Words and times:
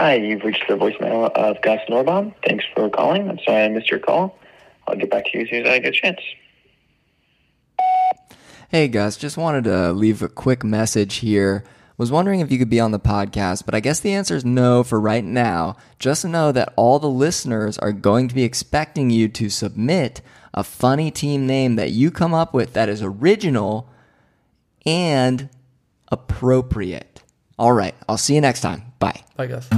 Hi, 0.00 0.14
you've 0.14 0.44
reached 0.44 0.64
the 0.66 0.76
voicemail 0.76 1.30
of 1.32 1.60
Gus 1.60 1.78
Norbaum. 1.90 2.32
Thanks 2.46 2.64
for 2.74 2.88
calling. 2.88 3.28
I'm 3.28 3.38
sorry 3.44 3.64
I 3.64 3.68
missed 3.68 3.90
your 3.90 4.00
call. 4.00 4.38
I'll 4.88 4.96
get 4.96 5.10
back 5.10 5.26
to 5.26 5.30
you 5.34 5.44
as 5.44 5.50
soon 5.50 5.66
as 5.66 5.70
I 5.70 5.78
get 5.78 5.94
a 5.94 6.00
chance. 6.00 6.20
Hey 8.70 8.88
Gus, 8.88 9.18
just 9.18 9.36
wanted 9.36 9.64
to 9.64 9.92
leave 9.92 10.22
a 10.22 10.30
quick 10.30 10.64
message 10.64 11.16
here. 11.16 11.64
Was 11.98 12.10
wondering 12.10 12.40
if 12.40 12.50
you 12.50 12.58
could 12.58 12.70
be 12.70 12.80
on 12.80 12.92
the 12.92 12.98
podcast, 12.98 13.66
but 13.66 13.74
I 13.74 13.80
guess 13.80 14.00
the 14.00 14.14
answer 14.14 14.34
is 14.34 14.42
no 14.42 14.82
for 14.82 14.98
right 14.98 15.22
now. 15.22 15.76
Just 15.98 16.24
know 16.24 16.50
that 16.50 16.72
all 16.76 16.98
the 16.98 17.06
listeners 17.06 17.76
are 17.76 17.92
going 17.92 18.26
to 18.28 18.34
be 18.34 18.42
expecting 18.42 19.10
you 19.10 19.28
to 19.28 19.50
submit 19.50 20.22
a 20.54 20.64
funny 20.64 21.10
team 21.10 21.46
name 21.46 21.76
that 21.76 21.90
you 21.90 22.10
come 22.10 22.32
up 22.32 22.54
with 22.54 22.72
that 22.72 22.88
is 22.88 23.02
original 23.02 23.86
and 24.86 25.50
appropriate. 26.08 27.22
All 27.58 27.74
right, 27.74 27.94
I'll 28.08 28.16
see 28.16 28.34
you 28.34 28.40
next 28.40 28.62
time. 28.62 28.84
Bye. 28.98 29.24
I 29.36 29.44
guess. 29.44 29.68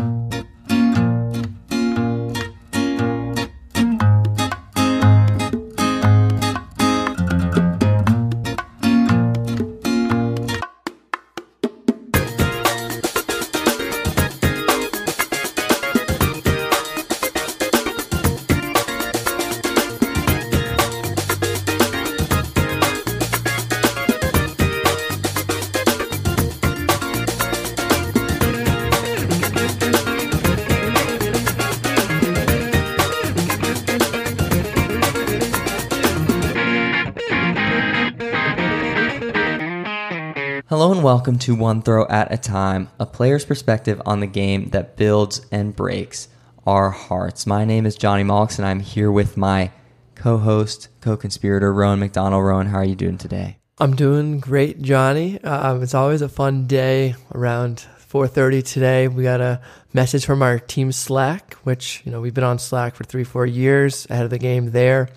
Welcome 41.22 41.38
to 41.38 41.54
One 41.54 41.82
Throw 41.82 42.04
at 42.08 42.32
a 42.32 42.36
Time, 42.36 42.88
a 42.98 43.06
player's 43.06 43.44
perspective 43.44 44.02
on 44.04 44.18
the 44.18 44.26
game 44.26 44.70
that 44.70 44.96
builds 44.96 45.46
and 45.52 45.72
breaks 45.72 46.26
our 46.66 46.90
hearts. 46.90 47.46
My 47.46 47.64
name 47.64 47.86
is 47.86 47.94
Jonny 47.94 48.24
Malks 48.24 48.58
and 48.58 48.66
I'm 48.66 48.80
here 48.80 49.12
with 49.12 49.36
my 49.36 49.70
co-host, 50.16 50.88
co-conspirator 51.00 51.72
Rowan 51.72 52.00
McDonnell. 52.00 52.44
Rowan, 52.44 52.66
how 52.66 52.78
are 52.78 52.84
you 52.84 52.96
doing 52.96 53.18
today? 53.18 53.58
I'm 53.78 53.94
doing 53.94 54.40
great, 54.40 54.82
Jonny. 54.82 55.40
Uh, 55.44 55.78
it's 55.78 55.94
always 55.94 56.22
a 56.22 56.28
fun 56.28 56.66
day 56.66 57.14
around 57.32 57.86
4:30 57.98 58.64
today. 58.64 59.06
We 59.06 59.22
got 59.22 59.40
a 59.40 59.60
message 59.92 60.26
from 60.26 60.42
our 60.42 60.58
team 60.58 60.90
Slack, 60.90 61.54
which 61.62 62.02
you 62.04 62.10
know 62.10 62.20
we've 62.20 62.34
been 62.34 62.42
on 62.42 62.58
Slack 62.58 62.96
for 62.96 63.04
three, 63.04 63.22
four 63.22 63.46
years 63.46 64.08
ahead 64.10 64.24
of 64.24 64.30
the 64.30 64.38
game. 64.38 64.72
There, 64.72 65.08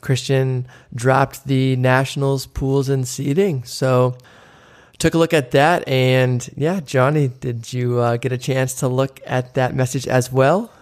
Christian 0.00 0.66
dropped 0.94 1.44
the 1.46 1.76
Nationals 1.76 2.46
pools 2.46 2.88
and 2.88 3.06
seating, 3.06 3.64
so 3.64 4.16
took 4.98 5.14
a 5.14 5.18
look 5.18 5.32
at 5.32 5.52
that. 5.52 5.86
And 5.88 6.48
yeah, 6.56 6.80
Jonny, 6.80 7.28
did 7.28 7.72
you 7.72 7.98
uh, 7.98 8.16
get 8.16 8.32
a 8.32 8.38
chance 8.38 8.74
to 8.74 8.88
look 8.88 9.20
at 9.26 9.54
that 9.54 9.74
message 9.74 10.06
as 10.06 10.32
well? 10.32 10.72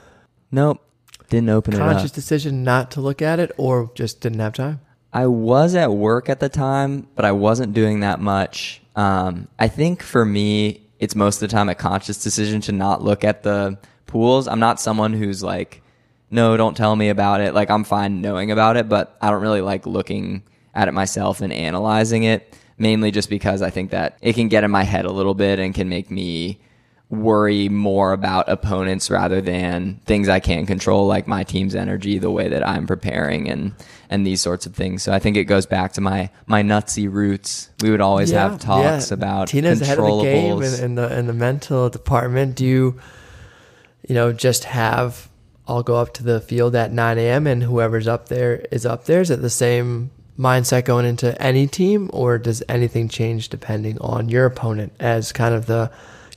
Nope, 0.50 0.80
didn't 1.28 1.50
open 1.50 1.74
it 1.74 1.78
Conscious 1.78 2.10
decision 2.10 2.64
not 2.64 2.90
to 2.92 3.00
look 3.00 3.20
at 3.20 3.40
it, 3.40 3.52
or 3.56 3.90
just 3.94 4.20
didn't 4.20 4.40
have 4.40 4.54
time. 4.54 4.80
I 5.12 5.26
was 5.26 5.74
at 5.74 5.92
work 5.92 6.28
at 6.28 6.40
the 6.40 6.48
time, 6.48 7.08
but 7.14 7.24
I 7.24 7.32
wasn't 7.32 7.72
doing 7.72 8.00
that 8.00 8.20
much. 8.20 8.82
Um, 8.94 9.48
I 9.58 9.68
think 9.68 10.02
for 10.02 10.24
me, 10.24 10.82
it's 10.98 11.14
most 11.14 11.42
of 11.42 11.48
the 11.48 11.54
time 11.54 11.68
a 11.68 11.74
conscious 11.74 12.22
decision 12.22 12.60
to 12.62 12.72
not 12.72 13.02
look 13.02 13.24
at 13.24 13.42
the 13.42 13.78
pools. 14.06 14.48
I'm 14.48 14.60
not 14.60 14.80
someone 14.80 15.12
who's 15.12 15.42
like, 15.42 15.82
no, 16.30 16.56
don't 16.56 16.76
tell 16.76 16.94
me 16.94 17.08
about 17.08 17.40
it. 17.40 17.54
Like, 17.54 17.70
I'm 17.70 17.84
fine 17.84 18.20
knowing 18.20 18.50
about 18.50 18.76
it, 18.76 18.88
but 18.88 19.16
I 19.20 19.30
don't 19.30 19.42
really 19.42 19.60
like 19.60 19.86
looking 19.86 20.42
at 20.74 20.88
it 20.88 20.92
myself 20.92 21.40
and 21.40 21.52
analyzing 21.52 22.24
it, 22.24 22.54
mainly 22.78 23.10
just 23.10 23.30
because 23.30 23.62
I 23.62 23.70
think 23.70 23.90
that 23.90 24.18
it 24.20 24.34
can 24.34 24.48
get 24.48 24.64
in 24.64 24.70
my 24.70 24.82
head 24.82 25.04
a 25.04 25.12
little 25.12 25.34
bit 25.34 25.58
and 25.58 25.74
can 25.74 25.88
make 25.88 26.10
me 26.10 26.60
worry 27.08 27.68
more 27.68 28.12
about 28.12 28.48
opponents 28.48 29.10
rather 29.10 29.40
than 29.40 30.00
things 30.06 30.28
I 30.28 30.40
can't 30.40 30.66
control, 30.66 31.06
like 31.06 31.28
my 31.28 31.44
team's 31.44 31.74
energy, 31.74 32.18
the 32.18 32.30
way 32.30 32.48
that 32.48 32.66
I'm 32.66 32.86
preparing, 32.86 33.48
and 33.48 33.74
and 34.10 34.26
these 34.26 34.40
sorts 34.40 34.66
of 34.66 34.74
things. 34.74 35.02
So 35.02 35.12
I 35.12 35.18
think 35.18 35.36
it 35.36 35.44
goes 35.44 35.66
back 35.66 35.92
to 35.94 36.00
my 36.00 36.30
my 36.46 36.62
nutsy 36.62 37.10
roots. 37.10 37.70
We 37.80 37.90
would 37.90 38.00
always 38.00 38.30
have 38.30 38.58
talks 38.58 39.10
yeah. 39.10 39.14
about 39.14 39.48
Tina's 39.48 39.80
ahead 39.80 39.98
of 39.98 40.04
the 40.04 40.22
game 40.22 40.62
in, 40.62 40.84
in 40.84 40.94
the 40.96 41.18
in 41.18 41.26
the 41.26 41.32
mental 41.32 41.88
department. 41.88 42.56
Do 42.56 42.64
you, 42.64 43.00
you 44.08 44.14
know, 44.14 44.32
just 44.32 44.64
have 44.64 45.28
I'll 45.68 45.82
go 45.82 45.96
up 45.96 46.14
to 46.14 46.22
the 46.22 46.40
field 46.40 46.76
at 46.76 46.92
9 46.92 47.18
a.m. 47.18 47.46
and 47.46 47.62
whoever's 47.62 48.06
up 48.06 48.28
there 48.28 48.66
is 48.70 48.86
up 48.86 49.04
there? 49.04 49.20
Is 49.20 49.30
it 49.30 49.42
the 49.42 49.50
same 49.50 50.10
mindset 50.38 50.84
going 50.84 51.06
into 51.06 51.40
any 51.40 51.66
team, 51.66 52.10
or 52.12 52.38
does 52.38 52.62
anything 52.68 53.08
change 53.08 53.48
depending 53.48 53.98
on 54.00 54.28
your 54.28 54.46
opponent 54.46 54.92
as 55.00 55.32
kind 55.32 55.54
of 55.54 55.66
the 55.66 55.90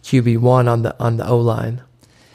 QB 0.04 0.40
one 0.40 0.68
on 0.68 0.84
the 0.84 0.96
on 1.00 1.18
the 1.18 1.28
O 1.28 1.38
line? 1.38 1.82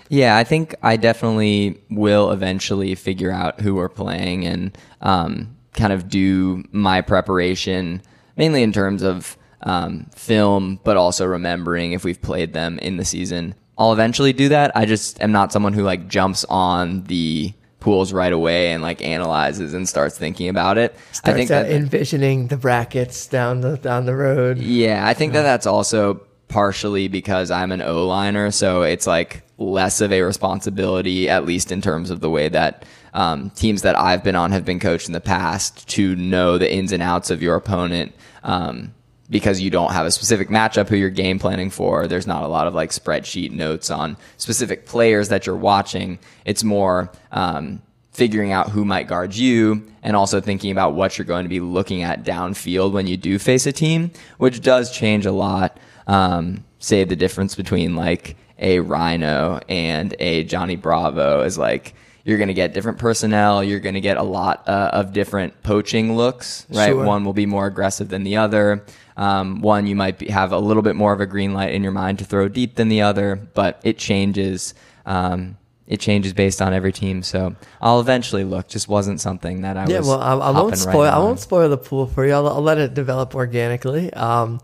Yeah, 0.09 0.37
I 0.37 0.45
think 0.45 0.75
I 0.83 0.97
definitely 0.97 1.81
will 1.91 2.31
eventually 2.31 2.95
figure 2.95 3.31
out 3.31 3.61
who 3.61 3.75
we're 3.75 3.89
playing 3.89 4.45
and 4.45 4.77
um, 5.01 5.57
kind 5.73 5.93
of 5.93 6.09
do 6.09 6.63
my 6.73 7.01
preparation, 7.01 8.03
mainly 8.37 8.63
in 8.63 8.73
terms 8.73 9.03
of 9.03 9.37
um, 9.63 10.07
film, 10.15 10.79
but 10.85 10.97
also 10.97 11.25
remembering 11.25 11.93
if 11.93 12.05
we've 12.05 12.21
played 12.21 12.53
them 12.53 12.79
in 12.81 12.97
the 12.97 13.05
season. 13.05 13.55
I'll 13.77 13.93
eventually 13.93 14.33
do 14.33 14.51
that. 14.51 14.77
I 14.77 14.85
just 14.85 15.21
am 15.21 15.33
not 15.33 15.53
someone 15.53 15.73
who 15.73 15.83
like 15.83 16.07
jumps 16.07 16.45
on 16.45 17.05
the 17.05 17.53
pools 17.85 18.15
right 18.15 18.33
away 18.33 18.73
and 18.73 18.83
like 18.83 19.03
analyzes 19.03 19.75
and 19.75 19.87
starts 19.87 20.17
thinking 20.17 20.49
about 20.49 20.79
it. 20.79 20.97
Starts 21.13 21.29
I 21.29 21.33
think 21.35 21.51
that 21.51 21.71
envisioning 21.71 22.47
the 22.47 22.57
brackets 22.57 23.27
down 23.27 23.61
the 23.61 23.77
down 23.77 24.07
the 24.07 24.17
road. 24.17 24.57
yeah, 24.57 25.07
I 25.07 25.13
think 25.13 25.35
that 25.35 25.43
that's 25.43 25.67
also 25.67 26.23
partially 26.49 27.09
because 27.09 27.51
I'm 27.51 27.73
an 27.73 27.83
O 27.83 28.07
liner, 28.07 28.51
so 28.51 28.83
it's 28.83 29.07
like 29.07 29.43
less 29.59 30.01
of 30.01 30.13
a 30.13 30.23
responsibility, 30.23 31.29
at 31.29 31.45
least 31.45 31.71
in 31.71 31.83
terms 31.83 32.09
of 32.09 32.21
the 32.21 32.31
way 32.31 32.49
that 32.49 32.87
um, 33.13 33.51
teams 33.51 33.83
that 33.83 33.99
I've 33.99 34.25
been 34.25 34.35
on 34.35 34.51
have 34.53 34.65
been 34.65 34.81
coached 34.81 35.07
in 35.07 35.13
the 35.13 35.21
past 35.21 35.87
to 35.91 36.17
know 36.17 36.57
the 36.57 36.73
ins 36.73 36.91
and 36.91 37.03
outs 37.03 37.29
of 37.29 37.43
your 37.43 37.55
opponent. 37.55 38.15
Um, 38.45 38.95
because 39.31 39.61
you 39.61 39.71
don't 39.71 39.93
have 39.93 40.07
a 40.07 40.11
specific 40.11 40.49
matchup 40.49 40.89
who 40.89 40.97
you're 40.97 41.11
game 41.11 41.39
planning 41.39 41.71
for. 41.71 42.07
There's 42.07 42.27
not 42.27 42.43
a 42.43 42.49
lot 42.49 42.67
of 42.67 42.75
like 42.75 42.91
spreadsheet 42.91 43.53
notes 43.53 43.91
on 43.91 44.17
specific 44.37 44.87
players 44.87 45.29
that 45.29 45.47
you're 45.47 45.57
watching. 45.57 46.19
It's 46.45 46.63
more 46.63 47.11
um, 47.33 47.83
figuring 48.13 48.53
out 48.53 48.71
who 48.71 48.85
might 48.85 49.09
guard 49.09 49.35
you 49.35 49.87
and 50.03 50.15
also 50.15 50.41
thinking 50.41 50.71
about 50.71 50.95
what 50.95 51.19
you're 51.19 51.25
going 51.25 51.45
to 51.45 51.49
be 51.49 51.61
looking 51.61 52.03
at 52.03 52.25
downfield 52.25 52.93
when 52.93 53.07
you 53.07 53.17
do 53.17 53.39
face 53.39 53.67
a 53.67 53.73
team, 53.73 54.13
which 54.39 54.61
does 54.61 54.93
change 54.93 55.27
a 55.27 55.33
lot. 55.33 55.79
Um, 56.07 56.65
say 56.79 57.05
the 57.05 57.17
difference 57.17 57.55
between 57.55 57.97
like 57.97 58.37
a 58.59 58.81
Rhino 58.81 59.61
and 59.69 60.15
a 60.21 60.45
Johnny 60.45 60.77
Bravo 60.77 61.43
is 61.43 61.59
like 61.59 61.95
you're 62.25 62.39
going 62.39 62.49
to 62.49 62.55
get 62.55 62.73
different 62.73 62.99
personnel. 62.99 63.63
You're 63.63 63.81
going 63.81 63.95
to 63.95 64.01
get 64.01 64.17
a 64.17 64.23
lot 64.23 64.67
uh, 64.67 64.91
of 64.93 65.13
different 65.13 65.63
poaching 65.63 66.17
looks, 66.17 66.67
right? 66.71 66.89
Sure. 66.89 67.05
One 67.05 67.25
will 67.25 67.35
be 67.35 67.47
more 67.47 67.67
aggressive 67.67 68.09
than 68.09 68.25
the 68.25 68.39
other. 68.39 68.85
Um, 69.17 69.61
one 69.61 69.87
you 69.87 69.95
might 69.95 70.19
be, 70.19 70.29
have 70.29 70.51
a 70.53 70.59
little 70.59 70.83
bit 70.83 70.97
more 70.97 71.13
of 71.13 71.21
a 71.21 71.27
green 71.27 71.53
light 71.53 71.73
in 71.73 71.83
your 71.83 71.93
mind 71.93 72.19
to 72.21 72.25
throw 72.25 72.49
deep 72.49 72.77
than 72.77 72.89
the 72.89 73.03
other, 73.03 73.37
but 73.37 73.81
it 73.85 73.99
changes. 73.99 74.75
Um, 75.07 75.59
it 75.87 76.01
changes 76.01 76.33
based 76.33 76.63
on 76.63 76.73
every 76.73 76.93
team. 76.93 77.23
So 77.23 77.57
I'll 77.81 78.01
eventually 78.01 78.43
look. 78.43 78.69
Just 78.69 78.89
wasn't 78.89 79.21
something 79.21 79.61
that 79.61 79.77
I 79.77 79.87
Yeah, 79.87 79.99
was. 79.99 80.09
well, 80.09 80.21
I, 80.21 80.33
I 80.33 80.51
won't 80.51 80.71
right 80.71 80.79
spoil. 80.79 81.03
I 81.11 81.19
won't 81.19 81.41
spoil 81.41 81.69
the 81.69 81.77
pool 81.77 82.07
for 82.07 82.27
you. 82.27 82.33
I'll, 82.33 82.49
I'll 82.49 82.63
let 82.63 82.79
it 82.79 82.95
develop 82.95 83.35
organically. 83.35 84.11
Um, 84.15 84.61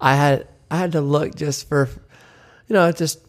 I 0.00 0.16
had 0.16 0.48
I 0.72 0.78
had 0.78 0.92
to 0.92 1.00
look 1.00 1.36
just 1.36 1.68
for, 1.68 1.88
you 2.66 2.74
know, 2.74 2.90
just 2.90 3.20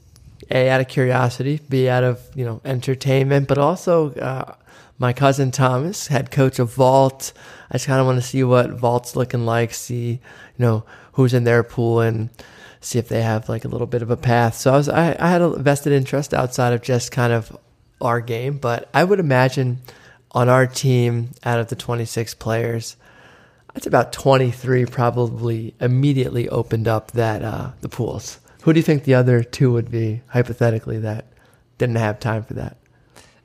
a 0.52 0.70
out 0.70 0.82
of 0.82 0.88
curiosity, 0.88 1.60
b 1.70 1.90
out 1.90 2.04
of 2.04 2.22
you 2.36 2.46
know 2.46 2.62
entertainment, 2.66 3.48
but 3.48 3.58
also 3.58 4.14
uh, 4.14 4.56
my 4.98 5.14
cousin 5.14 5.52
Thomas, 5.52 6.08
head 6.08 6.32
coach 6.32 6.60
of 6.60 6.74
Vault. 6.74 7.34
I 7.70 7.76
just 7.76 7.88
kind 7.88 8.00
of 8.00 8.06
want 8.06 8.22
to 8.22 8.28
see 8.28 8.44
what 8.44 8.72
Vault's 8.72 9.16
looking 9.16 9.46
like, 9.46 9.74
see 9.74 10.12
you 10.12 10.20
know 10.58 10.84
who's 11.14 11.34
in 11.34 11.44
their 11.44 11.64
pool, 11.64 12.02
and 12.02 12.30
see 12.82 13.00
if 13.00 13.08
they 13.08 13.22
have 13.22 13.50
like 13.50 13.66
a 13.66 13.68
little 13.68 13.88
bit 13.88 14.02
of 14.02 14.12
a 14.12 14.18
path. 14.18 14.56
So 14.56 14.74
I 14.74 14.78
was 14.78 14.90
I, 14.90 15.16
I 15.20 15.30
had 15.30 15.42
a 15.42 15.50
vested 15.50 15.94
interest 15.94 16.34
outside 16.34 16.74
of 16.74 16.82
just 16.82 17.12
kind 17.12 17.34
of 17.34 17.56
our 18.02 18.22
game, 18.22 18.58
but 18.58 18.90
I 18.94 19.04
would 19.04 19.20
imagine 19.20 19.80
on 20.32 20.50
our 20.50 20.68
team 20.68 21.32
out 21.44 21.60
of 21.60 21.70
the 21.70 21.76
26 21.76 22.34
players, 22.36 22.98
that's 23.74 23.88
about 23.88 24.12
23 24.14 24.86
probably 24.86 25.74
immediately 25.80 26.48
opened 26.50 26.88
up 26.88 27.12
that 27.12 27.42
uh, 27.42 27.72
the 27.82 27.90
pools. 27.90 28.40
Who 28.66 28.74
do 28.74 28.80
you 28.80 28.84
think 28.84 29.04
the 29.04 29.14
other 29.14 29.44
two 29.44 29.72
would 29.72 29.92
be 29.92 30.22
hypothetically 30.30 30.98
that 31.00 31.26
didn't 31.78 31.98
have 31.98 32.20
time 32.20 32.44
for 32.44 32.56
that? 32.56 32.78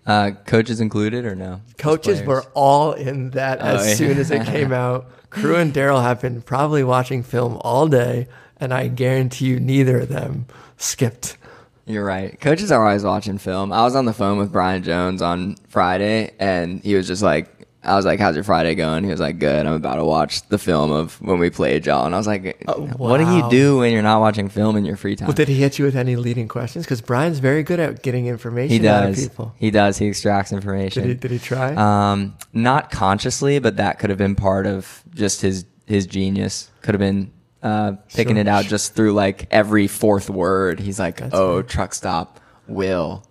Uh, 0.07 0.31
coaches 0.47 0.81
included 0.81 1.27
or 1.27 1.35
no? 1.35 1.61
Coaches 1.77 2.23
were 2.23 2.43
all 2.55 2.93
in 2.93 3.31
that 3.33 3.59
as 3.59 3.83
Oh, 3.83 3.89
yeah. 3.89 3.95
soon 3.97 4.19
as 4.19 4.31
it 4.31 4.47
came 4.47 4.73
out. 4.85 5.11
Crew 5.29 5.57
and 5.57 5.75
Daryl 5.75 6.03
have 6.03 6.23
been 6.23 6.41
probably 6.41 6.83
watching 6.83 7.23
film 7.23 7.59
all 7.61 7.87
day, 7.87 8.29
and 8.59 8.73
I 8.73 8.89
guarantee 8.89 9.45
you 9.47 9.61
neither 9.61 10.01
of 10.01 10.09
them 10.09 10.47
skipped 10.79 11.37
You're 11.85 12.05
right. 12.05 12.41
Coaches 12.41 12.73
are 12.73 12.83
always 12.85 13.05
watching 13.05 13.37
film. 13.37 13.73
I 13.75 13.83
was 13.83 13.95
on 13.95 14.07
the 14.07 14.15
phone 14.15 14.39
with 14.39 14.51
Brian 14.51 14.83
Jones 14.83 15.21
on 15.21 15.57
Friday, 15.69 16.33
and 16.41 16.83
he 16.83 16.95
was 16.95 17.07
just 17.07 17.23
like, 17.23 17.60
I 17.83 17.97
was 17.97 18.05
like, 18.05 18.21
"How's 18.21 18.35
your 18.35 18.45
Friday 18.45 18.75
going?" 18.75 19.05
He 19.05 19.11
was 19.11 19.21
like, 19.21 19.39
"Good. 19.39 19.67
I'm 19.67 19.73
about 19.73 19.95
to 19.97 20.05
watch 20.05 20.47
the 20.49 20.59
film 20.59 20.93
of 20.93 21.15
when 21.23 21.39
we 21.39 21.49
played 21.49 21.87
y'all." 21.87 22.05
And 22.05 22.15
I 22.15 22.19
was 22.19 22.27
like, 22.27 22.63
Oh, 22.69 22.83
"What 22.99 23.19
do 23.19 23.35
you 23.35 23.49
do 23.51 23.79
when 23.79 23.93
you're 23.93 24.03
not 24.03 24.21
watching 24.21 24.51
film 24.51 24.77
in 24.77 24.85
your 24.85 24.97
free 24.97 25.17
time?" 25.17 25.29
Well, 25.29 25.35
did 25.35 25.49
he 25.49 25.55
hit 25.55 25.79
you 25.79 25.87
with 25.87 25.97
any 25.97 26.17
leading 26.17 26.47
questions? 26.47 26.85
Because 26.85 27.01
Brian's 27.01 27.39
very 27.39 27.63
good 27.63 27.81
at 27.81 28.03
getting 28.03 28.27
information 28.27 28.83
he 28.83 28.87
out 28.89 29.05
of 29.09 29.15
does. 29.15 29.29
people. 29.29 29.55
He 29.59 29.71
does. 29.71 29.97
He 29.97 30.09
extracts 30.09 30.53
information. 30.53 31.05
Did 31.05 31.09
he, 31.09 31.15
did 31.15 31.31
he 31.31 31.39
try? 31.39 31.73
Um, 31.75 32.37
not 32.53 32.91
consciously, 32.91 33.59
but 33.61 33.77
that 33.79 33.99
could 33.99 34.11
have 34.11 34.19
been 34.19 34.35
part 34.35 34.67
of 34.67 35.03
just 35.15 35.41
his 35.41 35.65
his 35.87 36.07
genius. 36.07 36.71
Could 36.83 36.95
have 36.95 37.01
been 37.01 37.31
uh, 37.63 37.93
picking 38.15 38.35
Sure. 38.37 38.41
it 38.43 38.49
out 38.49 38.67
just 38.67 38.95
through 38.95 39.13
like 39.15 39.47
every 39.51 39.87
fourth 39.87 40.29
word. 40.29 40.81
He's 40.81 40.99
like, 40.99 41.17
That's 41.17 41.35
"Oh, 41.35 41.63
truck 41.63 41.95
stop, 41.95 42.41
will." 42.69 43.25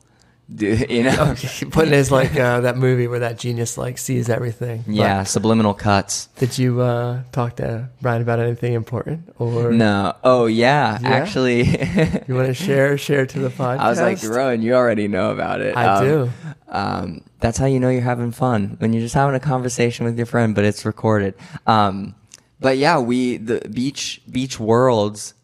You 0.60 1.04
know? 1.04 1.36
Putting 1.70 1.94
his 1.94 2.12
like 2.12 2.36
uh, 2.36 2.62
that 2.62 2.76
movie 2.76 3.08
where 3.08 3.20
that 3.20 3.38
genius 3.38 3.78
like 3.78 3.98
sees 4.00 4.30
everything. 4.30 4.84
But 4.88 4.96
Yeah, 4.96 5.24
subliminal 5.24 5.76
cuts. 5.76 6.26
Did 6.38 6.58
you 6.58 6.82
uh, 6.82 7.22
talk 7.32 7.58
to 7.58 7.90
Brian 8.02 8.22
about 8.24 8.40
anything 8.40 8.74
important, 8.74 9.32
or 9.38 9.72
No. 9.72 10.16
Oh 10.24 10.48
yeah, 10.48 10.98
Yeah? 11.02 11.08
actually. 11.10 11.64
you 12.28 12.34
want 12.36 12.48
to 12.48 12.54
share 12.56 12.98
share 12.98 13.28
to 13.28 13.40
the 13.40 13.50
podcast? 13.50 13.80
I 13.80 13.90
was 13.90 14.00
like, 14.02 14.24
Rowan, 14.24 14.62
you 14.64 14.74
already 14.74 15.08
know 15.08 15.30
about 15.32 15.62
it. 15.62 15.78
I 15.78 15.86
Um, 15.86 16.04
do. 16.06 16.32
Um, 16.68 17.22
that's 17.40 17.58
how 17.58 17.68
you 17.68 17.80
know 17.80 17.90
you're 17.90 18.02
having 18.02 18.32
fun 18.32 18.76
when 18.80 18.92
you're 18.92 19.02
just 19.04 19.16
having 19.16 19.36
a 19.36 19.40
conversation 19.40 20.06
with 20.06 20.18
your 20.18 20.26
friend, 20.26 20.56
but 20.56 20.66
it's 20.66 20.84
recorded. 20.86 21.36
Um, 21.68 22.16
but 22.60 22.78
yeah, 22.78 22.98
we 23.00 23.38
the 23.38 23.62
beach 23.72 24.22
beach 24.30 24.60
worlds 24.60 25.36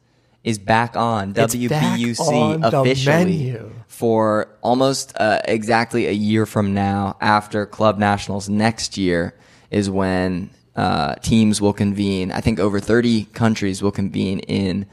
is 0.44 0.58
back 0.58 0.96
on 0.98 1.34
It's 1.38 1.56
back 1.56 2.00
WBUC 2.00 2.20
on 2.20 2.62
the 2.62 2.82
officially. 2.82 3.60
For 3.96 4.50
almost 4.62 5.14
uh, 5.16 5.40
exactly 5.46 6.08
a 6.08 6.12
year 6.12 6.46
from 6.46 6.74
now. 6.74 7.16
After 7.22 7.66
Club 7.66 7.98
Nationals 7.98 8.50
next 8.50 8.98
year 8.98 9.34
is 9.72 9.90
when 9.90 10.50
uh, 10.76 11.16
teams 11.16 11.62
will 11.62 11.72
convene. 11.72 12.30
I 12.30 12.42
think 12.42 12.60
over 12.60 12.82
30 12.82 13.24
countries 13.26 13.82
will 13.82 13.94
convene 13.94 14.40
in 14.40 14.86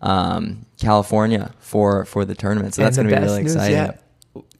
um, 0.00 0.66
California 0.78 1.52
for 1.58 2.04
for 2.04 2.24
the 2.24 2.36
tournament. 2.36 2.74
So 2.74 2.82
that's 2.82 2.96
going 2.96 3.08
to 3.08 3.16
be 3.16 3.20
really 3.20 3.42
exciting. 3.42 3.76
yet, 3.76 4.04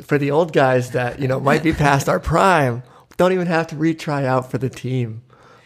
for 0.03 0.19
the 0.19 0.33
old 0.33 0.53
guys 0.53 0.91
that 0.91 1.21
you 1.21 1.29
know 1.29 1.39
might 1.39 1.63
be 1.63 1.73
past 1.73 2.09
our 2.09 2.19
prime, 2.19 2.83
don't 3.17 3.33
even 3.33 3.47
have 3.47 3.69
to 3.69 3.77
retry 3.77 4.25
out 4.25 4.51
for 4.51 4.59
the 4.59 4.71
team. 4.71 5.23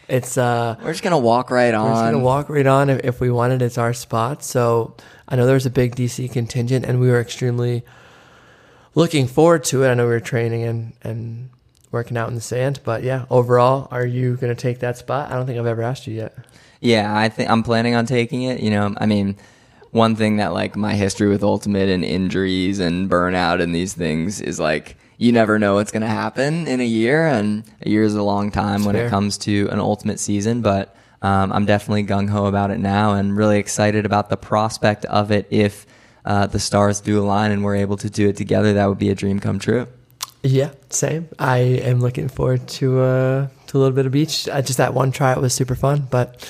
It's 0.07 0.37
uh, 0.37 0.75
We're 0.83 0.91
just 0.91 1.03
gonna 1.03 1.17
walk 1.17 1.49
right 1.49 1.73
on. 1.73 1.85
we're 1.85 1.93
just 1.93 2.11
gonna 2.11 2.19
walk 2.19 2.49
right 2.49 2.67
on 2.67 2.91
if, 2.91 3.03
if 3.03 3.19
we 3.19 3.31
wanted. 3.31 3.63
It's 3.63 3.79
our 3.79 3.93
spot. 3.93 4.43
So 4.43 4.95
I 5.27 5.35
know 5.35 5.47
there's 5.47 5.65
a 5.65 5.71
big 5.71 5.95
DC 5.95 6.31
contingent, 6.31 6.85
and 6.85 6.99
we 6.99 7.09
were 7.09 7.19
extremely 7.19 7.83
looking 8.95 9.27
forward 9.27 9.63
to 9.65 9.83
it. 9.83 9.89
I 9.89 9.93
know 9.93 10.05
we 10.05 10.11
were 10.11 10.19
training 10.19 10.63
and 10.63 10.93
and 11.01 11.49
working 11.91 12.17
out 12.17 12.29
in 12.29 12.35
the 12.35 12.41
sand, 12.41 12.79
but 12.83 13.03
yeah, 13.03 13.25
overall, 13.29 13.87
are 13.91 14.05
you 14.05 14.37
gonna 14.37 14.55
take 14.55 14.79
that 14.79 14.97
spot? 14.97 15.31
I 15.31 15.35
don't 15.35 15.45
think 15.45 15.59
I've 15.59 15.65
ever 15.65 15.81
asked 15.81 16.07
you 16.07 16.13
yet. 16.13 16.37
Yeah, 16.81 17.15
I 17.15 17.29
think 17.29 17.49
I'm 17.49 17.63
planning 17.63 17.95
on 17.95 18.05
taking 18.05 18.43
it. 18.43 18.61
You 18.61 18.69
know, 18.71 18.95
I 18.97 19.05
mean, 19.05 19.35
one 19.91 20.15
thing 20.15 20.37
that 20.37 20.53
like 20.53 20.75
my 20.75 20.93
history 20.93 21.27
with 21.27 21.43
Ultimate 21.43 21.89
and 21.89 22.05
injuries 22.05 22.79
and 22.79 23.09
burnout 23.09 23.61
and 23.61 23.73
these 23.73 23.93
things 23.93 24.39
is 24.41 24.59
like 24.59 24.95
you 25.17 25.33
never 25.33 25.59
know 25.59 25.75
what's 25.75 25.91
going 25.91 26.01
to 26.01 26.07
happen 26.07 26.65
in 26.65 26.79
a 26.79 26.85
year, 26.85 27.27
and 27.27 27.63
a 27.81 27.89
year 27.89 28.03
is 28.03 28.15
a 28.15 28.23
long 28.23 28.51
time 28.51 28.85
when 28.85 28.95
Fair. 28.95 29.07
it 29.07 29.09
comes 29.09 29.37
to 29.39 29.67
an 29.69 29.79
Ultimate 29.79 30.19
season. 30.19 30.61
But 30.61 30.95
um, 31.21 31.51
I'm 31.51 31.65
definitely 31.65 32.05
gung 32.05 32.29
ho 32.29 32.45
about 32.45 32.71
it 32.71 32.79
now, 32.79 33.13
and 33.13 33.35
really 33.35 33.59
excited 33.59 34.05
about 34.05 34.29
the 34.29 34.37
prospect 34.37 35.03
of 35.05 35.31
it. 35.31 35.45
If 35.49 35.85
uh, 36.29 36.45
the 36.45 36.59
stars 36.59 37.01
do 37.01 37.19
align 37.19 37.51
and 37.51 37.63
we're 37.63 37.75
able 37.75 37.97
to 37.97 38.09
do 38.09 38.29
it 38.29 38.37
together, 38.37 38.73
that 38.73 38.85
would 38.85 38.99
be 38.99 39.09
a 39.09 39.15
dream 39.15 39.39
come 39.39 39.57
true. 39.59 39.87
Yeah, 40.43 40.71
same. 40.89 41.27
I 41.37 41.57
am 41.57 41.99
looking 41.99 42.29
forward 42.29 42.65
to 42.79 43.01
uh 43.01 43.47
to 43.67 43.77
a 43.77 43.79
little 43.79 43.95
bit 43.95 44.05
of 44.05 44.11
beach. 44.13 44.47
Uh, 44.47 44.61
just 44.61 44.77
that 44.77 44.93
one 44.93 45.11
tryout 45.11 45.41
was 45.41 45.53
super 45.53 45.75
fun, 45.75 46.07
but 46.09 46.47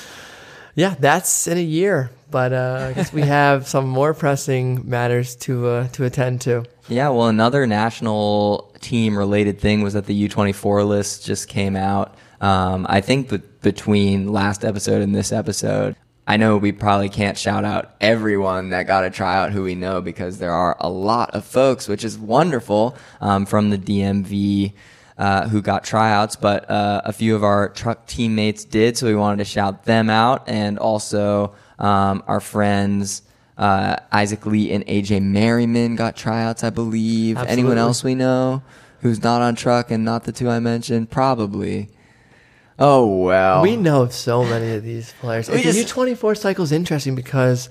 yeah, 0.76 0.94
that's 1.00 1.46
in 1.48 1.58
a 1.58 1.62
year. 1.62 2.10
But 2.30 2.52
uh, 2.52 2.86
I 2.90 2.92
guess 2.92 3.12
we 3.12 3.22
have 3.38 3.66
some 3.66 3.88
more 3.88 4.14
pressing 4.14 4.88
matters 4.88 5.34
to 5.36 5.66
uh, 5.66 5.88
to 5.88 6.04
attend 6.04 6.42
to. 6.42 6.64
Yeah, 6.88 7.08
well, 7.08 7.28
another 7.28 7.66
national 7.66 8.72
team 8.80 9.16
related 9.16 9.60
thing 9.60 9.82
was 9.82 9.94
that 9.94 10.06
the 10.06 10.28
U24 10.28 10.86
list 10.86 11.24
just 11.24 11.48
came 11.48 11.74
out. 11.74 12.14
Um, 12.40 12.86
I 12.88 13.00
think 13.00 13.28
be- 13.28 13.42
between 13.62 14.28
last 14.32 14.64
episode 14.64 15.02
and 15.02 15.14
this 15.14 15.32
episode, 15.32 15.96
I 16.30 16.36
know 16.36 16.58
we 16.58 16.70
probably 16.70 17.08
can't 17.08 17.36
shout 17.36 17.64
out 17.64 17.92
everyone 18.00 18.70
that 18.70 18.86
got 18.86 19.02
a 19.02 19.10
tryout 19.10 19.50
who 19.50 19.64
we 19.64 19.74
know 19.74 20.00
because 20.00 20.38
there 20.38 20.52
are 20.52 20.76
a 20.78 20.88
lot 20.88 21.30
of 21.30 21.44
folks, 21.44 21.88
which 21.88 22.04
is 22.04 22.16
wonderful 22.16 22.96
um, 23.20 23.46
from 23.46 23.70
the 23.70 23.76
DMV. 23.76 24.72
Uh, 25.18 25.46
who 25.48 25.60
got 25.60 25.84
tryouts, 25.84 26.34
but 26.34 26.70
uh, 26.70 27.02
a 27.04 27.12
few 27.12 27.36
of 27.36 27.44
our 27.44 27.68
truck 27.68 28.06
teammates 28.06 28.64
did, 28.64 28.96
so 28.96 29.06
we 29.06 29.14
wanted 29.14 29.36
to 29.36 29.44
shout 29.44 29.84
them 29.84 30.08
out, 30.08 30.48
and 30.48 30.78
also 30.78 31.54
um, 31.78 32.24
our 32.26 32.40
friends 32.40 33.20
uh, 33.58 33.96
Isaac 34.10 34.46
Lee 34.46 34.72
and 34.72 34.86
AJ 34.86 35.20
Merriman 35.20 35.94
got 35.94 36.16
tryouts, 36.16 36.64
I 36.64 36.70
believe. 36.70 37.36
Anyone 37.36 37.76
else 37.76 38.02
we 38.02 38.14
know 38.14 38.62
who's 39.00 39.22
not 39.22 39.42
on 39.42 39.56
truck 39.56 39.90
and 39.90 40.06
not 40.06 40.24
the 40.24 40.32
two 40.32 40.48
I 40.48 40.58
mentioned? 40.58 41.10
Probably. 41.10 41.90
Oh 42.82 43.04
wow. 43.06 43.62
We 43.62 43.76
know 43.76 44.02
of 44.02 44.12
so 44.12 44.42
many 44.42 44.72
of 44.72 44.82
these 44.82 45.12
players. 45.20 45.48
We 45.50 45.58
the 45.58 45.72
just- 45.72 45.94
U24 45.94 46.36
cycle 46.38 46.64
is 46.64 46.72
interesting 46.72 47.14
because 47.14 47.68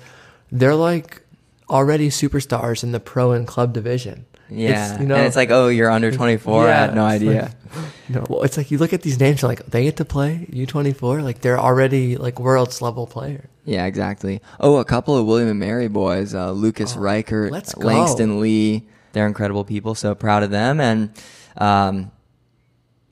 they're 0.52 0.76
like 0.76 1.22
already 1.70 2.10
superstars 2.10 2.84
in 2.84 2.92
the 2.92 3.00
pro 3.00 3.32
and 3.32 3.48
club 3.48 3.74
division. 3.74 4.26
Yeah, 4.52 4.94
It's, 4.94 5.02
you 5.02 5.08
know, 5.08 5.16
and 5.16 5.26
it's 5.28 5.36
like, 5.36 5.52
oh, 5.52 5.68
you're 5.68 5.92
under 5.92 6.12
24. 6.12 6.64
I 6.64 6.68
Yeah, 6.68 6.80
had 6.80 6.96
no 6.96 7.06
it's 7.08 7.16
idea. 7.22 7.42
like- 7.42 7.84
no, 8.10 8.26
well, 8.28 8.42
it's 8.42 8.58
like 8.58 8.72
you 8.72 8.80
look 8.80 8.94
at 8.94 9.04
these 9.04 9.20
names, 9.20 9.42
you're 9.44 9.50
like 9.50 9.64
they 9.68 9.84
get 9.84 9.98
to 9.98 10.06
play 10.06 10.48
U24, 10.52 11.22
like 11.24 11.42
they're 11.42 11.60
already 11.60 12.18
like 12.18 12.40
world's 12.40 12.82
level 12.82 13.06
player. 13.06 13.48
yeah, 13.66 13.86
exactly. 13.86 14.42
Oh, 14.60 14.78
a 14.78 14.86
couple 14.86 15.16
of 15.18 15.28
William 15.28 15.50
and 15.50 15.60
Mary 15.60 15.88
boys, 15.88 16.34
uh, 16.34 16.52
Lucas 16.52 16.96
Reichert, 16.96 17.52
Oh, 17.52 17.54
let's 17.54 17.76
go. 17.76 17.86
Langston 17.88 18.40
Lee. 18.42 18.88
They're 19.14 19.28
incredible 19.28 19.64
people. 19.66 19.94
So 19.96 20.16
proud 20.16 20.42
of 20.42 20.50
them. 20.50 20.80
And 20.80 21.12
um, 21.58 22.12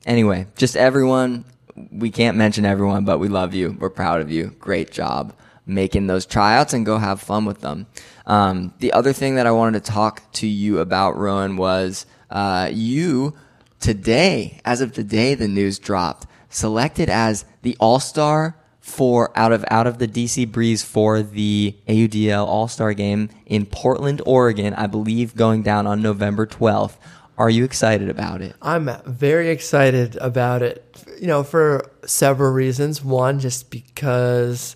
anyway, 0.06 0.46
just 0.56 0.76
everyone. 0.76 1.44
We 1.92 2.10
can't 2.10 2.36
mention 2.36 2.64
everyone, 2.64 3.04
but 3.04 3.18
we 3.18 3.28
love 3.28 3.54
you. 3.54 3.76
We're 3.78 3.90
proud 3.90 4.20
of 4.20 4.30
you. 4.30 4.54
Great 4.58 4.90
job 4.90 5.34
making 5.68 6.06
those 6.06 6.26
tryouts 6.26 6.72
and 6.72 6.84
go 6.86 6.98
have 6.98 7.20
fun 7.20 7.44
with 7.44 7.60
them. 7.60 7.86
Um, 8.26 8.72
the 8.78 8.92
other 8.92 9.12
thing 9.12 9.36
that 9.36 9.46
I 9.46 9.52
wanted 9.52 9.84
to 9.84 9.92
talk 9.92 10.32
to 10.32 10.46
you 10.46 10.78
about, 10.78 11.16
Rowan, 11.16 11.56
was 11.56 12.06
uh, 12.30 12.70
you 12.72 13.34
today, 13.78 14.60
as 14.64 14.80
of 14.80 14.92
today, 14.92 15.34
the 15.34 15.46
news 15.46 15.78
dropped, 15.78 16.26
selected 16.48 17.08
as 17.10 17.44
the 17.62 17.76
All 17.78 18.00
Star 18.00 18.56
for 18.80 19.30
out 19.38 19.52
of 19.52 19.64
out 19.70 19.86
of 19.86 19.98
the 19.98 20.08
DC 20.08 20.50
Breeze 20.50 20.82
for 20.82 21.22
the 21.22 21.76
AUDL 21.86 22.46
All 22.46 22.68
Star 22.68 22.94
Game 22.94 23.28
in 23.44 23.66
Portland, 23.66 24.22
Oregon. 24.24 24.72
I 24.74 24.86
believe 24.86 25.36
going 25.36 25.62
down 25.62 25.86
on 25.86 26.00
November 26.00 26.46
twelfth. 26.46 26.98
Are 27.38 27.48
you 27.48 27.62
excited 27.62 28.08
about 28.08 28.42
it? 28.42 28.56
I'm 28.60 28.90
very 29.06 29.50
excited 29.50 30.16
about 30.16 30.60
it, 30.60 30.84
you 31.20 31.28
know, 31.28 31.44
for 31.44 31.88
several 32.04 32.52
reasons. 32.52 33.02
One, 33.02 33.38
just 33.38 33.70
because, 33.70 34.74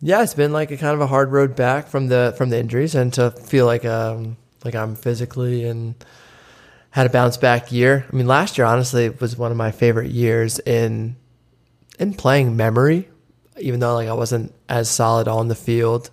yeah, 0.00 0.22
it's 0.22 0.32
been 0.32 0.54
like 0.54 0.70
a 0.70 0.78
kind 0.78 0.94
of 0.94 1.02
a 1.02 1.06
hard 1.06 1.30
road 1.30 1.54
back 1.54 1.88
from 1.88 2.08
the 2.08 2.34
from 2.38 2.48
the 2.48 2.58
injuries, 2.58 2.94
and 2.94 3.12
to 3.12 3.30
feel 3.30 3.66
like 3.66 3.84
um 3.84 4.38
like 4.64 4.74
I'm 4.74 4.96
physically 4.96 5.64
and 5.64 5.94
had 6.92 7.04
a 7.04 7.10
bounce 7.10 7.36
back 7.36 7.70
year. 7.70 8.06
I 8.10 8.16
mean, 8.16 8.26
last 8.26 8.56
year 8.56 8.66
honestly 8.66 9.10
was 9.10 9.36
one 9.36 9.50
of 9.50 9.58
my 9.58 9.70
favorite 9.70 10.10
years 10.10 10.58
in 10.60 11.16
in 11.98 12.14
playing 12.14 12.56
memory, 12.56 13.10
even 13.60 13.80
though 13.80 13.94
like 13.94 14.08
I 14.08 14.14
wasn't 14.14 14.54
as 14.66 14.88
solid 14.88 15.28
on 15.28 15.48
the 15.48 15.54
field. 15.54 16.08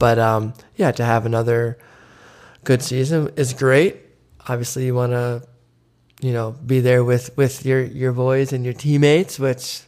But 0.00 0.18
um, 0.18 0.54
yeah, 0.74 0.90
to 0.90 1.04
have 1.04 1.24
another 1.24 1.78
good 2.64 2.82
season 2.82 3.30
is 3.36 3.52
great. 3.52 4.09
Obviously, 4.50 4.84
you 4.86 4.94
want 4.96 5.12
to 5.12 5.42
you 6.20 6.32
know 6.32 6.50
be 6.50 6.80
there 6.80 7.04
with 7.04 7.36
with 7.36 7.64
your 7.64 7.82
your 7.82 8.12
boys 8.12 8.52
and 8.52 8.64
your 8.64 8.74
teammates, 8.74 9.38
which 9.38 9.82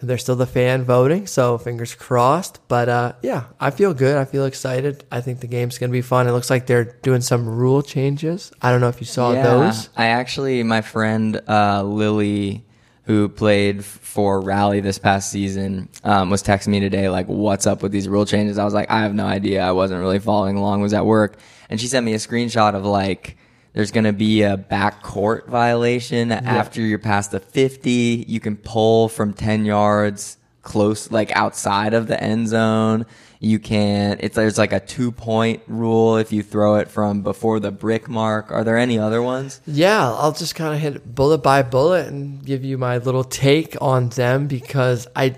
they're 0.00 0.18
still 0.18 0.36
the 0.36 0.46
fan 0.46 0.84
voting. 0.84 1.26
So 1.26 1.58
fingers 1.58 1.96
crossed. 1.96 2.60
But 2.68 2.88
uh, 2.88 3.12
yeah, 3.22 3.46
I 3.58 3.70
feel 3.70 3.94
good. 3.94 4.16
I 4.16 4.24
feel 4.24 4.46
excited. 4.46 5.04
I 5.10 5.20
think 5.20 5.40
the 5.40 5.48
game's 5.48 5.78
gonna 5.78 5.90
be 5.90 6.02
fun. 6.02 6.28
It 6.28 6.32
looks 6.32 6.50
like 6.50 6.66
they're 6.66 6.96
doing 7.02 7.20
some 7.20 7.48
rule 7.48 7.82
changes. 7.82 8.52
I 8.62 8.70
don't 8.70 8.80
know 8.80 8.88
if 8.88 9.00
you 9.00 9.06
saw 9.06 9.32
those. 9.32 9.88
I 9.96 10.06
actually, 10.06 10.62
my 10.62 10.80
friend 10.80 11.40
uh, 11.48 11.82
Lily, 11.82 12.64
who 13.08 13.28
played 13.28 13.84
for 13.84 14.40
Rally 14.40 14.80
this 14.80 14.98
past 14.98 15.32
season, 15.32 15.88
um, 16.04 16.30
was 16.30 16.42
texting 16.42 16.68
me 16.68 16.78
today, 16.78 17.08
like, 17.08 17.26
what's 17.26 17.66
up 17.66 17.82
with 17.82 17.90
these 17.90 18.06
rule 18.06 18.26
changes? 18.26 18.58
I 18.58 18.64
was 18.64 18.74
like, 18.74 18.90
I 18.90 19.00
have 19.00 19.14
no 19.14 19.26
idea. 19.26 19.62
I 19.62 19.72
wasn't 19.72 20.00
really 20.00 20.20
following 20.20 20.56
along, 20.56 20.82
was 20.82 20.92
at 20.92 21.06
work. 21.06 21.38
And 21.70 21.80
she 21.80 21.88
sent 21.88 22.06
me 22.06 22.12
a 22.12 22.18
screenshot 22.18 22.74
of 22.74 22.84
like, 22.84 23.36
there's 23.78 23.92
going 23.92 24.02
to 24.02 24.12
be 24.12 24.42
a 24.42 24.56
back 24.56 25.04
court 25.04 25.46
violation 25.46 26.32
after 26.32 26.80
you're 26.80 26.98
past 26.98 27.30
the 27.30 27.38
50. 27.38 28.24
You 28.26 28.40
can 28.40 28.56
pull 28.56 29.08
from 29.08 29.32
10 29.32 29.64
yards 29.66 30.36
close, 30.62 31.12
like 31.12 31.30
outside 31.36 31.94
of 31.94 32.08
the 32.08 32.20
end 32.20 32.48
zone. 32.48 33.06
You 33.38 33.60
can. 33.60 34.16
It's 34.18 34.34
there's 34.34 34.58
like 34.58 34.72
a 34.72 34.80
two 34.80 35.12
point 35.12 35.62
rule 35.68 36.16
if 36.16 36.32
you 36.32 36.42
throw 36.42 36.74
it 36.78 36.90
from 36.90 37.22
before 37.22 37.60
the 37.60 37.70
brick 37.70 38.08
mark. 38.08 38.50
Are 38.50 38.64
there 38.64 38.76
any 38.76 38.98
other 38.98 39.22
ones? 39.22 39.60
Yeah, 39.64 40.10
I'll 40.12 40.32
just 40.32 40.56
kind 40.56 40.74
of 40.74 40.80
hit 40.80 41.14
bullet 41.14 41.38
by 41.38 41.62
bullet 41.62 42.08
and 42.08 42.44
give 42.44 42.64
you 42.64 42.78
my 42.78 42.98
little 42.98 43.22
take 43.22 43.76
on 43.80 44.08
them 44.08 44.48
because 44.48 45.06
I, 45.14 45.36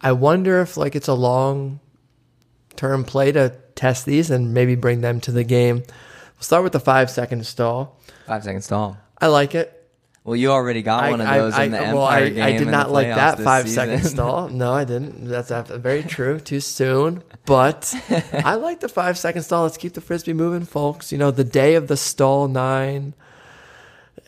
I 0.00 0.12
wonder 0.12 0.60
if 0.60 0.76
like 0.76 0.94
it's 0.94 1.08
a 1.08 1.14
long 1.14 1.80
term 2.76 3.02
play 3.02 3.32
to 3.32 3.52
test 3.74 4.06
these 4.06 4.30
and 4.30 4.54
maybe 4.54 4.76
bring 4.76 5.00
them 5.00 5.20
to 5.22 5.32
the 5.32 5.42
game. 5.42 5.82
We'll 6.44 6.48
start 6.48 6.64
with 6.64 6.74
the 6.74 6.80
five 6.80 7.08
second 7.08 7.46
stall. 7.46 7.98
Five 8.26 8.44
second 8.44 8.60
stall. 8.60 8.98
I 9.18 9.28
like 9.28 9.54
it. 9.54 9.88
Well, 10.24 10.36
you 10.36 10.50
already 10.50 10.82
got 10.82 11.08
one 11.10 11.22
of 11.22 11.26
those 11.26 11.58
in 11.58 11.70
the 11.70 11.80
Empire 11.80 11.94
well, 11.94 12.04
I, 12.04 12.28
game. 12.28 12.42
I 12.42 12.52
did 12.52 12.68
not 12.68 12.90
like 12.90 13.06
that 13.06 13.38
this 13.38 13.44
five 13.46 13.64
season. 13.64 13.74
second 13.98 14.04
stall. 14.04 14.48
No, 14.50 14.74
I 14.74 14.84
didn't. 14.84 15.24
That's 15.26 15.48
very 15.70 16.02
true. 16.02 16.38
Too 16.38 16.60
soon. 16.60 17.22
But 17.46 17.94
I 18.34 18.56
like 18.56 18.80
the 18.80 18.90
five 18.90 19.16
second 19.16 19.40
stall. 19.44 19.62
Let's 19.62 19.78
keep 19.78 19.94
the 19.94 20.02
frisbee 20.02 20.34
moving, 20.34 20.66
folks. 20.66 21.12
You 21.12 21.16
know, 21.16 21.30
the 21.30 21.44
day 21.44 21.76
of 21.76 21.88
the 21.88 21.96
stall 21.96 22.46
nine, 22.46 23.14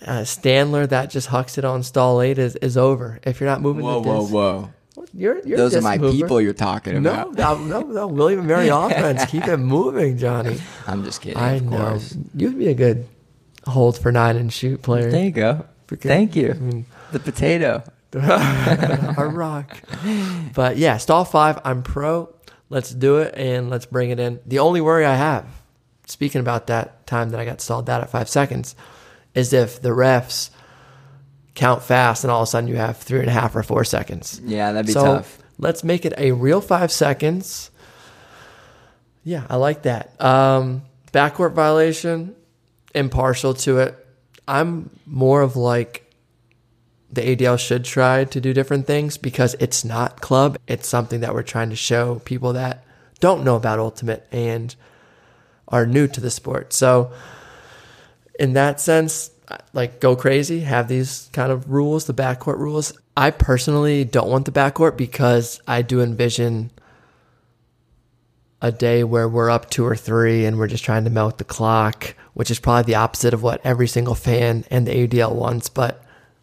uh, 0.00 0.20
Standler 0.20 0.88
that 0.88 1.10
just 1.10 1.26
hucks 1.26 1.58
it 1.58 1.66
on 1.66 1.82
stall 1.82 2.22
eight 2.22 2.38
is, 2.38 2.56
is 2.56 2.78
over. 2.78 3.20
If 3.24 3.40
you're 3.40 3.50
not 3.50 3.60
moving 3.60 3.84
Whoa, 3.84 4.00
the 4.00 4.08
whoa, 4.08 4.20
disc, 4.22 4.32
whoa! 4.32 4.70
You're 5.12 5.38
you're 5.46 5.56
Those 5.56 5.74
are 5.76 5.80
my 5.82 5.98
mover. 5.98 6.16
people 6.16 6.40
you're 6.40 6.52
talking 6.52 7.02
No, 7.02 7.28
about. 7.30 7.60
no, 7.60 7.80
no, 7.80 7.80
no. 7.86 8.06
William 8.06 8.40
and 8.40 8.48
Mary 8.48 8.68
offense. 8.72 9.24
Keep 9.26 9.46
it 9.48 9.56
moving, 9.58 10.18
Jonny. 10.18 10.58
I'm 10.86 11.04
just 11.04 11.20
kidding. 11.20 11.38
I 11.38 11.58
know. 11.58 11.76
course. 11.76 12.16
You'd 12.34 12.58
be 12.58 12.68
a 12.68 12.74
good 12.74 13.06
hold 13.66 13.98
for 13.98 14.10
nine 14.12 14.36
and 14.36 14.52
shoot 14.52 14.82
player. 14.82 15.10
There 15.10 15.24
you 15.24 15.30
go. 15.30 15.64
Because- 15.86 16.08
Thank 16.08 16.34
you. 16.36 16.50
I 16.50 16.54
mean, 16.54 16.86
the 17.12 17.20
potato. 17.20 17.82
a 18.16 19.28
rock. 19.30 19.78
But 20.54 20.78
yeah, 20.78 20.96
stall 20.96 21.24
five. 21.24 21.58
I'm 21.64 21.82
pro. 21.82 22.32
Let's 22.70 22.90
do 22.90 23.18
it 23.18 23.34
and 23.36 23.68
let's 23.70 23.86
bring 23.86 24.10
it 24.10 24.18
in. 24.18 24.40
The 24.46 24.58
only 24.58 24.80
worry 24.80 25.04
I 25.04 25.14
have, 25.14 25.46
speaking 26.06 26.40
about 26.40 26.66
that 26.68 27.06
time 27.06 27.30
that 27.30 27.40
I 27.40 27.44
got 27.44 27.60
stalled 27.60 27.88
out 27.90 28.00
at 28.00 28.10
five 28.10 28.28
seconds, 28.28 28.74
is 29.34 29.52
if 29.52 29.80
the 29.82 29.90
refs 29.90 30.50
count 31.56 31.82
fast 31.82 32.22
and 32.22 32.30
all 32.30 32.42
of 32.42 32.48
a 32.48 32.50
sudden 32.50 32.68
you 32.68 32.76
have 32.76 32.98
three 32.98 33.18
and 33.18 33.28
a 33.28 33.32
half 33.32 33.56
or 33.56 33.62
four 33.62 33.82
seconds. 33.82 34.40
Yeah, 34.44 34.72
that'd 34.72 34.86
be 34.86 34.92
so 34.92 35.04
tough. 35.04 35.42
let's 35.58 35.82
make 35.82 36.04
it 36.04 36.12
a 36.16 36.32
real 36.32 36.60
five 36.60 36.92
seconds. 36.92 37.70
Yeah, 39.24 39.44
I 39.50 39.56
like 39.56 39.82
that. 39.82 40.20
Um, 40.22 40.82
backcourt 41.12 41.54
violation, 41.54 42.36
impartial 42.94 43.54
to 43.54 43.78
it. 43.78 44.06
I'm 44.46 44.90
more 45.04 45.42
of 45.42 45.56
like 45.56 46.06
the 47.10 47.22
ADL 47.22 47.58
should 47.58 47.84
try 47.84 48.24
to 48.24 48.40
do 48.40 48.52
different 48.52 48.86
things 48.86 49.16
because 49.16 49.56
it's 49.58 49.84
not 49.84 50.20
club. 50.20 50.58
It's 50.68 50.86
something 50.86 51.20
that 51.20 51.34
we're 51.34 51.42
trying 51.42 51.70
to 51.70 51.76
show 51.76 52.20
people 52.20 52.52
that 52.52 52.84
don't 53.18 53.44
know 53.44 53.56
about 53.56 53.78
Ultimate 53.78 54.26
and 54.30 54.74
are 55.68 55.86
new 55.86 56.06
to 56.06 56.20
the 56.20 56.30
sport. 56.30 56.72
So, 56.72 57.12
in 58.38 58.52
that 58.52 58.80
sense, 58.80 59.30
like 59.72 60.00
go 60.00 60.16
crazy, 60.16 60.60
have 60.60 60.88
these 60.88 61.28
kind 61.32 61.52
of 61.52 61.70
rules, 61.70 62.06
the 62.06 62.14
backcourt 62.14 62.58
rules. 62.58 62.92
I 63.16 63.30
personally 63.30 64.04
don't 64.04 64.28
want 64.28 64.44
the 64.44 64.52
backcourt 64.52 64.96
because 64.96 65.60
I 65.66 65.82
do 65.82 66.00
envision 66.00 66.70
a 68.60 68.72
day 68.72 69.04
where 69.04 69.28
we're 69.28 69.50
up 69.50 69.70
two 69.70 69.84
or 69.84 69.96
three 69.96 70.44
and 70.44 70.58
we're 70.58 70.66
just 70.66 70.84
trying 70.84 71.04
to 71.04 71.10
melt 71.10 71.38
the 71.38 71.44
clock, 71.44 72.14
which 72.34 72.50
is 72.50 72.58
probably 72.58 72.92
the 72.92 72.96
opposite 72.96 73.34
of 73.34 73.42
what 73.42 73.60
every 73.64 73.86
single 73.86 74.14
fan 74.14 74.64
and 74.70 74.86
the 74.86 75.06
ADL 75.06 75.34
wants. 75.34 75.68
But 75.68 76.02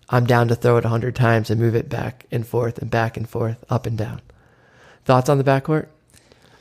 I'm 0.09 0.25
down 0.25 0.47
to 0.49 0.55
throw 0.55 0.77
it 0.77 0.83
100 0.83 1.15
times 1.15 1.49
and 1.49 1.59
move 1.59 1.75
it 1.75 1.89
back 1.89 2.25
and 2.31 2.45
forth 2.45 2.77
and 2.77 2.89
back 2.89 3.17
and 3.17 3.27
forth, 3.27 3.63
up 3.69 3.85
and 3.85 3.97
down. 3.97 4.21
Thoughts 5.05 5.29
on 5.29 5.37
the 5.37 5.43
backcourt? 5.43 5.87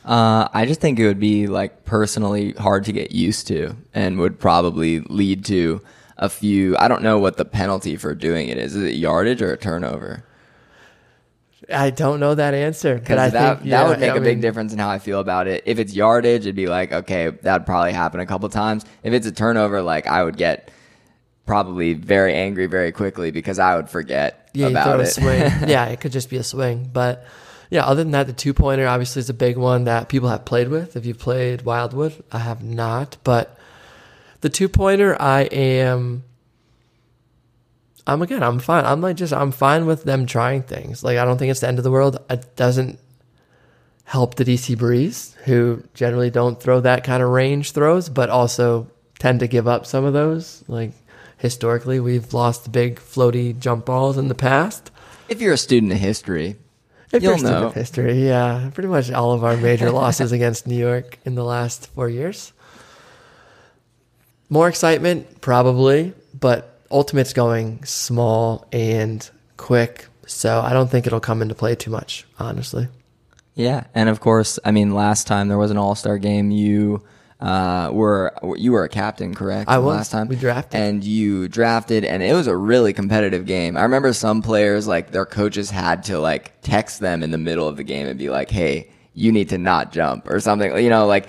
Uh, 0.05 0.49
I 0.53 0.67
just 0.67 0.81
think 0.81 0.99
it 0.99 1.07
would 1.07 1.21
be 1.21 1.47
like 1.47 1.85
personally 1.85 2.53
hard 2.53 2.85
to 2.87 2.93
get 2.93 3.13
used 3.13 3.47
to, 3.49 3.77
and 3.95 4.19
would 4.19 4.41
probably 4.41 5.01
lead 5.01 5.45
to 5.45 5.81
a 6.23 6.29
few. 6.29 6.77
I 6.79 6.89
don't 6.89 7.03
know 7.03 7.19
what 7.19 7.37
the 7.37 7.45
penalty 7.45 7.97
for 7.97 8.15
doing 8.15 8.49
it 8.49 8.57
is. 8.57 8.77
Is 8.77 8.85
it 8.85 8.95
yardage 8.95 9.43
or 9.43 9.53
a 9.53 9.57
turnover? 9.59 10.25
I 11.73 11.91
don't 11.91 12.21
know 12.21 12.35
that 12.35 12.55
answer, 12.55 12.95
but 12.95 13.01
Because 13.01 13.19
I 13.19 13.31
that 13.31 13.57
think 13.59 13.71
that 13.71 13.83
yeah, 13.83 13.89
would 13.89 14.01
make 14.01 14.11
I 14.11 14.17
a 14.17 14.21
big 14.21 14.41
difference 14.41 14.73
in 14.73 14.79
how 14.79 14.89
I 14.89 14.99
feel 14.99 15.21
about 15.21 15.47
it. 15.49 15.63
If 15.67 15.79
it's 15.79 15.95
yardage, 15.95 16.43
it'd 16.43 16.57
be 16.57 16.67
like 16.69 16.93
okay, 16.93 17.31
that'd 17.31 17.67
probably 17.67 17.93
happen 17.93 18.21
a 18.21 18.27
couple 18.27 18.49
times. 18.49 18.85
If 19.03 19.13
it's 19.13 19.27
a 19.27 19.33
turnover, 19.33 19.83
like 19.83 20.07
I 20.07 20.23
would 20.25 20.37
get 20.37 20.71
probably 21.47 21.95
very 21.95 22.35
angry 22.35 22.67
very 22.67 22.93
quickly 22.93 23.31
because 23.33 23.59
I 23.59 23.75
would 23.77 23.89
forget 23.89 24.49
Yeah, 24.55 24.69
about 24.69 25.01
it. 25.01 25.19
yeah, 25.69 25.87
it 25.87 26.01
could 26.01 26.13
just 26.13 26.31
be 26.31 26.37
a 26.37 26.45
swing. 26.45 26.89
But 26.93 27.25
yeah, 27.71 27.85
other 27.85 28.03
than 28.05 28.13
that, 28.13 28.27
the 28.29 28.33
two 28.33 28.55
pointer 28.55 28.87
obviously 28.87 29.21
is 29.21 29.31
a 29.31 29.35
big 29.35 29.57
one 29.57 29.85
that 29.85 30.09
people 30.09 30.29
have 30.29 30.45
played 30.45 30.69
with. 30.69 30.95
If 30.97 31.05
you've 31.07 31.19
played 31.19 31.63
Wildwood, 31.63 32.23
I 32.31 32.39
have 32.41 32.63
not. 32.63 33.17
But 33.25 33.57
the 34.43 34.49
two 34.51 34.69
pointer, 34.69 35.21
I 35.21 35.43
am. 35.43 36.25
I'm 38.07 38.21
again. 38.23 38.43
I'm 38.43 38.59
fine. 38.59 38.85
I'm 38.85 39.01
like 39.01 39.17
just. 39.17 39.33
I'm 39.33 39.53
fine 39.53 39.87
with 39.87 40.05
them 40.05 40.27
trying 40.27 40.63
things. 40.63 41.03
Like 41.05 41.19
I 41.19 41.25
don't 41.25 41.39
think 41.39 41.51
it's 41.51 41.61
the 41.61 41.69
end 41.69 41.79
of 41.79 41.85
the 41.85 41.91
world. 41.91 42.19
It 42.29 42.55
doesn't 42.57 42.99
help 44.05 44.35
the 44.35 44.45
DC 44.45 44.77
Breeze, 44.77 45.37
who 45.45 45.83
generally 45.95 46.29
don't 46.31 46.61
throw 46.61 46.81
that 46.81 47.05
kind 47.05 47.23
of 47.23 47.31
range 47.31 47.73
throws, 47.73 48.09
but 48.09 48.29
also 48.29 48.89
tend 49.19 49.41
to 49.41 49.47
give 49.47 49.69
up 49.69 49.87
some 49.87 50.05
of 50.05 50.13
those. 50.13 50.65
Like 50.67 50.93
historically, 51.39 52.01
we've 52.01 52.35
lost 52.35 52.73
big 52.73 52.97
floaty 52.99 53.59
jump 53.59 53.87
balls 53.87 54.19
in 54.19 54.29
the 54.29 54.35
past. 54.35 54.91
if 55.29 55.41
you're 55.41 55.55
a 55.55 55.57
student 55.59 55.93
of 55.93 55.99
history, 55.99 56.57
If 57.13 57.23
You'll 57.23 57.33
you're 57.33 57.35
a 57.35 57.39
student 57.39 57.61
know. 57.61 57.67
of 57.69 57.75
history, 57.75 58.27
yeah, 58.27 58.71
pretty 58.75 58.89
much 58.89 59.13
all 59.13 59.33
of 59.33 59.45
our 59.45 59.57
major 59.57 59.91
losses 60.01 60.33
against 60.33 60.67
New 60.67 60.77
York 60.79 61.19
in 61.25 61.37
the 61.37 61.45
last 61.45 61.87
four 61.95 62.09
years. 62.09 62.53
More 64.53 64.69
excitement, 64.69 65.41
probably, 65.41 66.13
but 66.39 66.79
Ultimate's 66.91 67.33
going 67.33 67.83
small 67.85 68.69
and 68.71 69.27
quick, 69.57 70.09
so 70.27 70.61
I 70.61 70.75
don't 70.75 70.91
think 70.91 71.07
it'll 71.07 71.21
come 71.21 71.41
into 71.41 71.55
play 71.55 71.75
too 71.75 71.91
much, 71.91 72.27
honestly. 72.39 72.89
Yeah, 73.55 73.85
and 73.95 74.11
of 74.11 74.21
course, 74.21 74.59
I 74.63 74.71
mean, 74.71 74.93
last 74.93 75.27
time 75.27 75.49
there 75.49 75.57
was 75.57 75.71
an 75.71 75.79
All 75.79 75.95
Star 75.95 76.19
game. 76.19 76.51
You 76.51 77.03
uh, 77.41 77.89
were 77.95 78.35
you 78.59 78.73
were 78.73 78.85
a 78.85 78.91
captain, 78.91 79.35
correct? 79.35 79.71
I 79.71 79.79
was. 79.79 79.97
last 79.97 80.11
time 80.11 80.29
We 80.29 80.37
drafted. 80.37 80.79
and 80.79 81.03
you 81.03 81.49
drafted, 81.49 82.05
and 82.05 82.23
it 82.23 82.35
was 82.35 82.47
a 82.47 82.55
really 82.55 82.93
competitive 82.93 83.47
game. 83.47 83.75
I 83.79 83.85
remember 83.85 84.13
some 84.13 84.43
players 84.43 84.87
like 84.87 85.13
their 85.13 85.25
coaches 85.25 85.71
had 85.71 86.05
to 86.05 86.19
like 86.19 86.61
text 86.61 87.01
them 87.01 87.23
in 87.23 87.31
the 87.31 87.39
middle 87.39 87.67
of 87.69 87.79
the 87.79 87.85
game 87.85 88.07
and 88.07 88.19
be 88.19 88.29
like, 88.29 88.51
"Hey." 88.51 88.91
You 89.15 89.31
need 89.33 89.51
to 89.51 89.59
not 89.59 89.93
jump 89.93 90.29
or 90.29 90.41
something. 90.41 90.77
You 90.83 90.89
know, 90.89 91.07
like 91.07 91.29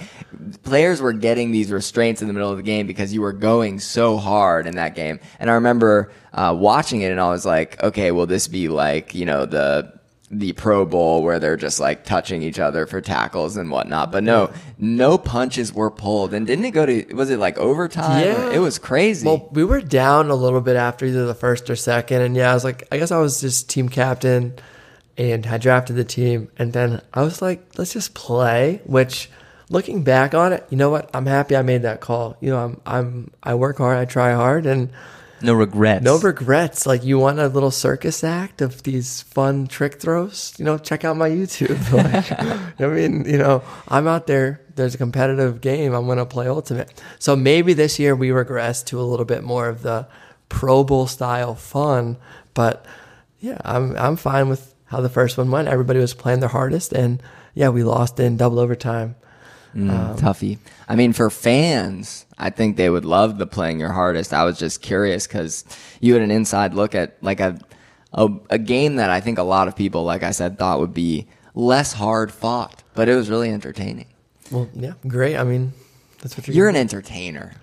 players 0.64 1.02
were 1.02 1.14
getting 1.14 1.52
these 1.52 1.72
restraints 1.72 2.22
in 2.22 2.28
the 2.28 2.34
middle 2.34 2.50
of 2.50 2.58
the 2.58 2.64
game 2.64 2.88
because 2.88 3.14
you 3.14 3.22
were 3.22 3.34
going 3.34 3.80
so 3.80 4.18
hard 4.18 4.68
in 4.68 4.76
that 4.76 4.96
game. 4.96 5.20
And 5.40 5.50
I 5.50 5.56
remember 5.56 6.12
uh, 6.34 6.56
watching 6.58 7.02
it, 7.02 7.12
and 7.12 7.20
I 7.20 7.30
was 7.30 7.46
like, 7.46 7.82
"Okay, 7.84 8.12
will 8.12 8.26
this 8.26 8.48
be 8.48 8.70
like 8.70 9.14
you 9.14 9.26
know 9.26 9.46
the 9.46 9.94
the 10.40 10.54
Pro 10.54 10.86
Bowl 10.86 11.24
where 11.24 11.40
they're 11.40 11.58
just 11.58 11.80
like 11.80 12.04
touching 12.06 12.42
each 12.42 12.60
other 12.60 12.86
for 12.86 13.02
tackles 13.02 13.58
and 13.58 13.70
whatnot. 13.70 14.12
But 14.12 14.24
no, 14.24 14.52
no 14.78 15.18
punches 15.18 15.74
were 15.74 15.92
pulled. 15.92 16.34
And 16.34 16.48
didn't 16.48 16.66
it 16.66 16.72
go 16.72 16.86
to, 16.86 17.14
was 17.14 17.30
it 17.30 17.40
like 17.40 17.58
overtime? 17.58 18.26
Yeah. 18.26 18.52
It 18.52 18.60
was 18.60 18.80
crazy. 18.80 19.28
Well, 19.28 19.50
we 19.52 19.64
were 19.64 19.82
down 19.82 20.30
a 20.30 20.36
little 20.36 20.62
bit 20.62 20.76
after 20.76 21.06
either 21.06 21.26
the 21.26 21.36
first 21.36 21.70
or 21.70 21.76
second, 21.76 22.22
and 22.22 22.36
yeah, 22.36 22.52
I 22.52 22.54
was 22.54 22.64
like, 22.64 22.88
I 22.92 22.98
guess 22.98 23.12
I 23.12 23.20
was 23.20 23.42
just 23.42 23.70
team 23.70 23.90
captain, 23.90 24.56
and 25.18 25.46
I 25.46 25.58
drafted 25.58 25.96
the 25.96 26.04
team, 26.04 26.50
and 26.58 26.74
then 26.74 27.02
I 27.14 27.22
was 27.22 27.42
like, 27.42 27.78
let's 27.78 27.94
just 27.94 28.14
play. 28.14 28.82
Which, 28.86 29.30
looking 29.70 30.04
back 30.04 30.34
on 30.34 30.54
it, 30.54 30.66
you 30.70 30.78
know 30.78 30.90
what? 30.90 31.10
I'm 31.14 31.26
happy 31.26 31.56
I 31.56 31.62
made 31.62 31.84
that 31.84 32.02
call. 32.02 32.38
You 32.40 32.52
know, 32.52 32.60
I'm 32.60 32.82
I'm 32.86 33.32
I 33.42 33.56
work 33.56 33.78
hard, 33.78 33.98
I 33.98 34.06
try 34.06 34.34
hard, 34.34 34.66
and 34.66 34.92
no 35.42 35.54
regrets. 35.54 36.04
no 36.04 36.18
regrets. 36.18 36.86
Like 36.86 37.04
you 37.04 37.20
want 37.20 37.40
a 37.40 37.48
little 37.48 37.70
circus 37.70 38.24
act 38.24 38.62
of 38.62 38.84
these 38.84 39.22
fun 39.24 39.68
trick 39.68 40.00
throws? 40.00 40.54
You 40.58 40.66
know, 40.66 40.78
check 40.78 41.04
out 41.04 41.18
my 41.18 41.30
YouTube. 41.30 41.80
Like, 41.94 42.82
I 42.82 42.88
mean, 42.88 43.26
you 43.26 43.38
know, 43.38 43.62
I'm 43.88 44.08
out 44.08 44.26
there. 44.26 44.62
There's 44.76 44.96
a 44.96 44.98
competitive 44.98 45.62
game. 45.62 45.94
I'm 45.94 46.08
gonna 46.08 46.26
play 46.26 46.48
ultimate. 46.48 47.02
So 47.20 47.36
maybe 47.36 47.74
this 47.74 48.00
year 48.00 48.16
we 48.16 48.32
regress 48.32 48.82
to 48.84 49.00
a 49.00 49.04
little 49.04 49.26
bit 49.26 49.44
more 49.44 49.68
of 49.68 49.84
the 49.84 50.08
Pro 50.50 50.84
Bowl 50.84 51.08
style 51.08 51.56
fun. 51.56 52.18
But 52.54 52.86
yeah, 53.40 53.58
I'm 53.64 53.96
I'm 53.98 54.16
fine 54.16 54.50
with 54.50 54.73
how 54.94 55.02
the 55.02 55.10
first 55.10 55.38
one 55.40 55.50
went. 55.50 55.68
Everybody 55.68 56.00
was 56.00 56.14
playing 56.14 56.40
their 56.40 56.50
hardest, 56.50 56.94
and 56.94 57.22
yeah, 57.56 57.70
we 57.70 57.84
lost 57.84 58.20
in 58.20 58.38
double 58.38 58.60
overtime. 58.60 59.16
Mm, 59.76 60.20
toughy. 60.20 60.60
I 60.88 60.96
mean, 60.96 61.14
for 61.14 61.32
fans, 61.32 62.28
I 62.38 62.52
think 62.52 62.78
they 62.78 62.92
would 62.92 63.06
love 63.06 63.40
the 63.40 63.48
playing 63.48 63.80
your 63.80 63.92
hardest. 63.92 64.32
I 64.32 64.44
was 64.44 64.60
just 64.60 64.84
curious 64.84 65.26
because 65.26 65.66
you 66.00 66.14
had 66.14 66.22
an 66.22 66.30
inside 66.30 66.76
look 66.76 66.94
at 66.94 67.18
like 67.24 67.40
a, 67.40 67.60
a 68.14 68.30
a 68.52 68.60
game 68.60 68.98
that 68.98 69.10
I 69.10 69.20
think 69.20 69.40
a 69.40 69.44
lot 69.44 69.68
of 69.68 69.76
people, 69.76 70.04
like 70.04 70.22
I 70.22 70.30
said, 70.30 70.60
thought 70.60 70.80
would 70.80 70.94
be 70.94 71.28
less 71.56 71.92
hard 71.94 72.32
fought, 72.32 72.84
but 72.94 73.10
it 73.10 73.16
was 73.16 73.32
really 73.32 73.50
entertaining. 73.50 74.06
Well, 74.52 74.70
yeah, 74.76 74.94
great. 75.08 75.38
I 75.38 75.44
mean, 75.44 75.74
that's 76.22 76.38
what 76.38 76.48
you're. 76.48 76.56
You're 76.56 76.70
an 76.70 76.76
entertainer. 76.76 77.54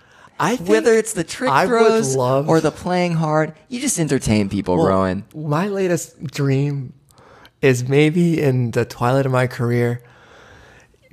I 0.40 0.56
think 0.56 0.68
Whether 0.70 0.94
it's 0.94 1.12
the 1.12 1.22
trick 1.22 1.50
I 1.50 1.66
throws 1.66 2.16
love- 2.16 2.48
or 2.48 2.60
the 2.60 2.72
playing 2.72 3.12
hard, 3.12 3.54
you 3.68 3.78
just 3.78 4.00
entertain 4.00 4.48
people, 4.48 4.76
Well, 4.78 4.86
Rowan. 4.88 5.24
My 5.32 5.68
latest 5.68 6.20
dream 6.24 6.94
is 7.62 7.88
maybe 7.88 8.40
in 8.40 8.70
the 8.72 8.84
twilight 8.84 9.26
of 9.26 9.32
my 9.32 9.46
career 9.46 10.02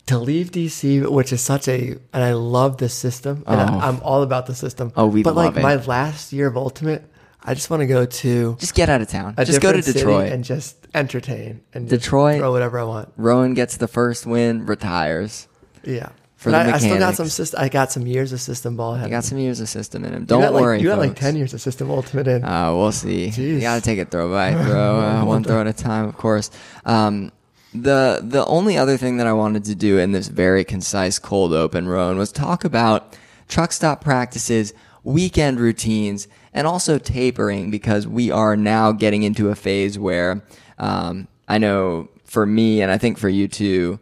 to 0.06 0.18
leave 0.18 0.52
DC, 0.52 1.10
which 1.12 1.34
is 1.34 1.42
such 1.42 1.68
a, 1.68 1.98
and 2.14 2.24
I 2.24 2.32
love 2.34 2.78
this 2.78 2.94
system, 2.94 3.44
and 3.46 3.60
Oh. 3.70 3.78
I, 3.80 3.88
I'm 3.90 4.00
all 4.02 4.24
about 4.24 4.46
the 4.46 4.56
system. 4.56 4.94
Oh, 4.96 5.08
we 5.08 5.22
but 5.24 5.36
love 5.36 5.46
like 5.48 5.58
it. 5.58 5.62
my 5.64 5.76
last 5.76 6.32
year 6.32 6.48
of 6.48 6.56
Ultimate, 6.56 7.04
I 7.44 7.54
just 7.54 7.70
want 7.70 7.82
to 7.82 7.88
go 7.88 8.06
to 8.06 8.56
Just 8.60 8.74
get 8.74 8.90
out 8.90 9.02
of 9.02 9.10
town. 9.10 9.36
Just 9.38 9.62
go 9.62 9.72
to 9.74 9.82
Detroit. 9.82 10.32
and 10.32 10.44
just 10.46 10.78
entertain 10.94 11.62
and 11.74 11.90
just 11.90 12.04
Detroit. 12.04 12.40
throw 12.40 12.52
whatever 12.54 12.80
I 12.80 12.84
want. 12.84 13.12
Rowan 13.18 13.54
gets 13.54 13.76
the 13.78 13.88
first 13.88 14.26
win, 14.26 14.66
retires. 14.66 15.48
Yeah. 15.84 16.10
For 16.38 16.52
But 16.52 16.66
the 16.66 16.72
I, 16.72 16.76
I 16.76 16.78
still 16.78 17.00
got 17.00 17.16
some 17.16 17.30
system. 17.30 17.60
I 17.60 17.68
got 17.68 17.92
some 17.92 18.06
years 18.06 18.32
of 18.32 18.40
system 18.40 18.78
ball 18.78 18.94
ahead. 18.94 19.08
He 19.08 19.12
got 19.12 19.24
some 19.24 19.40
years 19.40 19.60
of 19.60 19.68
system 19.70 20.06
in 20.06 20.14
him. 20.14 20.26
Don't 20.26 20.42
got 20.42 20.54
like- 20.54 20.62
worry, 20.62 20.80
you 20.80 20.88
got 20.88 21.00
like 21.00 21.16
ten 21.16 21.36
years 21.36 21.52
of 21.56 21.62
system 21.62 21.90
ultimate 21.90 22.28
in. 22.28 22.44
Uh, 22.44 22.72
we'll 22.76 22.92
see. 22.92 23.30
You 23.30 23.60
got 23.60 23.76
to 23.76 23.82
take 23.82 23.98
it 23.98 24.12
throw 24.12 24.30
by 24.30 24.54
throw, 24.66 25.00
uh, 25.00 25.26
one 25.26 25.44
throw 25.44 25.60
at 25.62 25.68
a 25.68 25.74
time, 25.74 26.06
of 26.08 26.16
course. 26.16 26.52
Um, 26.86 27.32
the 27.74 28.22
the 28.24 28.46
only 28.46 28.78
other 28.78 28.98
thing 28.98 29.18
that 29.18 29.26
I 29.26 29.34
wanted 29.34 29.66
to 29.66 29.74
do 29.74 29.98
in 29.98 30.12
this 30.12 30.28
very 30.28 30.64
concise 30.64 31.18
cold 31.18 31.54
open, 31.54 31.88
Rowan, 31.88 32.20
was 32.20 32.32
talk 32.32 32.64
about 32.64 33.18
truck 33.48 33.72
stop 33.72 34.02
practices, 34.02 34.76
weekend 35.04 35.60
routines, 35.60 36.28
and 36.54 36.68
also 36.68 37.00
tapering 37.00 37.72
because 37.72 38.06
we 38.08 38.30
are 38.30 38.56
now 38.56 38.92
getting 38.92 39.24
into 39.24 39.50
a 39.50 39.56
phase 39.56 39.98
where 39.98 40.44
um, 40.78 41.28
I 41.48 41.58
know 41.58 42.10
for 42.26 42.46
me 42.46 42.82
and 42.82 42.92
I 42.92 43.00
think 43.00 43.18
for 43.18 43.30
you 43.30 43.48
too, 43.48 44.00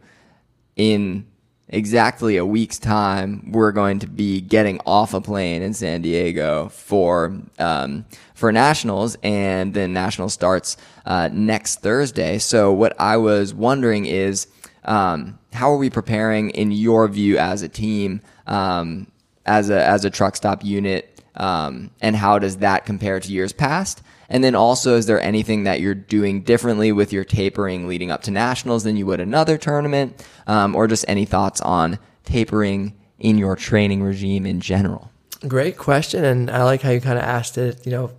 in 0.76 1.26
exactly 1.68 2.36
a 2.36 2.46
week's 2.46 2.78
time, 2.78 3.50
we're 3.50 3.72
going 3.72 3.98
to 4.00 4.06
be 4.06 4.40
getting 4.40 4.80
off 4.86 5.14
a 5.14 5.20
plane 5.20 5.62
in 5.62 5.74
San 5.74 6.02
Diego 6.02 6.68
for 6.68 7.36
um, 7.58 8.04
for 8.34 8.52
nationals, 8.52 9.16
and 9.22 9.74
then 9.74 9.92
national 9.92 10.28
starts 10.28 10.76
uh, 11.04 11.28
next 11.32 11.80
Thursday. 11.80 12.38
So 12.38 12.72
what 12.72 12.98
I 13.00 13.16
was 13.16 13.54
wondering 13.54 14.06
is, 14.06 14.46
um, 14.84 15.38
how 15.52 15.72
are 15.72 15.78
we 15.78 15.90
preparing, 15.90 16.50
in 16.50 16.70
your 16.70 17.08
view, 17.08 17.38
as 17.38 17.62
a 17.62 17.68
team, 17.68 18.20
um, 18.46 19.06
as 19.44 19.70
a 19.70 19.84
as 19.84 20.04
a 20.04 20.10
truck 20.10 20.36
stop 20.36 20.64
unit, 20.64 21.20
um, 21.34 21.90
and 22.00 22.14
how 22.14 22.38
does 22.38 22.58
that 22.58 22.86
compare 22.86 23.18
to 23.20 23.32
years 23.32 23.52
past? 23.52 24.02
And 24.28 24.42
then 24.42 24.54
also, 24.54 24.96
is 24.96 25.06
there 25.06 25.20
anything 25.20 25.64
that 25.64 25.80
you're 25.80 25.94
doing 25.94 26.42
differently 26.42 26.92
with 26.92 27.12
your 27.12 27.24
tapering 27.24 27.86
leading 27.86 28.10
up 28.10 28.22
to 28.22 28.30
nationals 28.30 28.84
than 28.84 28.96
you 28.96 29.06
would 29.06 29.20
another 29.20 29.56
tournament? 29.56 30.24
Um, 30.46 30.74
or 30.74 30.86
just 30.86 31.04
any 31.08 31.24
thoughts 31.24 31.60
on 31.60 31.98
tapering 32.24 32.94
in 33.18 33.38
your 33.38 33.56
training 33.56 34.02
regime 34.02 34.46
in 34.46 34.60
general? 34.60 35.10
Great 35.46 35.76
question, 35.76 36.24
and 36.24 36.50
I 36.50 36.64
like 36.64 36.82
how 36.82 36.90
you 36.90 37.00
kind 37.00 37.18
of 37.18 37.24
asked 37.24 37.58
it. 37.58 37.84
You 37.86 37.92
know, 37.92 38.10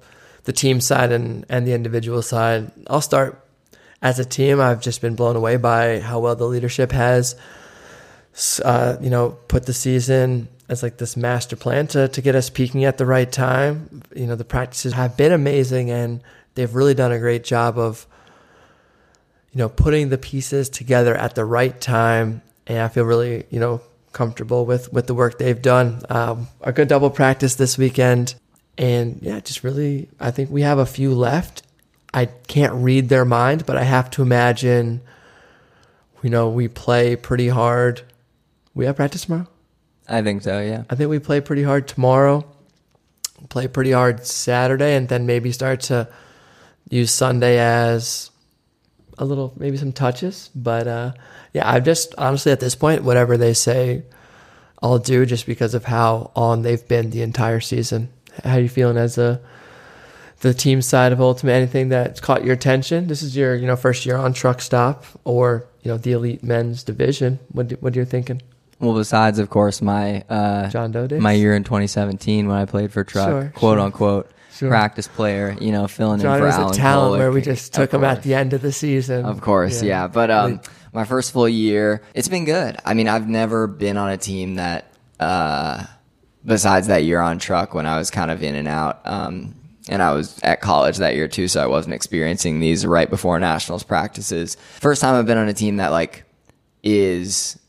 the 0.43 0.53
team 0.53 0.79
side 0.79 1.11
and 1.11 1.45
and 1.49 1.67
the 1.67 1.73
individual 1.73 2.21
side. 2.21 2.71
I'll 2.87 3.01
start 3.01 3.43
as 4.01 4.19
a 4.19 4.25
team. 4.25 4.61
I've 4.61 4.81
just 4.81 5.01
been 5.01 5.15
blown 5.15 5.35
away 5.35 5.57
by 5.57 5.99
how 5.99 6.19
well 6.19 6.35
the 6.35 6.45
leadership 6.45 6.91
has, 6.91 7.35
uh, 8.63 8.97
you 9.01 9.09
know, 9.09 9.31
put 9.47 9.65
the 9.65 9.73
season 9.73 10.47
as 10.69 10.83
like 10.83 10.97
this 10.97 11.15
master 11.15 11.55
plan 11.55 11.87
to 11.87 12.07
to 12.07 12.21
get 12.21 12.35
us 12.35 12.49
peaking 12.49 12.85
at 12.85 12.97
the 12.97 13.05
right 13.05 13.31
time. 13.31 14.03
You 14.15 14.27
know, 14.27 14.35
the 14.35 14.45
practices 14.45 14.93
have 14.93 15.17
been 15.17 15.31
amazing, 15.31 15.91
and 15.91 16.21
they've 16.55 16.73
really 16.73 16.93
done 16.93 17.11
a 17.11 17.19
great 17.19 17.43
job 17.43 17.77
of 17.77 18.07
you 19.57 19.63
know, 19.63 19.69
putting 19.69 20.09
the 20.09 20.19
pieces 20.19 20.69
together 20.69 21.15
at 21.15 21.33
the 21.33 21.43
right 21.43 21.81
time. 21.81 22.43
And 22.67 22.77
I 22.77 22.89
feel 22.89 23.05
really, 23.05 23.45
you 23.49 23.59
know, 23.59 23.81
comfortable 24.13 24.67
with, 24.67 24.93
with 24.93 25.07
the 25.07 25.15
work 25.15 25.39
they've 25.39 25.59
done. 25.59 26.03
Um, 26.09 26.47
a 26.61 26.71
good 26.71 26.87
double 26.87 27.09
practice 27.09 27.55
this 27.55 27.75
weekend. 27.75 28.35
And 28.77 29.17
yeah, 29.19 29.39
just 29.39 29.63
really, 29.63 30.09
I 30.19 30.29
think 30.29 30.51
we 30.51 30.61
have 30.61 30.77
a 30.77 30.85
few 30.85 31.11
left. 31.15 31.63
I 32.13 32.25
can't 32.25 32.73
read 32.73 33.09
their 33.09 33.25
mind, 33.25 33.65
but 33.65 33.77
I 33.77 33.83
have 33.83 34.11
to 34.11 34.21
imagine, 34.21 35.01
you 36.21 36.29
know, 36.29 36.49
we 36.49 36.67
play 36.67 37.15
pretty 37.15 37.47
hard. 37.47 38.01
We 38.75 38.85
have 38.85 38.95
practice 38.95 39.25
tomorrow? 39.25 39.47
I 40.07 40.21
think 40.21 40.43
so, 40.43 40.59
yeah. 40.61 40.83
I 40.89 40.95
think 40.95 41.09
we 41.09 41.19
play 41.19 41.41
pretty 41.41 41.63
hard 41.63 41.87
tomorrow, 41.87 42.45
play 43.49 43.67
pretty 43.67 43.91
hard 43.91 44.25
Saturday, 44.25 44.95
and 44.95 45.07
then 45.07 45.25
maybe 45.25 45.51
start 45.51 45.81
to 45.81 46.07
use 46.89 47.11
Sunday 47.11 47.59
as 47.59 48.31
a 49.17 49.25
little, 49.25 49.53
maybe 49.57 49.77
some 49.77 49.91
touches. 49.91 50.49
But 50.55 50.87
uh, 50.87 51.11
yeah, 51.53 51.69
I've 51.69 51.83
just 51.83 52.15
honestly 52.17 52.51
at 52.51 52.59
this 52.59 52.75
point, 52.75 53.03
whatever 53.03 53.37
they 53.37 53.53
say, 53.53 54.03
I'll 54.81 54.99
do 54.99 55.25
just 55.25 55.45
because 55.45 55.73
of 55.73 55.85
how 55.85 56.31
on 56.35 56.61
they've 56.61 56.87
been 56.87 57.09
the 57.09 57.21
entire 57.21 57.59
season. 57.59 58.09
How 58.43 58.57
you 58.57 58.69
feeling 58.69 58.97
as 58.97 59.17
a 59.17 59.41
the 60.41 60.53
team 60.53 60.81
side 60.81 61.11
of 61.11 61.19
Ultimate? 61.19 61.53
Anything 61.53 61.89
that's 61.89 62.19
caught 62.19 62.45
your 62.45 62.53
attention? 62.53 63.07
This 63.07 63.23
is 63.23 63.35
your 63.35 63.55
you 63.55 63.65
know 63.65 63.75
first 63.75 64.05
year 64.05 64.17
on 64.17 64.33
Truck 64.33 64.61
Stop 64.61 65.03
or 65.23 65.65
you 65.81 65.91
know 65.91 65.97
the 65.97 66.11
elite 66.11 66.43
men's 66.43 66.83
division. 66.83 67.39
What 67.51 67.71
what 67.81 67.95
are 67.95 67.99
you 67.99 68.05
thinking, 68.05 68.41
Well, 68.79 68.93
besides, 68.95 69.39
of 69.39 69.49
course, 69.49 69.81
my 69.81 70.21
uh, 70.29 70.69
John 70.69 70.91
Doe 70.91 71.07
days? 71.07 71.21
my 71.21 71.31
year 71.31 71.55
in 71.55 71.63
2017 71.63 72.47
when 72.47 72.57
I 72.57 72.65
played 72.65 72.91
for 72.91 73.03
Truck, 73.03 73.27
Sure, 73.29 73.51
quote 73.55 73.77
sure. 73.77 73.85
unquote, 73.85 74.31
Sure. 74.53 74.69
practice 74.69 75.07
player, 75.07 75.55
you 75.59 75.71
know, 75.71 75.87
filling 75.87 76.19
John 76.19 76.35
in 76.35 76.39
for 76.41 76.45
was 76.47 76.55
Alan 76.55 76.73
a 76.73 76.75
talent 76.75 77.19
where 77.19 77.31
we 77.31 77.41
just 77.41 77.73
took 77.73 77.91
him 77.93 78.03
at 78.03 78.23
the 78.23 78.33
end 78.33 78.53
of 78.53 78.61
the 78.61 78.71
season. 78.71 79.25
Of 79.25 79.41
course, 79.41 79.81
yeah. 79.83 80.07
But 80.07 80.31
um, 80.31 80.61
my 80.93 81.05
first 81.05 81.31
full 81.31 81.47
year, 81.49 82.01
it's 82.13 82.27
been 82.27 82.45
good. 82.45 82.77
I 82.85 82.93
mean, 82.93 83.07
I've 83.07 83.27
never 83.27 83.67
been 83.67 83.97
on 83.97 84.09
a 84.09 84.17
team 84.17 84.55
that, 84.55 84.91
uh, 85.19 85.83
besides 86.45 86.87
that 86.87 87.03
year 87.03 87.19
on 87.19 87.39
truck 87.39 87.73
when 87.73 87.85
I 87.85 87.97
was 87.97 88.09
kind 88.09 88.31
of 88.31 88.41
in 88.41 88.55
and 88.55 88.67
out. 88.67 89.01
Um, 89.05 89.53
and 89.89 90.01
I 90.01 90.13
was 90.13 90.39
at 90.43 90.59
college 90.61 90.97
that 90.97 91.15
year 91.15 91.27
too, 91.27 91.47
so 91.47 91.61
I 91.61 91.67
wasn't 91.67 91.93
experiencing 91.95 92.59
these 92.59 92.85
right 92.85 93.09
before 93.09 93.39
nationals 93.39 93.83
practices. 93.83 94.55
First 94.79 95.01
time 95.01 95.15
I've 95.15 95.25
been 95.25 95.37
on 95.37 95.47
a 95.47 95.53
team 95.53 95.77
that 95.77 95.91
like 95.91 96.23
is 96.83 97.59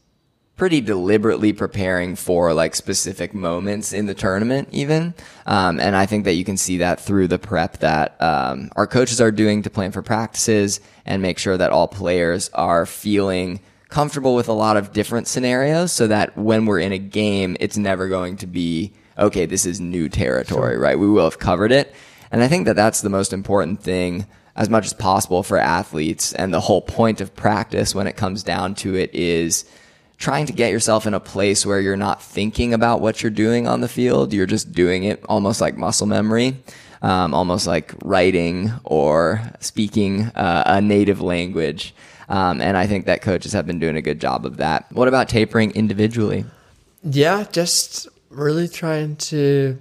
pretty 0.59 0.81
deliberately 0.81 1.53
preparing 1.53 2.17
for 2.17 2.53
like 2.53 2.75
specific 2.75 3.33
moments 3.33 3.93
in 3.93 4.07
the 4.07 4.15
tournament 4.15 4.69
even. 4.73 5.15
Um, 5.47 5.81
and 5.81 5.97
i 5.97 6.05
think 6.05 6.25
that 6.25 6.35
you 6.35 6.45
can 6.45 6.59
see 6.59 6.79
that 6.79 7.01
through 7.01 7.29
the 7.29 7.39
prep 7.39 7.79
that 7.79 8.21
um, 8.21 8.71
our 8.77 8.87
coaches 8.87 9.21
are 9.21 9.31
doing 9.31 9.63
to 9.63 9.71
plan 9.71 9.93
for 9.93 10.03
practices 10.03 10.81
and 11.07 11.23
make 11.23 11.39
sure 11.39 11.57
that 11.57 11.71
all 11.71 11.89
players 11.89 12.51
are 12.53 12.85
feeling 12.85 13.61
comfortable 13.89 14.35
with 14.35 14.49
a 14.49 14.53
lot 14.53 14.77
of 14.77 14.93
different 14.93 15.29
scenarios 15.29 15.93
so 15.93 16.09
that 16.09 16.37
when 16.37 16.67
we're 16.67 16.81
in 16.81 16.93
a 16.93 16.99
game 16.99 17.57
it's 17.61 17.79
never 17.79 18.09
going 18.09 18.37
to 18.37 18.47
be 18.47 18.93
okay 19.17 19.47
this 19.47 19.65
is 19.65 19.81
new 19.81 20.09
territory 20.09 20.77
right? 20.77 20.99
We 20.99 21.09
will 21.09 21.25
have 21.25 21.39
covered 21.39 21.73
it. 21.73 21.95
And 22.31 22.43
i 22.43 22.49
think 22.49 22.67
that 22.67 22.77
that's 22.77 23.01
the 23.01 23.09
most 23.09 23.33
important 23.33 23.81
thing 23.81 24.27
as 24.57 24.69
much 24.69 24.87
as 24.87 24.93
possible 24.93 25.45
for 25.45 25.57
athletes. 25.57 26.33
And 26.33 26.53
the 26.53 26.61
whole 26.61 26.83
point 26.83 27.21
of 27.21 27.37
practice 27.37 27.95
when 27.95 28.09
it 28.09 28.17
comes 28.17 28.43
down 28.43 28.75
to 28.83 28.97
it 28.97 29.15
is 29.15 29.65
trying 30.19 30.47
to 30.47 30.53
get 30.53 30.73
yourself 30.73 31.07
in 31.07 31.15
a 31.15 31.21
place 31.21 31.65
where 31.65 31.81
you're 31.81 31.97
not 31.97 32.23
thinking 32.23 32.75
about 32.75 33.01
what 33.01 33.23
you're 33.23 33.31
doing 33.31 33.67
on 33.67 33.81
the 33.81 33.89
field. 33.89 34.33
You're 34.33 34.47
just 34.47 34.73
doing 34.73 35.05
it 35.05 35.25
almost 35.29 35.61
like 35.61 35.77
muscle 35.77 36.07
memory, 36.07 36.57
um, 37.03 37.33
almost 37.33 37.67
like 37.67 37.95
writing 38.05 38.73
or 38.85 39.41
speaking 39.61 40.25
uh, 40.35 40.65
a 40.67 40.81
native 40.81 41.21
language. 41.21 41.95
Um, 42.29 42.61
and 42.61 42.77
I 42.77 42.87
think 42.87 43.07
that 43.07 43.23
coaches 43.23 43.53
have 43.53 43.67
been 43.67 43.79
doing 43.79 43.97
a 43.97 44.03
good 44.03 44.21
job 44.21 44.45
of 44.45 44.59
that. 44.59 44.91
What 44.93 45.09
about 45.09 45.29
tapering 45.29 45.71
individually? 45.71 46.45
Yeah, 47.03 47.47
just 47.51 48.09
really 48.29 48.69
trying 48.69 49.17
to 49.17 49.79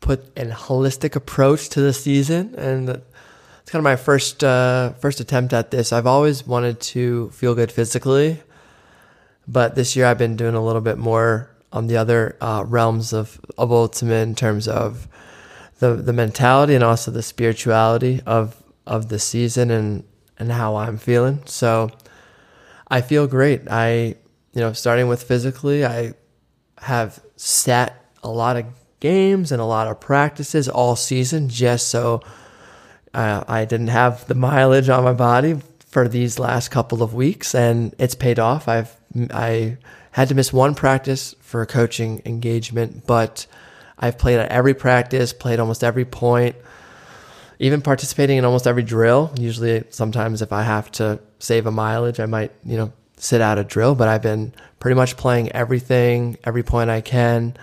put 0.00 0.20
a 0.36 0.46
holistic 0.46 1.14
approach 1.14 1.68
to 1.70 1.80
the 1.80 1.92
season, 1.92 2.54
and 2.56 2.88
it's 2.88 3.70
kind 3.70 3.80
of 3.80 3.84
my 3.84 3.96
first 3.96 4.42
uh, 4.42 4.94
first 4.94 5.20
attempt 5.20 5.52
at 5.52 5.70
this. 5.70 5.92
I've 5.92 6.06
always 6.06 6.46
wanted 6.46 6.80
to 6.80 7.30
feel 7.30 7.54
good 7.54 7.70
physically, 7.70 8.40
but 9.48 9.74
this 9.74 9.96
year 9.96 10.06
I've 10.06 10.18
been 10.18 10.36
doing 10.36 10.54
a 10.54 10.64
little 10.64 10.82
bit 10.82 10.98
more 10.98 11.50
on 11.72 11.86
the 11.86 11.96
other 11.96 12.36
uh, 12.40 12.64
realms 12.66 13.12
of 13.12 13.40
of 13.56 13.72
ultimate 13.72 14.22
in 14.22 14.34
terms 14.34 14.68
of 14.68 15.08
the 15.78 15.94
the 15.94 16.12
mentality 16.12 16.74
and 16.74 16.84
also 16.84 17.10
the 17.10 17.22
spirituality 17.22 18.20
of 18.26 18.62
of 18.86 19.08
the 19.08 19.18
season 19.18 19.70
and 19.70 20.04
and 20.38 20.52
how 20.52 20.76
I'm 20.76 20.98
feeling. 20.98 21.42
So 21.46 21.90
I 22.88 23.00
feel 23.00 23.26
great. 23.26 23.62
I 23.70 24.16
you 24.52 24.60
know 24.60 24.72
starting 24.74 25.08
with 25.08 25.22
physically, 25.22 25.84
I 25.84 26.12
have 26.78 27.20
sat 27.36 28.04
a 28.22 28.28
lot 28.28 28.56
of 28.56 28.66
games 29.00 29.50
and 29.50 29.60
a 29.60 29.64
lot 29.64 29.86
of 29.86 30.00
practices 30.00 30.68
all 30.68 30.96
season 30.96 31.48
just 31.48 31.88
so 31.88 32.20
uh, 33.14 33.44
I 33.46 33.64
didn't 33.64 33.88
have 33.88 34.26
the 34.26 34.34
mileage 34.34 34.88
on 34.88 35.04
my 35.04 35.12
body 35.12 35.60
for 35.98 36.06
these 36.06 36.38
last 36.38 36.68
couple 36.68 37.02
of 37.02 37.12
weeks, 37.12 37.56
and 37.56 37.92
it's 37.98 38.14
paid 38.14 38.38
off. 38.38 38.68
I've 38.68 38.96
I 39.32 39.78
had 40.12 40.28
to 40.28 40.36
miss 40.36 40.52
one 40.52 40.76
practice 40.76 41.34
for 41.40 41.60
a 41.60 41.66
coaching 41.66 42.22
engagement, 42.24 43.04
but 43.04 43.48
I've 43.98 44.16
played 44.16 44.38
at 44.38 44.48
every 44.48 44.74
practice, 44.74 45.32
played 45.32 45.58
almost 45.58 45.82
every 45.82 46.04
point, 46.04 46.54
even 47.58 47.82
participating 47.82 48.38
in 48.38 48.44
almost 48.44 48.68
every 48.68 48.84
drill. 48.84 49.32
Usually, 49.40 49.82
sometimes 49.90 50.40
if 50.40 50.52
I 50.52 50.62
have 50.62 50.88
to 50.92 51.18
save 51.40 51.66
a 51.66 51.72
mileage, 51.72 52.20
I 52.20 52.26
might 52.26 52.52
you 52.64 52.76
know 52.76 52.92
sit 53.16 53.40
out 53.40 53.58
a 53.58 53.64
drill, 53.64 53.96
but 53.96 54.06
I've 54.06 54.22
been 54.22 54.54
pretty 54.78 54.94
much 54.94 55.16
playing 55.16 55.50
everything, 55.50 56.38
every 56.44 56.62
point 56.62 56.90
I 56.90 57.00
can. 57.00 57.56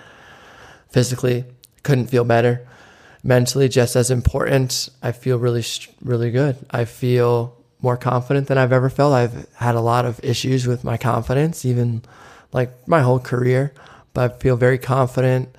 Physically, 0.89 1.45
couldn't 1.84 2.08
feel 2.08 2.26
better 2.26 2.67
mentally 3.24 3.67
just 3.67 3.95
as 3.95 4.12
important 4.12 4.88
i 5.02 5.12
feel 5.12 5.39
really 5.39 5.63
really 6.04 6.30
good 6.30 6.56
i 6.69 6.86
feel 6.86 7.58
more 7.86 7.95
confident 7.95 8.48
than 8.48 8.58
I've 8.58 8.74
ever 8.74 8.89
felt. 8.89 9.13
I've 9.13 9.48
had 9.54 9.76
a 9.76 9.80
lot 9.80 10.06
of 10.06 10.19
issues 10.24 10.65
with 10.65 10.84
my 10.84 10.98
confidence, 10.98 11.63
even 11.65 12.02
like 12.52 12.71
my 12.88 13.02
whole 13.02 13.19
career, 13.19 13.74
but 14.13 14.32
I 14.32 14.38
feel 14.39 14.58
very 14.58 14.80
confident. 14.80 15.56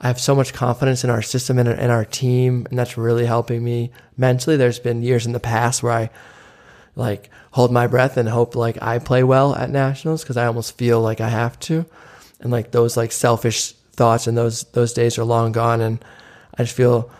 I 0.00 0.06
have 0.08 0.18
so 0.18 0.34
much 0.34 0.54
confidence 0.54 1.04
in 1.04 1.10
our 1.10 1.20
system 1.20 1.58
and 1.58 1.68
in 1.68 1.90
our 1.90 2.06
team, 2.06 2.66
and 2.70 2.78
that's 2.78 2.96
really 2.96 3.26
helping 3.26 3.62
me 3.62 3.90
mentally. 4.16 4.56
There's 4.56 4.78
been 4.78 5.02
years 5.02 5.26
in 5.26 5.32
the 5.32 5.38
past 5.40 5.82
where 5.82 5.92
I 5.92 6.10
like 6.94 7.28
hold 7.50 7.70
my 7.70 7.86
breath 7.86 8.16
and 8.16 8.28
hope 8.28 8.56
like 8.56 8.82
I 8.82 8.98
play 8.98 9.22
well 9.22 9.54
at 9.54 9.68
nationals 9.68 10.22
because 10.22 10.38
I 10.38 10.46
almost 10.46 10.78
feel 10.78 11.02
like 11.02 11.20
I 11.20 11.28
have 11.28 11.60
to, 11.60 11.84
and 12.40 12.50
like 12.50 12.70
those 12.70 12.96
like 12.96 13.12
selfish 13.12 13.72
thoughts 13.92 14.26
and 14.26 14.36
those 14.36 14.64
those 14.72 14.94
days 14.94 15.18
are 15.18 15.24
long 15.24 15.52
gone, 15.52 15.82
and 15.82 16.02
I 16.56 16.62
just 16.62 16.74
feel 16.74 17.10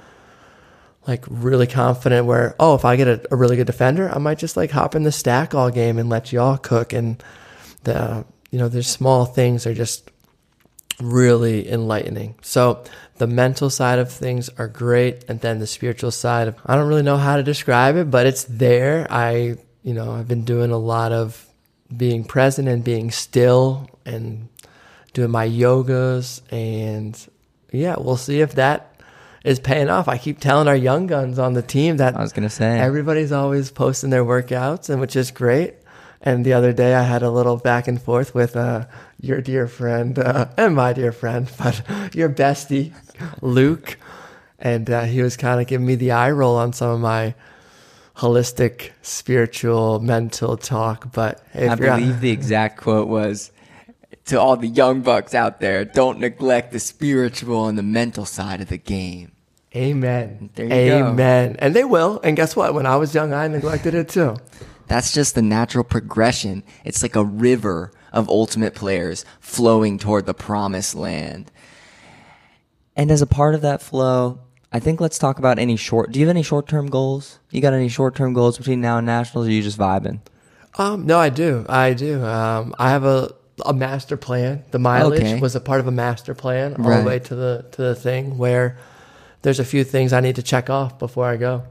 like 1.07 1.25
really 1.29 1.67
confident 1.67 2.27
where 2.27 2.55
oh 2.59 2.75
if 2.75 2.85
I 2.85 2.97
get 2.97 3.09
a, 3.09 3.27
a 3.31 3.37
really 3.37 3.57
good 3.57 3.67
defender 3.67 4.13
I 4.13 4.19
might 4.19 4.39
just 4.39 4.57
like 4.57 4.71
hop 4.71 4.95
in 4.95 5.05
the 5.05 5.13
stack 5.13 5.55
all 5.55 5.71
game 5.71 5.99
and 5.99 6.09
let 6.09 6.33
y'all 6.33 6.59
cook. 6.59 6.93
And 6.93 7.23
the 7.85 8.25
you 8.51 8.59
know 8.59 8.69
there's 8.69 8.89
small 8.89 9.25
things 9.25 9.67
are 9.67 9.75
just 9.75 10.11
really 11.01 11.71
enlightening. 11.71 12.35
So 12.43 12.85
the 13.17 13.27
mental 13.27 13.69
side 13.71 13.99
of 13.99 14.11
things 14.11 14.49
are 14.59 14.69
great. 14.69 15.25
And 15.29 15.41
then 15.41 15.59
the 15.59 15.67
spiritual 15.67 16.11
side 16.11 16.49
of, 16.49 16.57
I 16.65 16.75
don't 16.75 16.89
really 16.89 17.03
know 17.03 17.19
how 17.19 17.37
to 17.37 17.43
describe 17.43 17.97
it 17.97 18.11
but 18.11 18.27
it's 18.27 18.45
there. 18.45 19.07
I 19.11 19.57
you 19.83 19.95
know 19.95 20.13
I've 20.13 20.29
been 20.29 20.45
doing 20.45 20.71
a 20.71 20.79
lot 20.79 21.13
of 21.13 21.47
being 21.97 22.25
present 22.25 22.67
and 22.67 22.83
being 22.83 23.11
still 23.11 23.89
and 24.05 24.49
doing 25.13 25.31
my 25.31 25.49
yogas. 25.49 26.43
And 26.51 27.17
yeah 27.71 27.97
we'll 27.99 28.17
see 28.17 28.41
if 28.41 28.57
that 28.57 28.96
is 29.47 29.61
paying 29.61 29.89
off. 29.89 30.09
I 30.09 30.19
keep 30.19 30.41
telling 30.41 30.67
our 30.67 30.77
young 30.77 31.07
guns 31.07 31.39
on 31.39 31.53
the 31.53 31.63
team 31.63 31.99
that 31.99 32.17
I 32.17 32.21
was 32.21 32.33
gonna 32.33 32.51
say 32.51 32.81
everybody's 32.81 33.31
always 33.31 33.71
posting 33.71 34.11
their 34.11 34.25
workouts, 34.25 34.91
and 34.91 35.01
which 35.01 35.15
is 35.15 35.31
great. 35.31 35.75
And 36.21 36.45
the 36.45 36.53
other 36.53 36.73
day, 36.73 36.95
I 36.95 37.05
had 37.05 37.23
a 37.23 37.31
little 37.31 37.57
back 37.57 37.87
and 37.87 38.03
forth 38.03 38.35
with 38.35 38.57
uh, 38.57 38.87
your 39.21 39.41
dear 39.41 39.69
friend 39.69 40.19
uh, 40.19 40.49
and 40.57 40.75
my 40.75 40.93
dear 40.93 41.13
friend, 41.13 41.49
but 41.59 41.81
your 42.13 42.29
bestie, 42.29 42.93
Luke, 43.41 43.97
and 44.59 44.91
uh, 44.91 45.03
he 45.05 45.23
was 45.23 45.37
kind 45.37 45.61
of 45.61 45.69
giving 45.69 45.87
me 45.87 45.95
the 45.95 46.11
eye 46.11 46.33
roll 46.33 46.57
on 46.57 46.73
some 46.73 46.91
of 46.91 47.01
my 47.01 47.37
holistic, 48.17 48.91
spiritual, 49.03 50.01
mental 50.01 50.57
talk. 50.57 51.13
But 51.13 51.41
I 51.55 51.77
believe 51.77 52.21
the 52.21 52.31
exact 52.31 52.79
quote 52.79 53.07
was, 53.07 53.53
to 54.25 54.41
all 54.41 54.57
the 54.57 54.67
young 54.67 55.03
bucks 55.03 55.35
out 55.35 55.61
there, 55.61 55.85
don't 55.85 56.19
neglect 56.19 56.73
the 56.73 56.81
spiritual 56.81 57.69
and 57.69 57.79
the 57.79 57.85
mental 57.85 58.25
side 58.25 58.61
of 58.61 58.69
the 58.69 58.79
game. 58.79 59.31
Amen. 59.77 60.51
Amen. 60.59 61.53
Go. 61.53 61.59
And 61.59 61.75
they 61.75 61.85
will. 61.85 62.21
And 62.25 62.37
guess 62.37 62.57
what? 62.57 62.75
When 62.75 62.87
I 62.87 62.97
was 62.97 63.15
young, 63.15 63.33
I 63.33 63.47
neglected 63.49 63.95
it 63.95 64.09
too. 64.09 64.37
That's 64.89 65.13
just 65.13 65.35
the 65.35 65.43
natural 65.43 65.85
progression. 65.85 66.63
It's 66.85 67.03
like 67.03 67.17
a 67.17 67.25
river 67.25 67.93
of 68.13 68.29
ultimate 68.29 68.75
players 68.75 69.25
flowing 69.41 69.99
toward 69.99 70.27
the 70.27 70.35
promised 70.35 70.95
land. 70.95 71.51
And 72.95 73.11
as 73.11 73.21
a 73.21 73.27
part 73.27 73.55
of 73.55 73.61
that 73.61 73.83
flow, 73.83 74.41
I 74.73 74.81
think 74.81 75.01
let's 75.01 75.19
talk 75.19 75.39
about 75.39 75.59
any 75.59 75.77
short. 75.77 76.13
Do 76.13 76.21
you 76.21 76.27
have 76.27 76.35
any 76.35 76.43
short 76.43 76.69
term 76.69 76.87
goals? 76.89 77.39
You 77.51 77.61
got 77.61 77.75
any 77.75 77.89
short 77.89 78.15
term 78.15 78.33
goals 78.33 78.57
between 78.57 78.81
now 78.81 78.99
and 78.99 79.07
nationals? 79.07 79.47
Or 79.47 79.51
are 79.51 79.53
you 79.53 79.63
just 79.63 79.79
vibing? 79.79 80.21
Um, 80.79 81.07
no, 81.07 81.19
I 81.19 81.29
do. 81.29 81.67
I 81.69 81.93
do. 81.95 82.25
Um, 82.25 82.75
I 82.79 82.91
have 82.91 83.05
a 83.05 83.35
a 83.65 83.73
master 83.73 84.17
plan. 84.17 84.65
The 84.71 84.79
mileage 84.79 85.23
okay. 85.23 85.41
was 85.41 85.57
a 85.57 85.61
part 85.61 85.81
of 85.81 85.87
a 85.87 85.91
master 85.91 86.35
plan 86.35 86.75
all 86.75 86.91
right. 86.91 87.01
the 87.01 87.07
way 87.07 87.19
to 87.21 87.35
the 87.35 87.67
to 87.73 87.83
the 87.83 87.95
thing 87.95 88.39
where 88.39 88.79
there's 89.47 89.61
a 89.61 89.65
few 89.65 89.85
things 89.85 90.13
I 90.13 90.19
need 90.19 90.35
to 90.37 90.43
check 90.43 90.71
off 90.71 90.99
before 90.99 91.25
I 91.25 91.37
go. 91.37 91.63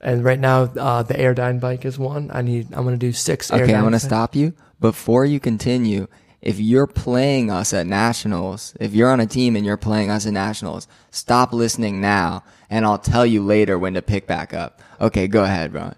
And 0.00 0.22
right 0.22 0.38
now, 0.38 0.62
uh, 0.62 1.02
the 1.02 1.14
Airdyne 1.14 1.58
bike 1.58 1.84
is 1.84 1.98
one. 1.98 2.30
I 2.32 2.42
need. 2.42 2.72
I'm 2.72 2.84
going 2.84 2.94
to 2.94 2.96
do 2.96 3.10
six. 3.10 3.50
Okay, 3.50 3.74
I'm 3.74 3.80
going 3.80 3.92
to 3.92 3.98
stop 3.98 4.36
you 4.36 4.54
before 4.78 5.24
you 5.24 5.40
continue. 5.40 6.06
If 6.40 6.60
you're 6.60 6.86
playing 6.86 7.50
us 7.50 7.74
at 7.74 7.88
nationals, 7.88 8.76
if 8.78 8.94
you're 8.94 9.10
on 9.10 9.18
a 9.18 9.26
team 9.26 9.56
and 9.56 9.66
you're 9.66 9.76
playing 9.76 10.10
us 10.10 10.28
at 10.28 10.32
nationals, 10.32 10.86
stop 11.10 11.52
listening 11.52 12.00
now, 12.00 12.44
and 12.70 12.84
I'll 12.84 12.98
tell 12.98 13.26
you 13.26 13.42
later 13.42 13.80
when 13.80 13.94
to 13.94 14.02
pick 14.02 14.28
back 14.28 14.54
up. 14.54 14.80
Okay, 15.00 15.26
go 15.26 15.42
ahead, 15.42 15.74
Ron. 15.74 15.96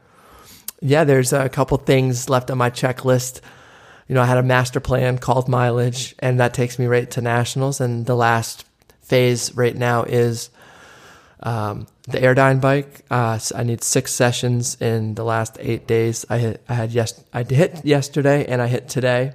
Yeah, 0.81 1.05
there's 1.05 1.35
a 1.35 1.51
couple 1.51 1.77
things 1.77 2.31
left 2.31 2.51
on 2.51 2.57
my 2.57 2.71
checklist. 2.71 3.43
You 4.09 4.15
know, 4.15 4.23
I 4.23 4.27
had 4.27 4.39
a 4.39 4.43
master 4.43 4.81
plan 4.81 5.19
called 5.19 5.51
mileage, 5.51 6.15
and 6.19 6.41
that 6.41 6.55
takes 6.55 6.79
me 6.79 6.87
right 6.87 7.11
to 7.11 7.21
nationals. 7.21 7.79
And 7.79 8.07
the 8.07 8.17
last 8.17 8.65
phase 9.03 9.55
right 9.55 9.77
now 9.77 10.05
is 10.05 10.49
um, 11.47 11.87
the 12.09 12.19
Airdyne 12.19 12.61
bike, 12.61 13.05
uh, 13.09 13.39
I 13.55 13.63
need 13.63 13.85
six 13.85 14.13
sessions 14.13 14.77
in 14.81 15.15
the 15.15 15.23
last 15.23 15.57
eight 15.61 15.87
days. 15.87 16.27
I 16.29 16.39
hit, 16.39 16.65
I 16.69 16.75
had 16.75 16.91
yes, 16.91 17.23
I 17.33 17.45
hit 17.45 17.85
yesterday 17.85 18.45
and 18.47 18.61
I 18.61 18.67
hit 18.67 18.89
today. 18.89 19.33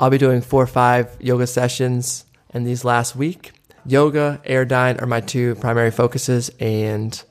I'll 0.00 0.08
be 0.08 0.16
doing 0.16 0.40
four 0.40 0.62
or 0.62 0.66
five 0.66 1.14
yoga 1.20 1.46
sessions 1.46 2.24
in 2.54 2.64
these 2.64 2.82
last 2.82 3.14
week. 3.14 3.52
Yoga, 3.84 4.40
Airdyne 4.46 5.02
are 5.02 5.06
my 5.06 5.20
two 5.20 5.54
primary 5.56 5.90
focuses, 5.90 6.50
and 6.60 7.22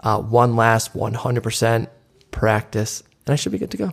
uh, 0.00 0.20
one 0.20 0.54
last 0.54 0.94
100% 0.94 1.88
practice, 2.30 3.02
and 3.26 3.32
I 3.32 3.36
should 3.36 3.52
be 3.52 3.58
good 3.58 3.72
to 3.72 3.76
go. 3.76 3.92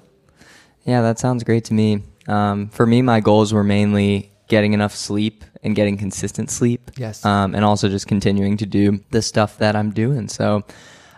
Yeah, 0.86 1.02
that 1.02 1.18
sounds 1.18 1.44
great 1.44 1.66
to 1.66 1.74
me. 1.74 2.04
Um, 2.28 2.70
for 2.70 2.86
me, 2.86 3.02
my 3.02 3.22
goals 3.22 3.54
were 3.54 3.64
mainly 3.64 4.32
getting 4.50 4.74
enough 4.74 4.94
sleep 4.94 5.46
and 5.64 5.76
getting 5.76 5.96
consistent 5.96 6.52
sleep. 6.52 6.92
Yes. 6.98 7.24
Um, 7.24 7.56
and 7.56 7.64
also 7.64 7.88
just 7.88 8.08
continuing 8.08 8.58
to 8.58 8.66
do 8.66 9.00
the 9.12 9.22
stuff 9.22 9.58
that 9.60 9.76
I'm 9.76 9.92
doing. 9.92 10.28
So 10.28 10.64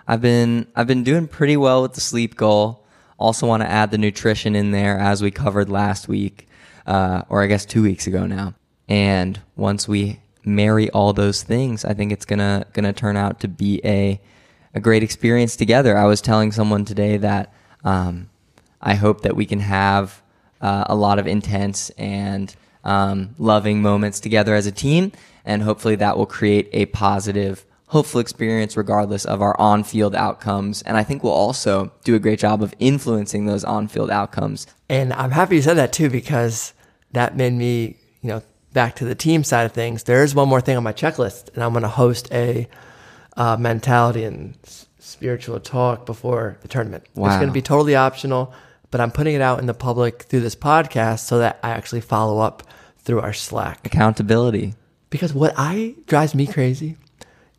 I've 0.08 0.22
been 0.22 0.68
I've 0.76 0.88
been 0.88 1.04
doing 1.04 1.28
pretty 1.28 1.58
well 1.58 1.82
with 1.82 1.94
the 1.94 2.02
sleep 2.02 2.36
goal. 2.36 2.86
Also 3.18 3.48
want 3.48 3.64
to 3.64 3.70
add 3.70 3.92
the 3.92 3.98
nutrition 3.98 4.56
in 4.56 4.72
there 4.72 5.00
as 5.00 5.22
we 5.22 5.32
covered 5.32 5.70
last 5.70 6.08
week, 6.08 6.48
uh, 6.86 7.24
or 7.30 7.42
I 7.42 7.48
guess 7.48 7.66
two 7.66 7.82
weeks 7.84 8.08
ago 8.08 8.26
now. 8.26 8.54
And 8.88 9.40
once 9.56 9.88
we 9.88 10.20
marry 10.44 10.90
all 10.90 11.14
those 11.14 11.44
things, 11.44 11.86
I 11.86 11.94
think 11.94 12.12
it's 12.12 12.26
gonna 12.26 12.66
gonna 12.74 12.94
turn 12.94 13.16
out 13.16 13.40
to 13.42 13.48
be 13.48 13.80
a 13.86 14.20
a 14.74 14.80
great 14.80 15.04
experience 15.04 15.56
together. 15.56 15.98
I 15.98 16.06
was 16.06 16.22
telling 16.22 16.52
someone 16.52 16.86
today 16.86 17.18
that 17.18 17.54
um, 17.84 18.30
I 18.82 18.96
hope 18.96 19.22
that 19.22 19.36
we 19.36 19.46
can 19.46 19.60
have 19.60 20.22
uh, 20.62 20.86
a 20.88 20.96
lot 20.96 21.20
of 21.20 21.28
intense 21.28 21.90
and 21.92 22.54
um, 22.84 23.36
loving 23.38 23.82
moments 23.82 24.20
together 24.20 24.56
as 24.56 24.66
a 24.66 24.72
team. 24.72 25.12
And 25.46 25.64
hopefully 25.64 25.96
that 25.96 26.18
will 26.18 26.26
create 26.26 26.70
a 26.72 26.86
positive, 26.88 27.66
hopeful 27.88 28.22
experience 28.22 28.78
regardless 28.78 29.26
of 29.26 29.42
our 29.42 29.60
on 29.60 29.84
field 29.84 30.16
outcomes. 30.16 30.82
And 30.84 30.98
I 30.98 31.04
think 31.04 31.24
we'll 31.24 31.34
also 31.34 31.92
do 32.04 32.16
a 32.16 32.20
great 32.20 32.40
job 32.40 32.62
of 32.62 32.74
influencing 32.80 33.46
those 33.46 33.64
on 33.64 33.88
field 33.88 34.12
outcomes. 34.12 34.68
And 34.90 35.14
I'm 35.14 35.32
happy 35.32 35.56
you 35.56 35.62
said 35.62 35.76
that 35.76 35.94
too, 35.94 36.10
because 36.10 36.74
that 37.12 37.36
made 37.36 37.54
me, 37.54 37.98
you 38.22 38.30
know, 38.30 38.42
back 38.74 38.96
to 38.96 39.06
the 39.06 39.16
team 39.16 39.44
side 39.44 39.66
of 39.66 39.74
things. 39.74 40.04
There's 40.04 40.34
one 40.34 40.48
more 40.48 40.62
thing 40.62 40.78
on 40.78 40.84
my 40.84 40.94
checklist, 40.94 41.54
and 41.54 41.64
I'm 41.64 41.72
going 41.72 41.84
to 41.84 41.90
host 41.90 42.32
a 42.32 42.68
uh, 43.36 43.58
mentality 43.58 44.24
and 44.24 44.58
spiritual 45.00 45.60
talk 45.60 46.06
before 46.06 46.58
the 46.62 46.68
tournament. 46.68 47.04
Wow. 47.16 47.28
It's 47.28 47.36
going 47.36 47.48
to 47.48 47.54
be 47.54 47.62
totally 47.62 47.96
optional 47.96 48.54
but 48.92 49.02
I'm 49.02 49.12
putting 49.12 49.34
it 49.36 49.42
out 49.42 49.60
in 49.60 49.66
the 49.66 49.74
public 49.74 50.24
through 50.24 50.42
this 50.42 50.56
podcast 50.56 51.22
so 51.22 51.40
that 51.40 51.60
I 51.64 51.72
actually 51.72 52.02
follow 52.02 52.40
up 52.40 52.64
through 53.00 53.22
our 53.22 53.34
Slack. 53.34 53.86
Accountability. 53.86 54.76
Because 55.10 55.34
what 55.34 55.54
I 55.58 55.96
drives 56.08 56.36
me 56.36 56.46
crazy 56.46 56.98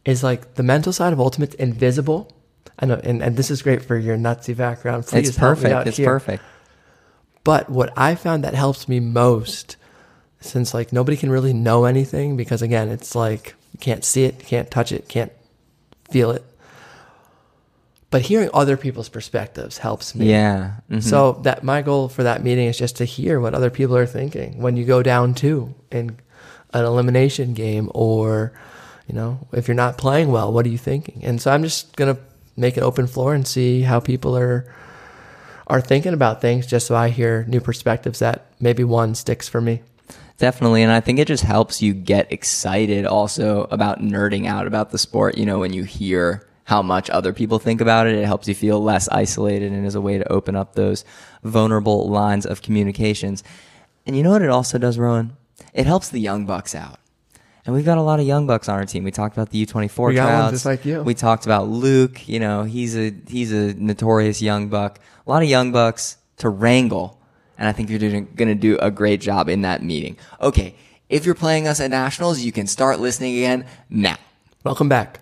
is 0.04 0.22
like 0.22 0.54
the 0.54 0.62
mental 0.62 0.92
side 0.92 1.12
of 1.12 1.20
Ultimate 1.20 1.54
invisible. 1.54 2.30
I 2.78 2.86
know, 2.86 3.00
and, 3.02 3.22
and 3.22 3.36
this 3.36 3.50
is 3.50 3.62
great 3.62 3.82
for 3.82 3.96
your 3.96 4.16
nutsy 4.16 4.56
background. 4.56 5.06
Please 5.06 5.30
it's 5.30 5.38
perfect. 5.38 5.86
It's 5.88 5.96
here. 5.96 6.06
perfect. 6.06 6.42
But 7.44 7.68
what 7.68 7.92
I 7.96 8.14
found 8.14 8.44
that 8.44 8.54
helps 8.54 8.88
me 8.88 9.00
most, 9.00 9.76
since 10.40 10.74
like 10.74 10.92
nobody 10.92 11.16
can 11.16 11.30
really 11.30 11.52
know 11.52 11.84
anything, 11.84 12.36
because 12.36 12.62
again, 12.62 12.88
it's 12.88 13.14
like 13.14 13.54
you 13.72 13.78
can't 13.78 14.04
see 14.04 14.24
it, 14.24 14.40
you 14.40 14.46
can't 14.46 14.70
touch 14.70 14.92
it, 14.92 15.08
can't 15.08 15.32
feel 16.10 16.30
it 16.30 16.44
but 18.12 18.20
hearing 18.22 18.50
other 18.52 18.76
people's 18.76 19.08
perspectives 19.08 19.78
helps 19.78 20.14
me. 20.14 20.30
Yeah. 20.30 20.74
Mm-hmm. 20.90 21.00
So 21.00 21.40
that 21.44 21.64
my 21.64 21.80
goal 21.80 22.08
for 22.08 22.22
that 22.22 22.44
meeting 22.44 22.66
is 22.68 22.78
just 22.78 22.98
to 22.98 23.06
hear 23.06 23.40
what 23.40 23.54
other 23.54 23.70
people 23.70 23.96
are 23.96 24.06
thinking 24.06 24.58
when 24.58 24.76
you 24.76 24.84
go 24.84 25.02
down 25.02 25.34
two 25.34 25.74
in 25.90 26.18
an 26.74 26.84
elimination 26.84 27.54
game 27.54 27.90
or 27.94 28.52
you 29.08 29.14
know, 29.14 29.46
if 29.52 29.66
you're 29.66 29.74
not 29.74 29.98
playing 29.98 30.30
well, 30.30 30.52
what 30.52 30.64
are 30.66 30.68
you 30.68 30.78
thinking? 30.78 31.24
And 31.24 31.40
so 31.40 31.50
I'm 31.50 31.62
just 31.62 31.96
going 31.96 32.14
to 32.14 32.22
make 32.56 32.76
an 32.76 32.82
open 32.82 33.06
floor 33.06 33.34
and 33.34 33.46
see 33.48 33.80
how 33.80 33.98
people 33.98 34.36
are 34.36 34.72
are 35.66 35.80
thinking 35.80 36.12
about 36.12 36.42
things 36.42 36.66
just 36.66 36.86
so 36.86 36.94
I 36.94 37.08
hear 37.08 37.44
new 37.48 37.60
perspectives 37.60 38.18
that 38.18 38.46
maybe 38.60 38.84
one 38.84 39.14
sticks 39.14 39.48
for 39.48 39.60
me. 39.60 39.80
Definitely. 40.36 40.82
And 40.82 40.92
I 40.92 41.00
think 41.00 41.18
it 41.18 41.28
just 41.28 41.44
helps 41.44 41.80
you 41.80 41.94
get 41.94 42.30
excited 42.30 43.06
also 43.06 43.68
about 43.70 44.00
nerding 44.00 44.46
out 44.46 44.66
about 44.66 44.90
the 44.90 44.98
sport, 44.98 45.38
you 45.38 45.46
know, 45.46 45.60
when 45.60 45.72
you 45.72 45.84
hear 45.84 46.46
how 46.64 46.82
much 46.82 47.10
other 47.10 47.32
people 47.32 47.58
think 47.58 47.80
about 47.80 48.06
it. 48.06 48.14
It 48.14 48.26
helps 48.26 48.48
you 48.48 48.54
feel 48.54 48.82
less 48.82 49.08
isolated 49.08 49.72
and 49.72 49.86
is 49.86 49.94
a 49.94 50.00
way 50.00 50.18
to 50.18 50.32
open 50.32 50.56
up 50.56 50.74
those 50.74 51.04
vulnerable 51.42 52.08
lines 52.08 52.46
of 52.46 52.62
communications. 52.62 53.42
And 54.06 54.16
you 54.16 54.22
know 54.22 54.30
what 54.30 54.42
it 54.42 54.50
also 54.50 54.78
does, 54.78 54.98
Rowan? 54.98 55.36
It 55.74 55.86
helps 55.86 56.08
the 56.08 56.20
young 56.20 56.46
bucks 56.46 56.74
out. 56.74 56.98
And 57.64 57.74
we've 57.74 57.84
got 57.84 57.98
a 57.98 58.02
lot 58.02 58.18
of 58.18 58.26
young 58.26 58.46
bucks 58.46 58.68
on 58.68 58.76
our 58.76 58.84
team. 58.84 59.04
We 59.04 59.12
talked 59.12 59.36
about 59.36 59.50
the 59.50 59.64
U24 59.64 60.08
We 60.08 60.14
got 60.16 60.42
one 60.44 60.52
just 60.52 60.66
like 60.66 60.84
you. 60.84 61.02
We 61.02 61.14
talked 61.14 61.44
about 61.44 61.68
Luke. 61.68 62.28
You 62.28 62.40
know, 62.40 62.64
he's 62.64 62.96
a 62.96 63.14
he's 63.28 63.52
a 63.52 63.74
notorious 63.74 64.42
young 64.42 64.68
buck. 64.68 64.98
A 65.26 65.30
lot 65.30 65.42
of 65.42 65.48
young 65.48 65.70
bucks 65.70 66.16
to 66.38 66.48
wrangle, 66.48 67.20
and 67.56 67.68
I 67.68 67.72
think 67.72 67.88
you're 67.88 68.00
doing, 68.00 68.28
going 68.34 68.48
to 68.48 68.56
do 68.56 68.78
a 68.78 68.90
great 68.90 69.20
job 69.20 69.48
in 69.48 69.62
that 69.62 69.80
meeting. 69.80 70.16
Okay, 70.40 70.74
if 71.08 71.24
you're 71.24 71.36
playing 71.36 71.68
us 71.68 71.78
at 71.78 71.90
nationals, 71.90 72.40
you 72.40 72.50
can 72.50 72.66
start 72.66 72.98
listening 72.98 73.36
again 73.36 73.64
now. 73.88 74.16
Welcome 74.64 74.88
back. 74.88 75.20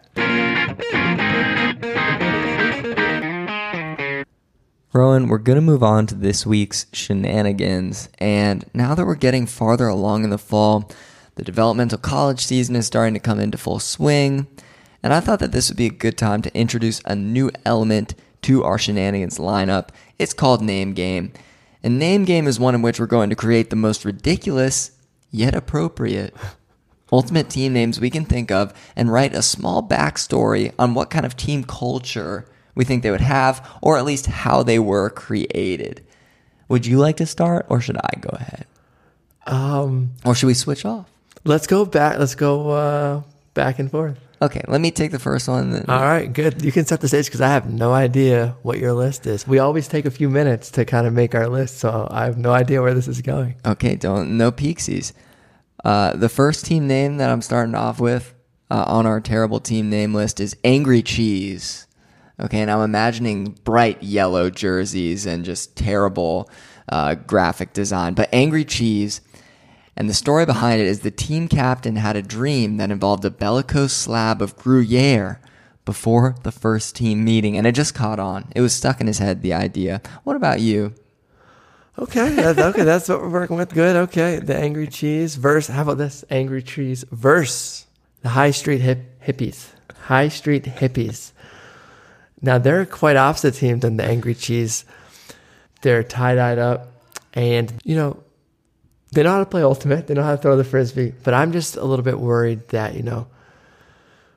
Rowan, 4.93 5.29
we're 5.29 5.39
going 5.39 5.55
to 5.55 5.63
move 5.63 5.85
on 5.85 6.09
to 6.09 6.17
this 6.17 6.45
week's 6.45 6.87
shenanigans. 6.93 8.09
And 8.19 8.65
now 8.75 8.97
that 8.97 9.07
we're 9.07 9.15
getting 9.15 9.47
farther 9.47 9.87
along 9.87 10.25
in 10.25 10.31
the 10.31 10.39
fall, 10.39 10.91
the 11.37 11.45
developmental 11.45 11.97
college 11.97 12.41
season 12.41 12.75
is 12.75 12.87
starting 12.87 13.15
to 13.15 13.21
come 13.21 13.39
into 13.39 13.57
full 13.57 13.79
swing. 13.79 14.49
And 15.01 15.13
I 15.13 15.21
thought 15.21 15.39
that 15.39 15.53
this 15.53 15.69
would 15.71 15.77
be 15.77 15.87
a 15.87 15.91
good 15.91 16.19
time 16.19 16.43
to 16.43 16.59
introduce 16.59 17.01
a 17.05 17.15
new 17.15 17.53
element 17.65 18.17
to 18.43 18.65
our 18.65 18.79
shenanigans 18.79 19.39
lineup. 19.39 19.91
It's 20.19 20.35
called 20.35 20.61
Name 20.61 20.93
Game. 20.93 21.35
And 21.85 22.01
Name 22.01 22.25
Game 22.25 22.49
is 22.49 22.59
one 22.59 22.75
in 22.75 22.83
which 22.83 22.99
we're 22.99 23.07
going 23.07 23.31
to 23.31 23.37
create 23.37 23.71
the 23.71 23.77
most 23.77 24.05
ridiculous 24.05 24.91
yet 25.31 25.55
appropriate 25.55 26.35
ultimate 27.13 27.49
team 27.49 27.73
names 27.73 28.01
we 28.01 28.11
can 28.11 28.25
think 28.25 28.51
of 28.51 28.73
and 28.97 29.13
write 29.13 29.35
a 29.35 29.43
small 29.43 29.83
backstory 29.83 30.73
on 30.79 30.95
what 30.95 31.11
kind 31.11 31.25
of 31.25 31.37
team 31.37 31.63
culture 31.63 32.45
we 32.75 32.85
think 32.85 33.03
they 33.03 33.11
would 33.11 33.21
have, 33.21 33.69
or 33.83 33.99
at 33.99 34.05
least 34.05 34.27
how 34.27 34.63
they 34.63 34.79
were 34.79 35.11
created. 35.11 36.05
Would 36.69 36.87
you 36.87 36.99
like 36.99 37.17
to 37.19 37.27
start, 37.27 37.67
or 37.69 37.81
should 37.81 37.97
I 37.97 38.11
go 38.21 38.31
ahead? 38.33 38.67
Um, 39.47 40.13
Or 40.25 40.35
should 40.35 40.47
we 40.47 40.55
switch 40.55 40.85
off? 40.85 41.07
let's 41.45 41.67
go 41.67 41.85
back. 41.85 42.19
Let's 42.19 42.35
go 42.35 42.71
uh, 42.71 43.23
back 43.55 43.79
and 43.79 43.91
forth. 43.91 44.19
Okay, 44.43 44.63
let 44.69 44.81
me 44.81 44.91
take 44.91 45.11
the 45.11 45.19
first 45.19 45.49
one. 45.49 45.71
Then. 45.71 45.85
All 45.89 46.01
right, 46.01 46.33
good. 46.33 46.63
You 46.63 46.73
can 46.73 46.87
set 46.87 47.01
the 47.01 47.09
stage 47.09 47.27
because 47.27 47.41
I 47.43 47.49
have 47.49 47.71
no 47.71 47.93
idea 47.93 48.57
what 48.63 48.79
your 48.79 48.93
list 48.95 49.27
is. 49.27 49.47
We 49.47 49.59
always 49.59 49.87
take 49.89 50.07
a 50.07 50.11
few 50.11 50.31
minutes 50.31 50.71
to 50.73 50.85
kind 50.85 51.07
of 51.07 51.13
make 51.13 51.35
our 51.35 51.47
list, 51.49 51.79
so 51.79 52.09
I 52.11 52.25
have 52.25 52.39
no 52.39 52.53
idea 52.53 52.81
where 52.81 52.95
this 52.95 53.09
is 53.09 53.21
going. 53.21 53.57
Okay, 53.67 53.97
don't 53.97 54.39
no 54.39 54.51
peeksies. 54.51 55.13
Uh, 55.85 56.15
the 56.15 56.29
first 56.29 56.65
team 56.65 56.87
name 56.87 57.19
that 57.19 57.31
I'm 57.31 57.43
starting 57.43 57.75
off 57.75 58.01
with 58.01 58.35
uh, 58.71 58.85
on 58.87 59.07
our 59.07 59.21
terrible 59.21 59.61
team 59.61 59.91
name 59.91 60.15
list 60.15 60.41
is 60.41 60.57
Angry 60.65 61.03
Cheese. 61.03 61.87
Okay, 62.41 62.61
and 62.61 62.71
I'm 62.71 62.81
imagining 62.81 63.59
bright 63.65 64.03
yellow 64.03 64.49
jerseys 64.49 65.27
and 65.27 65.45
just 65.45 65.77
terrible 65.77 66.51
uh, 66.89 67.15
graphic 67.15 67.73
design. 67.73 68.15
But 68.15 68.31
Angry 68.33 68.65
Cheese, 68.65 69.21
and 69.97 70.09
the 70.09 70.15
story 70.15 70.47
behind 70.47 70.81
it 70.81 70.87
is 70.87 71.01
the 71.01 71.11
team 71.11 71.49
captain 71.49 71.97
had 71.97 72.17
a 72.17 72.23
dream 72.23 72.79
that 72.79 72.91
involved 72.91 73.25
a 73.25 73.31
bellicose 73.31 73.93
slab 73.93 74.41
of 74.41 74.57
Gruyere 74.57 75.41
before 75.85 76.37
the 76.43 76.53
first 76.53 76.97
team 76.97 77.25
meeting, 77.25 77.59
and 77.59 77.67
it 77.67 77.75
just 77.75 77.95
caught 77.95 78.19
on. 78.19 78.51
It 78.55 78.63
was 78.63 78.73
stuck 78.73 79.01
in 79.01 79.07
his 79.07 79.19
head, 79.19 79.43
the 79.43 79.53
idea. 79.53 80.01
What 80.25 80.37
about 80.37 80.61
you? 80.61 80.95
Okay, 81.99 82.31
that's, 82.31 82.59
okay, 82.59 82.85
that's 82.85 83.09
what 83.09 83.21
we're 83.21 83.29
working 83.29 83.57
with. 83.57 83.75
Good. 83.75 83.97
Okay, 83.97 84.39
the 84.39 84.57
Angry 84.57 84.87
Cheese 84.87 85.37
verse. 85.37 85.67
How 85.67 85.83
about 85.83 85.99
this? 85.99 86.25
Angry 86.31 86.63
Cheese 86.63 87.05
verse 87.11 87.87
the 88.23 88.31
High 88.31 88.51
Street 88.51 88.81
hip, 88.81 89.21
Hippies. 89.27 89.69
High 90.03 90.29
Street 90.29 90.65
Hippies. 90.65 91.33
Now 92.43 92.59
they're 92.59 92.87
quite 92.87 93.17
opposite 93.17 93.55
team 93.55 93.81
than 93.81 93.97
the 93.97 94.05
Angry 94.05 94.35
Cheese. 94.35 94.85
They're 95.83 96.03
tie 96.03 96.35
dyed 96.35 96.59
up, 96.59 96.89
and 97.35 97.73
you 97.85 97.97
know 97.97 98.23
they 99.13 99.23
know 99.23 99.33
how 99.33 99.39
to 99.41 99.47
play 99.47 99.63
ultimate. 99.63 100.07
They 100.07 100.15
know 100.15 100.23
how 100.23 100.37
to 100.37 100.43
throw 100.43 100.57
the 100.57 100.65
frisbee. 100.65 101.13
But 101.23 101.35
I'm 101.35 101.53
just 101.53 101.77
a 101.77 101.85
little 101.85 102.05
bit 102.05 102.19
worried 102.19 102.69
that 102.69 102.95
you 102.95 103.03
know 103.03 103.27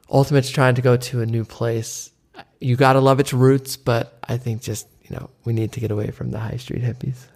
ultimate's 0.10 0.50
trying 0.50 0.76
to 0.76 0.82
go 0.82 0.98
to 0.98 1.22
a 1.22 1.26
new 1.26 1.46
place. 1.46 2.12
You 2.60 2.76
gotta 2.76 3.00
love 3.00 3.20
its 3.20 3.34
roots, 3.34 3.78
but 3.78 4.18
I 4.24 4.38
think 4.38 4.62
just 4.62 4.88
you 5.04 5.16
know 5.16 5.30
we 5.46 5.54
need 5.54 5.74
to 5.74 5.80
get 5.80 5.92
away 5.92 6.12
from 6.12 6.32
the 6.32 6.39
High 6.39 6.58
Street 6.58 6.82
Hippies. 6.82 7.28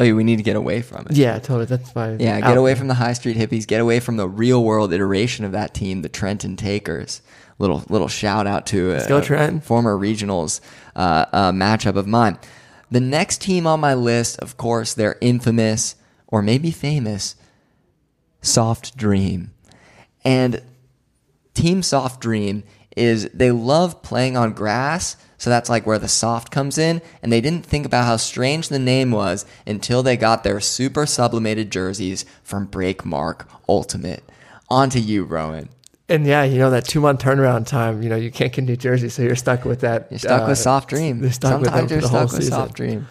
Oh, 0.00 0.02
yeah, 0.02 0.14
we 0.14 0.24
need 0.24 0.36
to 0.36 0.42
get 0.42 0.56
away 0.56 0.80
from 0.80 1.06
it. 1.10 1.12
Yeah, 1.12 1.38
totally. 1.38 1.66
That's 1.66 1.90
fine. 1.92 2.20
Yeah, 2.20 2.40
get 2.40 2.56
away 2.56 2.74
from 2.74 2.88
the 2.88 2.94
high 2.94 3.12
street 3.12 3.36
hippies. 3.36 3.66
Get 3.66 3.82
away 3.82 4.00
from 4.00 4.16
the 4.16 4.26
real 4.26 4.64
world 4.64 4.94
iteration 4.94 5.44
of 5.44 5.52
that 5.52 5.74
team, 5.74 6.00
the 6.00 6.08
Trenton 6.08 6.56
Takers. 6.56 7.20
Little 7.60 7.84
little 7.88 8.08
shout 8.08 8.46
out 8.46 8.66
to 8.68 8.92
a, 8.92 9.06
go, 9.06 9.20
Trenton. 9.20 9.60
former 9.60 9.96
regionals 9.96 10.60
uh, 10.96 11.26
uh, 11.32 11.52
matchup 11.52 11.94
of 11.94 12.06
mine. 12.06 12.38
The 12.90 13.00
next 13.00 13.42
team 13.42 13.66
on 13.66 13.78
my 13.80 13.94
list, 13.94 14.40
of 14.40 14.56
course, 14.56 14.94
they're 14.94 15.18
infamous 15.20 15.94
or 16.26 16.42
maybe 16.42 16.70
famous. 16.70 17.36
Soft 18.40 18.96
Dream, 18.96 19.52
and 20.24 20.62
Team 21.52 21.82
Soft 21.82 22.22
Dream 22.22 22.64
is 22.96 23.28
they 23.34 23.50
love 23.50 24.02
playing 24.02 24.36
on 24.36 24.52
grass. 24.52 25.16
So 25.36 25.48
that's 25.48 25.70
like 25.70 25.86
where 25.86 25.98
the 25.98 26.08
soft 26.08 26.50
comes 26.50 26.76
in. 26.78 27.00
And 27.22 27.32
they 27.32 27.40
didn't 27.40 27.64
think 27.64 27.86
about 27.86 28.04
how 28.04 28.16
strange 28.16 28.68
the 28.68 28.78
name 28.78 29.10
was 29.10 29.46
until 29.66 30.02
they 30.02 30.16
got 30.16 30.44
their 30.44 30.60
super 30.60 31.06
sublimated 31.06 31.70
jerseys 31.70 32.24
from 32.42 32.68
Breakmark 32.68 33.46
Ultimate. 33.68 34.22
On 34.68 34.90
to 34.90 35.00
you, 35.00 35.24
Rowan. 35.24 35.70
And 36.10 36.26
yeah, 36.26 36.42
you 36.42 36.58
know 36.58 36.70
that 36.70 36.86
two 36.86 37.00
month 37.00 37.22
turnaround 37.22 37.66
time. 37.66 38.02
You 38.02 38.08
know 38.08 38.16
you 38.16 38.32
can't 38.32 38.52
get 38.52 38.64
New 38.64 38.76
Jersey, 38.76 39.08
so 39.08 39.22
you're 39.22 39.36
stuck 39.36 39.64
with 39.64 39.80
that. 39.80 40.08
You're 40.10 40.18
stuck 40.18 40.42
uh, 40.42 40.46
with 40.48 40.58
Soft 40.58 40.90
Dream. 40.90 41.22
You're 41.22 41.30
stuck 41.30 41.52
Sometimes 41.52 41.88
for 41.88 41.94
you're 41.94 42.02
stuck 42.02 42.22
with 42.32 42.42
season. 42.42 42.52
Soft 42.52 42.74
Dream. 42.74 43.06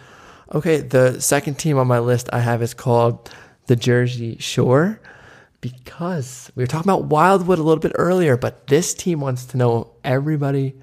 Okay, 0.52 0.80
the 0.80 1.18
second 1.18 1.54
team 1.58 1.78
on 1.78 1.86
my 1.86 1.98
list 1.98 2.28
I 2.32 2.40
have 2.40 2.60
is 2.60 2.74
called 2.74 3.30
the 3.66 3.76
Jersey 3.76 4.36
Shore 4.38 5.00
because 5.62 6.52
we 6.54 6.62
were 6.62 6.66
talking 6.66 6.90
about 6.90 7.04
Wildwood 7.04 7.58
a 7.58 7.62
little 7.62 7.80
bit 7.80 7.92
earlier, 7.94 8.36
but 8.36 8.66
this 8.66 8.92
team 8.92 9.20
wants 9.20 9.46
to 9.46 9.56
know 9.56 9.92
everybody. 10.04 10.74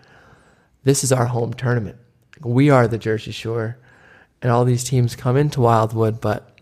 This 0.85 1.03
is 1.03 1.11
our 1.11 1.25
home 1.25 1.53
tournament. 1.53 1.97
We 2.41 2.71
are 2.71 2.87
the 2.87 2.97
Jersey 2.97 3.31
Shore, 3.31 3.77
and 4.41 4.51
all 4.51 4.65
these 4.65 4.83
teams 4.83 5.15
come 5.15 5.37
into 5.37 5.61
Wildwood, 5.61 6.19
but 6.19 6.59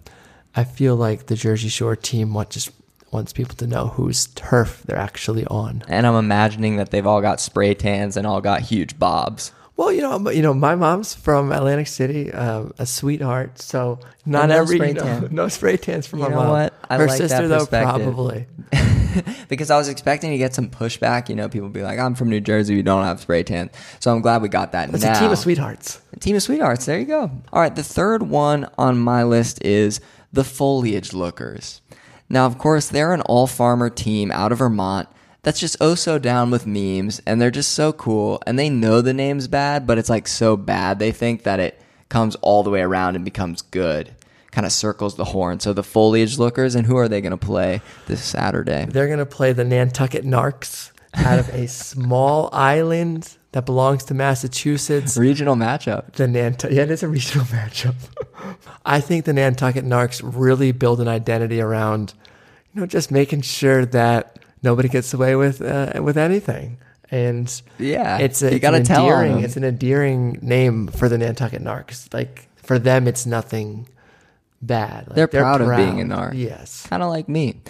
I 0.53 0.65
feel 0.65 0.97
like 0.97 1.27
the 1.27 1.35
Jersey 1.35 1.69
Shore 1.69 1.95
team 1.95 2.33
want, 2.33 2.49
just 2.49 2.71
wants 3.15 3.31
people 3.31 3.55
to 3.55 3.65
know 3.65 3.87
whose 3.87 4.27
turf 4.27 4.83
they're 4.85 4.97
actually 4.97 5.45
on. 5.45 5.83
And 5.87 6.05
I'm 6.05 6.15
imagining 6.15 6.75
that 6.75 6.91
they've 6.91 7.07
all 7.07 7.21
got 7.21 7.39
spray 7.39 7.73
tans 7.73 8.17
and 8.17 8.27
all 8.27 8.41
got 8.41 8.59
huge 8.59 8.99
bobs. 8.99 9.53
Well, 9.77 9.91
you 9.91 10.01
know, 10.01 10.29
you 10.29 10.41
know, 10.41 10.53
my 10.53 10.75
mom's 10.75 11.13
from 11.13 11.51
Atlantic 11.53 11.87
City, 11.87 12.31
um, 12.33 12.73
a 12.77 12.85
sweetheart. 12.85 13.59
So 13.59 13.99
not 14.25 14.49
no 14.49 14.55
every 14.55 14.77
spray 14.77 14.87
you 14.89 14.93
know, 14.95 15.27
no 15.31 15.47
spray 15.47 15.77
tans 15.77 16.07
from 16.07 16.19
You 16.19 16.25
my 16.25 16.31
know 16.31 16.43
mom. 16.43 16.49
what? 16.49 16.73
I 16.89 16.97
Her 16.97 17.07
like 17.07 17.17
sister 17.17 17.47
though, 17.47 17.65
probably. 17.65 18.47
because 19.49 19.71
I 19.71 19.77
was 19.77 19.87
expecting 19.87 20.31
to 20.31 20.37
get 20.37 20.53
some 20.53 20.69
pushback. 20.69 21.29
You 21.29 21.35
know, 21.35 21.47
people 21.49 21.69
be 21.69 21.83
like, 21.83 21.99
"I'm 21.99 22.15
from 22.15 22.29
New 22.29 22.41
Jersey. 22.41 22.75
We 22.75 22.83
don't 22.83 23.03
have 23.03 23.19
spray 23.21 23.43
tan." 23.43 23.69
So 23.99 24.13
I'm 24.13 24.21
glad 24.21 24.41
we 24.41 24.49
got 24.49 24.71
that. 24.73 24.93
It's 24.93 25.03
now. 25.03 25.15
a 25.15 25.19
team 25.19 25.31
of 25.31 25.37
sweethearts. 25.37 26.01
A 26.13 26.19
team 26.19 26.35
of 26.35 26.43
sweethearts. 26.43 26.85
There 26.85 26.99
you 26.99 27.05
go. 27.05 27.31
All 27.51 27.61
right, 27.61 27.75
the 27.75 27.83
third 27.83 28.23
one 28.23 28.69
on 28.77 28.97
my 28.97 29.23
list 29.23 29.63
is 29.63 29.99
the 30.31 30.43
Foliage 30.43 31.13
Lookers. 31.13 31.81
Now, 32.29 32.45
of 32.45 32.57
course, 32.57 32.87
they're 32.87 33.13
an 33.13 33.21
all 33.21 33.47
farmer 33.47 33.89
team 33.89 34.31
out 34.31 34.51
of 34.51 34.59
Vermont 34.59 35.07
that's 35.45 35.59
just 35.59 35.77
oh 35.79 35.93
so 35.93 36.17
down 36.17 36.49
with 36.49 36.65
memes, 36.65 37.21
and 37.27 37.39
they're 37.39 37.51
just 37.51 37.73
so 37.73 37.93
cool. 37.93 38.41
And 38.47 38.57
they 38.57 38.67
know 38.67 39.01
the 39.01 39.13
name's 39.13 39.47
bad, 39.47 39.85
but 39.85 39.99
it's 39.99 40.09
like 40.09 40.27
so 40.27 40.57
bad 40.57 40.97
they 40.97 41.11
think 41.11 41.43
that 41.43 41.59
it 41.59 41.79
comes 42.09 42.35
all 42.37 42.63
the 42.63 42.71
way 42.71 42.81
around 42.81 43.15
and 43.15 43.23
becomes 43.23 43.61
good. 43.61 44.15
Kind 44.49 44.65
of 44.65 44.71
circles 44.71 45.15
the 45.15 45.25
horn. 45.25 45.59
So 45.59 45.71
the 45.71 45.83
Foliage 45.83 46.39
Lookers, 46.39 46.73
and 46.73 46.87
who 46.87 46.97
are 46.97 47.07
they 47.07 47.21
going 47.21 47.29
to 47.29 47.37
play 47.37 47.81
this 48.07 48.23
Saturday? 48.23 48.87
They're 48.89 49.07
gonna 49.07 49.25
play 49.27 49.53
the 49.53 49.63
Nantucket 49.63 50.25
Narcs 50.25 50.91
out 51.13 51.37
of 51.37 51.49
a 51.49 51.67
small 51.67 52.49
island 52.51 53.37
that 53.55 53.65
belongs 53.65 54.03
to 54.03 54.13
Massachusetts. 54.13 55.15
Regional 55.15 55.55
matchup. 55.55 56.11
The 56.11 56.27
Nantucket, 56.27 56.75
yeah, 56.75 56.83
it 56.83 56.91
is 56.91 57.03
a 57.03 57.07
regional 57.07 57.45
matchup. 57.57 57.95
I 58.85 58.99
think 58.99 59.23
the 59.23 59.31
Nantucket 59.31 59.85
Narcs 59.85 60.21
really 60.21 60.73
build 60.73 60.99
an 60.99 61.07
identity 61.07 61.61
around, 61.61 62.13
you 62.73 62.81
know, 62.81 62.85
just 62.85 63.11
making 63.11 63.41
sure 63.43 63.85
that 63.85 64.39
nobody 64.61 64.89
gets 64.89 65.13
away 65.13 65.37
with 65.37 65.61
uh, 65.61 66.01
with 66.03 66.17
anything. 66.17 66.79
And 67.09 67.49
Yeah, 67.79 68.17
it's 68.17 68.41
a, 68.41 68.47
you 68.49 68.55
it's 68.57 68.61
gotta 68.61 68.77
an 68.77 68.83
tell 68.83 69.03
endearing, 69.05 69.35
them. 69.35 69.45
it's 69.45 69.55
an 69.55 69.63
endearing 69.63 70.37
name 70.41 70.87
for 70.87 71.07
the 71.07 71.17
Nantucket 71.17 71.63
Narcs. 71.63 72.13
Like 72.13 72.49
for 72.57 72.77
them, 72.77 73.07
it's 73.07 73.25
nothing 73.25 73.87
bad. 74.61 75.07
Like, 75.07 75.15
They're 75.15 75.27
proud 75.29 75.61
of 75.61 75.73
being 75.77 76.01
a 76.01 76.03
narc. 76.03 76.33
Yes. 76.33 76.85
Kind 76.87 77.01
of 77.03 77.07
like 77.09 77.29
me. 77.29 77.61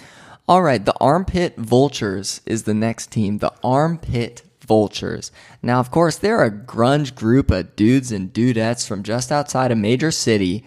All 0.48 0.62
right, 0.62 0.84
the 0.84 0.94
Armpit 1.00 1.56
Vultures 1.56 2.40
is 2.44 2.64
the 2.64 2.74
next 2.74 3.12
team. 3.12 3.38
The 3.38 3.52
Armpit 3.62 4.42
Vultures. 4.66 5.30
Now, 5.62 5.80
of 5.80 5.90
course, 5.90 6.16
they're 6.16 6.42
a 6.42 6.50
grunge 6.50 7.14
group 7.14 7.50
of 7.50 7.76
dudes 7.76 8.12
and 8.12 8.32
dudettes 8.32 8.86
from 8.86 9.02
just 9.02 9.30
outside 9.30 9.70
a 9.70 9.76
major 9.76 10.10
city 10.10 10.64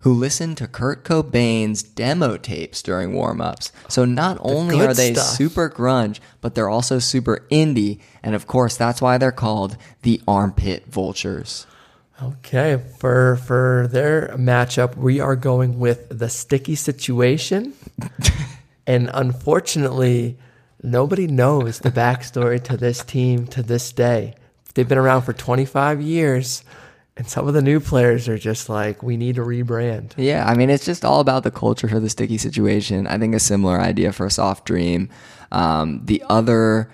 who 0.00 0.12
listen 0.12 0.54
to 0.54 0.68
Kurt 0.68 1.04
Cobain's 1.04 1.82
demo 1.82 2.36
tapes 2.36 2.82
during 2.82 3.12
warm 3.12 3.40
ups. 3.40 3.72
So 3.88 4.04
not 4.04 4.38
only 4.40 4.80
are 4.80 4.94
they 4.94 5.14
stuff. 5.14 5.26
super 5.26 5.68
grunge, 5.68 6.20
but 6.40 6.54
they're 6.54 6.68
also 6.68 6.98
super 6.98 7.44
indie. 7.50 8.00
And 8.22 8.34
of 8.34 8.46
course, 8.46 8.76
that's 8.76 9.02
why 9.02 9.18
they're 9.18 9.32
called 9.32 9.76
the 10.02 10.20
Armpit 10.28 10.86
Vultures. 10.86 11.66
Okay, 12.20 12.82
for 12.98 13.36
for 13.36 13.88
their 13.90 14.28
matchup, 14.36 14.96
we 14.96 15.20
are 15.20 15.36
going 15.36 15.78
with 15.78 16.08
the 16.10 16.28
sticky 16.28 16.74
situation, 16.74 17.74
and 18.88 19.08
unfortunately, 19.14 20.36
Nobody 20.82 21.26
knows 21.26 21.80
the 21.80 21.90
backstory 21.90 22.62
to 22.64 22.76
this 22.76 23.02
team 23.02 23.46
to 23.48 23.62
this 23.62 23.92
day. 23.92 24.34
They've 24.74 24.88
been 24.88 24.98
around 24.98 25.22
for 25.22 25.32
25 25.32 26.00
years, 26.00 26.62
and 27.16 27.28
some 27.28 27.48
of 27.48 27.54
the 27.54 27.62
new 27.62 27.80
players 27.80 28.28
are 28.28 28.38
just 28.38 28.68
like, 28.68 29.02
we 29.02 29.16
need 29.16 29.34
to 29.36 29.42
rebrand. 29.42 30.12
Yeah, 30.16 30.46
I 30.46 30.54
mean, 30.54 30.70
it's 30.70 30.84
just 30.84 31.04
all 31.04 31.18
about 31.18 31.42
the 31.42 31.50
culture 31.50 31.88
for 31.88 31.98
the 31.98 32.08
sticky 32.08 32.38
situation. 32.38 33.08
I 33.08 33.18
think 33.18 33.34
a 33.34 33.40
similar 33.40 33.80
idea 33.80 34.12
for 34.12 34.26
a 34.26 34.30
soft 34.30 34.66
dream. 34.66 35.08
Um, 35.50 36.02
the 36.04 36.22
other 36.28 36.88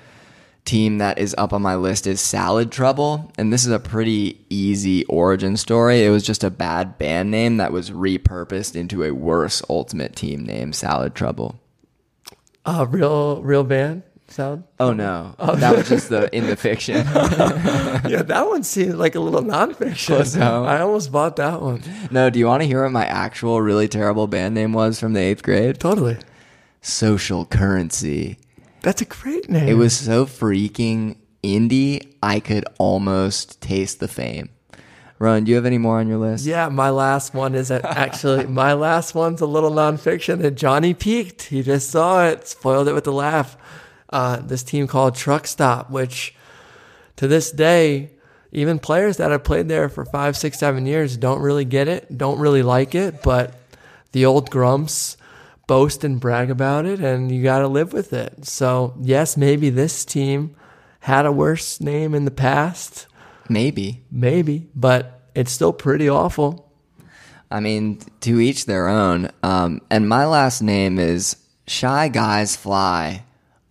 team 0.64 0.96
that 0.96 1.18
is 1.18 1.34
up 1.36 1.52
on 1.52 1.60
my 1.60 1.74
list 1.76 2.06
is 2.06 2.22
Salad 2.22 2.72
Trouble, 2.72 3.30
and 3.36 3.52
this 3.52 3.66
is 3.66 3.72
a 3.72 3.78
pretty 3.78 4.46
easy 4.48 5.04
origin 5.06 5.58
story. 5.58 6.04
It 6.04 6.10
was 6.10 6.22
just 6.22 6.42
a 6.42 6.48
bad 6.48 6.96
band 6.96 7.30
name 7.30 7.58
that 7.58 7.70
was 7.70 7.90
repurposed 7.90 8.76
into 8.76 9.04
a 9.04 9.10
worse 9.10 9.62
ultimate 9.68 10.16
team 10.16 10.44
name, 10.44 10.72
Salad 10.72 11.14
Trouble. 11.14 11.60
Uh, 12.64 12.86
real, 12.88 13.42
real 13.42 13.64
band 13.64 14.02
sound? 14.28 14.64
Oh 14.80 14.92
no, 14.92 15.34
oh. 15.38 15.54
that 15.56 15.76
was 15.76 15.88
just 15.88 16.08
the 16.08 16.34
in 16.34 16.46
the 16.46 16.56
fiction. 16.56 16.96
yeah, 18.08 18.22
that 18.22 18.46
one 18.46 18.62
seemed 18.62 18.94
like 18.94 19.14
a 19.14 19.20
little 19.20 19.42
nonfiction. 19.42 20.40
I 20.40 20.80
almost 20.80 21.12
bought 21.12 21.36
that 21.36 21.60
one. 21.60 21.82
no, 22.10 22.30
do 22.30 22.38
you 22.38 22.46
want 22.46 22.62
to 22.62 22.66
hear 22.66 22.82
what 22.82 22.92
my 22.92 23.06
actual 23.06 23.60
really 23.60 23.88
terrible 23.88 24.26
band 24.26 24.54
name 24.54 24.72
was 24.72 24.98
from 24.98 25.12
the 25.12 25.20
eighth 25.20 25.42
grade? 25.42 25.78
Totally. 25.78 26.18
Social 26.80 27.44
Currency. 27.46 28.38
That's 28.82 29.00
a 29.00 29.06
great 29.06 29.48
name. 29.48 29.68
It 29.68 29.74
was 29.74 29.96
so 29.96 30.26
freaking 30.26 31.16
indie, 31.42 32.14
I 32.22 32.40
could 32.40 32.64
almost 32.78 33.60
taste 33.60 34.00
the 34.00 34.08
fame. 34.08 34.50
Ron, 35.18 35.44
do 35.44 35.50
you 35.50 35.56
have 35.56 35.66
any 35.66 35.78
more 35.78 36.00
on 36.00 36.08
your 36.08 36.18
list? 36.18 36.44
Yeah, 36.44 36.68
my 36.68 36.90
last 36.90 37.34
one 37.34 37.54
is 37.54 37.70
actually 37.70 38.46
my 38.48 38.72
last 38.72 39.14
one's 39.14 39.40
a 39.40 39.46
little 39.46 39.70
nonfiction 39.70 40.40
that 40.42 40.52
Jonny 40.52 40.92
peaked. 40.92 41.42
He 41.42 41.62
just 41.62 41.90
saw 41.90 42.26
it, 42.26 42.48
spoiled 42.48 42.88
it 42.88 42.94
with 42.94 43.06
a 43.06 43.12
laugh. 43.12 43.56
Uh, 44.10 44.36
this 44.36 44.62
team 44.62 44.86
called 44.86 45.14
Truck 45.14 45.46
Stop, 45.46 45.90
which 45.90 46.34
to 47.16 47.26
this 47.26 47.50
day, 47.50 48.10
even 48.52 48.78
players 48.78 49.16
that 49.16 49.30
have 49.30 49.44
played 49.44 49.68
there 49.68 49.88
for 49.88 50.04
five, 50.04 50.36
six, 50.36 50.58
seven 50.58 50.86
years 50.86 51.16
don't 51.16 51.40
really 51.40 51.64
get 51.64 51.88
it, 51.88 52.16
don't 52.16 52.38
really 52.38 52.62
like 52.62 52.94
it, 52.94 53.22
but 53.22 53.54
the 54.12 54.24
old 54.24 54.50
grumps 54.50 55.16
boast 55.66 56.04
and 56.04 56.20
brag 56.20 56.50
about 56.50 56.84
it, 56.84 57.00
and 57.00 57.32
you 57.32 57.42
got 57.42 57.60
to 57.60 57.68
live 57.68 57.92
with 57.92 58.12
it. 58.12 58.46
So, 58.46 58.94
yes, 59.00 59.36
maybe 59.36 59.70
this 59.70 60.04
team 60.04 60.54
had 61.00 61.26
a 61.26 61.32
worse 61.32 61.80
name 61.80 62.14
in 62.14 62.24
the 62.24 62.30
past. 62.30 63.06
Maybe. 63.48 64.02
Maybe, 64.10 64.68
but 64.74 65.28
it's 65.34 65.52
still 65.52 65.72
pretty 65.72 66.08
awful. 66.08 66.70
I 67.50 67.60
mean, 67.60 68.00
to 68.20 68.40
each 68.40 68.66
their 68.66 68.88
own. 68.88 69.30
Um, 69.42 69.80
and 69.90 70.08
my 70.08 70.26
last 70.26 70.62
name 70.62 70.98
is 70.98 71.36
Shy 71.66 72.08
Guys 72.08 72.56
Fly 72.56 73.24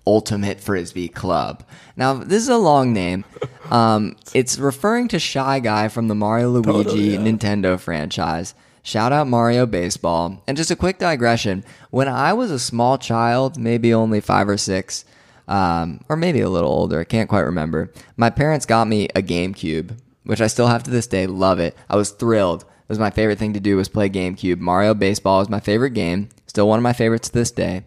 Ultimate 0.06 0.60
Frisbee 0.60 1.10
Club. 1.10 1.64
Now, 1.96 2.14
this 2.14 2.44
is 2.44 2.50
a 2.50 2.58
long 2.58 2.94
name. 2.94 3.26
Um, 3.72 4.18
it's 4.36 4.60
referring 4.60 5.08
to 5.08 5.20
Shy 5.20 5.60
Guy 5.60 5.88
from 5.88 6.08
the 6.08 6.14
Mario 6.14 6.50
Luigi 6.50 6.84
Totally, 6.84 7.14
yeah. 7.14 7.20
Nintendo 7.20 7.80
franchise. 7.80 8.54
Shout 8.84 9.14
out 9.14 9.28
Mario 9.28 9.66
Baseball. 9.66 10.44
And 10.46 10.58
just 10.58 10.70
a 10.70 10.76
quick 10.76 11.00
digression 11.00 11.64
when 11.90 12.10
I 12.10 12.34
was 12.34 12.52
a 12.52 12.60
small 12.60 12.98
child, 12.98 13.58
maybe 13.58 13.94
only 13.94 14.20
five 14.20 14.50
or 14.50 14.58
six, 14.58 15.06
um, 15.54 16.04
or 16.10 16.16
maybe 16.16 16.42
a 16.42 16.50
little 16.50 16.72
older, 16.72 17.00
I 17.00 17.04
can't 17.04 17.30
quite 17.30 17.42
remember, 17.42 17.94
my 18.18 18.32
parents 18.32 18.66
got 18.66 18.88
me 18.88 19.08
a 19.14 19.22
GameCube, 19.22 19.96
which 20.24 20.42
I 20.42 20.48
still 20.48 20.66
have 20.66 20.82
to 20.82 20.90
this 20.90 21.06
day. 21.06 21.28
Love 21.28 21.60
it. 21.60 21.78
I 21.88 21.96
was 21.96 22.10
thrilled. 22.10 22.64
It 22.64 22.90
was 22.90 22.98
my 22.98 23.12
favorite 23.12 23.38
thing 23.38 23.54
to 23.54 23.60
do 23.60 23.78
was 23.78 23.88
play 23.88 24.10
GameCube. 24.10 24.58
Mario 24.58 24.96
Baseball 24.96 25.42
is 25.42 25.50
my 25.50 25.60
favorite 25.60 25.92
game, 25.92 26.30
still 26.48 26.68
one 26.68 26.80
of 26.80 26.84
my 26.84 26.92
favorites 26.92 27.30
to 27.30 27.36
this 27.36 27.52
day. 27.52 27.84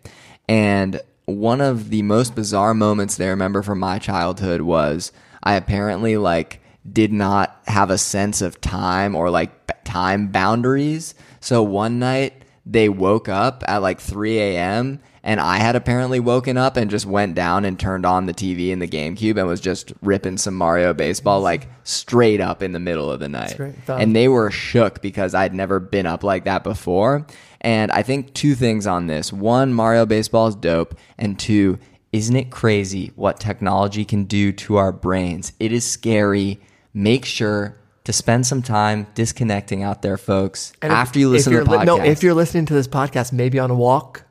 And 0.49 1.01
one 1.25 1.61
of 1.61 1.91
the 1.91 2.03
most 2.03 2.37
bizarre 2.37 2.73
moments 2.73 3.17
they 3.17 3.29
remember 3.29 3.63
from 3.63 3.81
my 3.81 3.99
childhood 3.99 4.61
was 4.61 5.11
I 5.43 5.55
apparently 5.55 6.17
like 6.17 6.61
did 6.89 7.13
not 7.13 7.61
have 7.67 7.91
a 7.91 7.99
sense 7.99 8.43
of 8.43 8.61
time 8.61 9.17
or 9.17 9.29
like 9.29 9.83
time 9.83 10.29
boundaries. 10.29 11.17
So 11.41 11.65
one 11.65 11.99
night 11.99 12.45
they 12.65 12.89
woke 12.89 13.29
up 13.29 13.65
at 13.67 13.83
like 13.83 14.01
3 14.01 14.39
a.m. 14.39 15.01
and 15.27 15.41
I 15.41 15.59
had 15.59 15.75
apparently 15.77 16.21
woken 16.21 16.57
up 16.57 16.77
and 16.77 16.89
just 16.89 17.05
went 17.05 17.35
down 17.35 17.65
and 17.65 17.79
turned 17.79 18.07
on 18.07 18.27
the 18.27 18.33
TV 18.33 18.71
in 18.71 18.79
the 18.79 18.87
GameCube 18.87 19.37
and 19.37 19.47
was 19.49 19.61
just 19.61 19.93
ripping 20.01 20.39
some 20.39 20.55
Mario 20.55 20.95
baseball 20.95 21.41
like 21.41 21.69
straight 21.83 22.41
up 22.41 22.63
in 22.63 22.71
the 22.71 22.79
middle 22.79 23.11
of 23.11 23.19
the 23.19 23.29
night. 23.29 23.51
And 23.89 24.15
they 24.15 24.29
were 24.29 24.53
shook 24.53 25.03
because 25.03 25.35
I'd 25.35 25.53
never 25.53 25.81
been 25.81 26.07
up 26.07 26.23
like 26.23 26.45
that 26.45 26.63
before. 26.63 27.27
And 27.61 27.91
I 27.91 28.03
think 28.03 28.35
two 28.35 28.55
things 28.55 28.87
on 28.87 29.09
this. 29.09 29.33
One, 29.33 29.75
Mario 29.75 30.07
Baseball 30.07 30.47
is 30.47 30.55
dope. 30.55 30.95
And 31.19 31.37
two, 31.37 31.81
isn't 32.13 32.37
it 32.37 32.51
crazy 32.53 33.11
what 33.17 33.41
technology 33.41 34.05
can 34.05 34.25
do 34.25 34.53
to 34.53 34.77
our 34.77 34.93
brains? 34.93 35.53
It 35.59 35.73
is 35.73 35.85
scary. 35.85 36.61
Make 36.95 37.25
sure 37.25 37.77
to 38.05 38.13
spend 38.13 38.47
some 38.47 38.63
time 38.63 39.09
disconnecting 39.17 39.83
out 39.83 40.03
there, 40.03 40.17
folks. 40.17 40.73
And 40.81 40.93
if- 40.93 40.97
after 40.97 41.19
you 41.19 41.29
listen 41.29 41.53
to 41.53 41.65
the 41.65 41.65
podcast, 41.65 41.87
No, 41.87 42.01
if 42.01 42.23
you're 42.23 42.35
listening 42.35 42.67
to 42.67 42.75
this 42.75 42.87
podcast, 42.87 43.33
maybe 43.33 43.59
on 43.59 43.73
a 43.73 43.75
walk. 43.75 44.23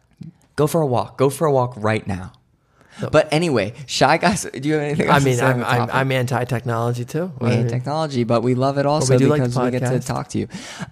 Go 0.56 0.68
for 0.68 0.82
a 0.82 0.88
walk. 0.88 1.18
Go 1.18 1.30
for 1.30 1.46
a 1.46 1.52
walk 1.52 1.74
right 1.78 2.06
now. 2.06 2.34
But 3.12 3.28
anyway, 3.34 3.74
shy 3.88 4.18
guys, 4.18 4.44
do 4.54 4.68
you 4.68 4.76
have 4.76 4.84
anything? 4.84 5.10
I 5.10 5.20
mean, 5.20 5.36
say 5.36 5.46
I'm, 5.46 5.64
I'm. 5.64 5.90
I'm 5.92 6.12
anti-technology 6.12 7.06
too. 7.06 7.32
We 7.40 7.50
hate 7.50 7.70
technology, 7.70 8.24
but 8.24 8.42
we 8.42 8.56
love 8.56 8.78
it 8.78 8.86
also 8.86 9.14
like 9.14 9.42
because 9.42 9.54
the 9.54 9.62
we 9.62 9.72
get 9.72 9.82
to 9.90 10.00
talk 10.00 10.30
to 10.30 10.40
you. 10.40 10.48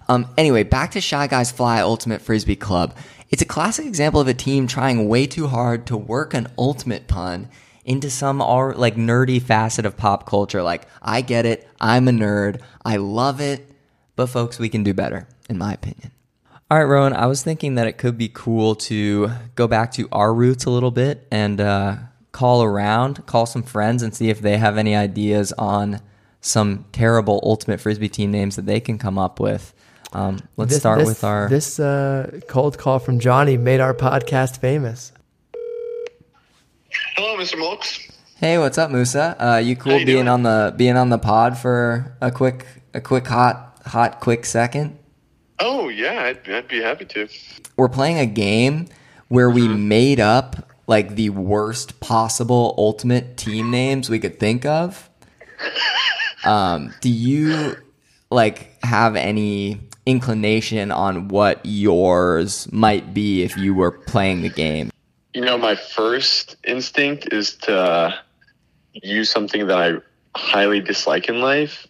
Um, 0.08 0.28
anyway, 0.36 0.64
back 0.64 0.92
to 0.92 1.00
Shy 1.00 1.26
Guys 1.26 1.50
Fly 1.50 1.80
Ultimate 1.80 2.20
Frisbee 2.20 2.56
Club. 2.56 2.94
It's 3.30 3.42
a 3.42 3.46
classic 3.46 3.86
example 3.86 4.20
of 4.20 4.28
a 4.28 4.34
team 4.34 4.66
trying 4.66 5.08
way 5.08 5.26
too 5.26 5.48
hard 5.48 5.86
to 5.86 5.96
work 5.96 6.34
an 6.34 6.48
ultimate 6.58 7.08
pun 7.08 7.48
into 7.84 8.10
some 8.10 8.40
all, 8.40 8.72
like 8.74 8.96
nerdy 8.96 9.40
facet 9.42 9.86
of 9.86 9.96
pop 9.96 10.26
culture. 10.26 10.62
Like, 10.62 10.86
I 11.02 11.20
get 11.20 11.46
it. 11.46 11.68
I'm 11.80 12.06
a 12.06 12.12
nerd. 12.12 12.60
I 12.84 12.96
love 12.96 13.40
it. 13.40 13.68
But 14.16 14.26
folks, 14.26 14.58
we 14.58 14.68
can 14.68 14.84
do 14.84 14.94
better, 14.94 15.26
in 15.48 15.58
my 15.58 15.72
opinion. 15.72 16.12
All 16.70 16.78
right, 16.78 16.84
Rowan, 16.84 17.12
I 17.12 17.26
was 17.26 17.42
thinking 17.42 17.74
that 17.74 17.86
it 17.86 17.98
could 17.98 18.16
be 18.16 18.28
cool 18.28 18.74
to 18.76 19.30
go 19.54 19.68
back 19.68 19.92
to 19.92 20.08
our 20.10 20.32
roots 20.32 20.64
a 20.64 20.70
little 20.70 20.90
bit 20.90 21.26
and 21.30 21.60
uh, 21.60 21.96
call 22.32 22.62
around, 22.62 23.26
call 23.26 23.46
some 23.46 23.62
friends, 23.62 24.02
and 24.02 24.14
see 24.14 24.30
if 24.30 24.40
they 24.40 24.56
have 24.56 24.78
any 24.78 24.96
ideas 24.96 25.52
on 25.52 26.00
some 26.40 26.86
terrible 26.92 27.40
Ultimate 27.42 27.80
Frisbee 27.80 28.08
team 28.08 28.30
names 28.30 28.56
that 28.56 28.66
they 28.66 28.80
can 28.80 28.98
come 28.98 29.18
up 29.18 29.38
with. 29.40 29.74
Um, 30.12 30.38
let's 30.56 30.70
this- 30.70 30.78
start 30.80 30.98
this- 31.00 31.08
with 31.08 31.22
our. 31.24 31.48
This 31.48 31.78
uh, 31.78 32.40
cold 32.48 32.78
call 32.78 32.98
from 32.98 33.18
Jonny 33.20 33.56
made 33.58 33.80
our 33.80 33.94
podcast 33.94 34.58
famous. 34.60 35.12
Hello, 37.16 37.36
Mr. 37.36 37.56
Mulks. 37.56 38.10
Hey, 38.36 38.58
what's 38.58 38.78
up, 38.78 38.90
Moussa? 38.90 39.36
Uh, 39.38 39.56
you 39.58 39.76
cool 39.76 39.98
you 39.98 40.06
being 40.06 40.18
doing? 40.24 40.28
on 40.28 40.42
the 40.42 40.74
being 40.76 40.96
on 40.96 41.08
the 41.10 41.18
pod 41.18 41.56
for 41.58 42.16
a 42.20 42.30
quick 42.30 42.66
a 42.92 43.00
quick 43.00 43.26
hot 43.26 43.78
hot 43.86 44.20
quick 44.20 44.44
second? 44.44 44.98
Oh 45.58 45.88
yeah, 45.88 46.24
I'd, 46.24 46.48
I'd 46.50 46.68
be 46.68 46.80
happy 46.80 47.04
to. 47.06 47.28
we're 47.76 47.88
playing 47.88 48.18
a 48.18 48.26
game 48.26 48.88
where 49.28 49.50
we 49.50 49.68
made 49.68 50.20
up 50.20 50.70
like 50.86 51.14
the 51.14 51.30
worst 51.30 52.00
possible 52.00 52.74
ultimate 52.76 53.36
team 53.36 53.70
names 53.70 54.10
we 54.10 54.18
could 54.18 54.38
think 54.38 54.64
of. 54.64 55.08
Um, 56.44 56.94
do 57.00 57.08
you 57.08 57.74
like 58.30 58.76
have 58.84 59.16
any 59.16 59.80
inclination 60.06 60.90
on 60.92 61.28
what 61.28 61.60
yours 61.64 62.70
might 62.70 63.14
be 63.14 63.42
if 63.42 63.56
you 63.56 63.74
were 63.74 63.90
playing 63.90 64.42
the 64.42 64.50
game? 64.50 64.90
You 65.32 65.40
know, 65.40 65.56
my 65.56 65.74
first 65.74 66.56
instinct 66.64 67.32
is 67.32 67.56
to 67.62 68.14
use 68.92 69.30
something 69.30 69.66
that 69.66 69.78
I 69.78 70.38
highly 70.38 70.80
dislike 70.80 71.28
in 71.28 71.40
life 71.40 71.86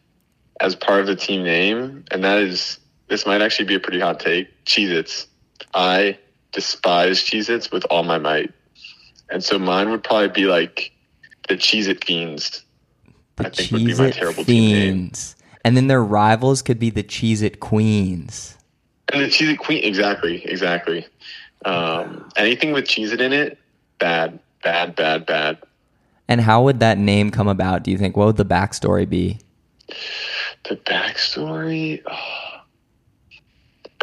as 0.61 0.75
part 0.75 1.01
of 1.01 1.07
the 1.07 1.17
team 1.17 1.43
name, 1.43 2.05
and 2.11 2.23
that 2.23 2.39
is 2.39 2.79
this 3.09 3.27
might 3.27 3.43
actually 3.43 3.67
be 3.67 3.75
a 3.75 3.81
pretty 3.81 4.01
hot 4.01 4.21
take. 4.21 4.49
Cheez-Its. 4.65 5.27
I 5.75 6.19
despise 6.53 7.21
Cheez-Its 7.21 7.71
with 7.71 7.85
all 7.91 8.03
my 8.03 8.19
might. 8.19 8.53
And 9.31 9.43
so 9.43 9.59
mine 9.59 9.91
would 9.91 10.05
probably 10.05 10.29
be 10.29 10.45
like 10.47 10.93
the 11.49 11.57
Cheez-It 11.57 12.05
Fiends. 12.05 12.65
The 13.37 13.47
I 13.47 13.51
think 13.51 13.73
would 13.73 13.85
be 13.85 13.95
my 13.95 14.05
Cheez 14.05 14.09
It 14.09 14.15
terrible 14.15 14.45
team 14.45 14.73
name. 14.73 15.13
And 15.65 15.77
then 15.77 15.87
their 15.89 16.03
rivals 16.05 16.63
could 16.63 16.79
be 16.79 16.91
the 16.91 17.03
Cheez 17.03 17.43
It 17.43 17.61
Queens. 17.61 18.57
And 19.13 19.23
the 19.23 19.27
Cheez 19.27 19.53
It 19.53 19.59
Queen, 19.59 19.83
exactly, 19.83 20.45
exactly. 20.45 21.07
Um, 21.65 22.29
anything 22.37 22.73
with 22.73 22.85
Cheez 22.85 23.13
It 23.13 23.21
in 23.21 23.33
it, 23.33 23.59
bad, 23.99 24.39
bad, 24.63 24.95
bad, 24.95 25.27
bad. 25.27 25.59
And 26.29 26.41
how 26.41 26.63
would 26.63 26.81
that 26.81 26.99
name 26.99 27.31
come 27.31 27.49
about, 27.49 27.83
do 27.83 27.91
you 27.91 27.99
think? 27.99 28.17
What 28.17 28.27
would 28.27 28.37
the 28.37 28.45
backstory 28.45 29.09
be? 29.09 29.41
The 30.69 30.77
backstory, 30.77 32.03
oh. 32.11 32.44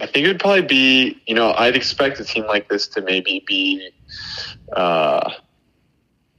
I 0.02 0.08
think 0.08 0.26
it 0.26 0.30
would 0.30 0.40
probably 0.40 0.64
be, 0.64 1.22
you 1.28 1.36
know, 1.36 1.54
I'd 1.54 1.76
expect 1.76 2.20
a 2.20 2.24
team 2.24 2.46
like 2.48 2.68
this 2.68 2.88
to 2.90 3.02
maybe 3.02 3.44
be 3.46 3.90
uh, 4.76 5.32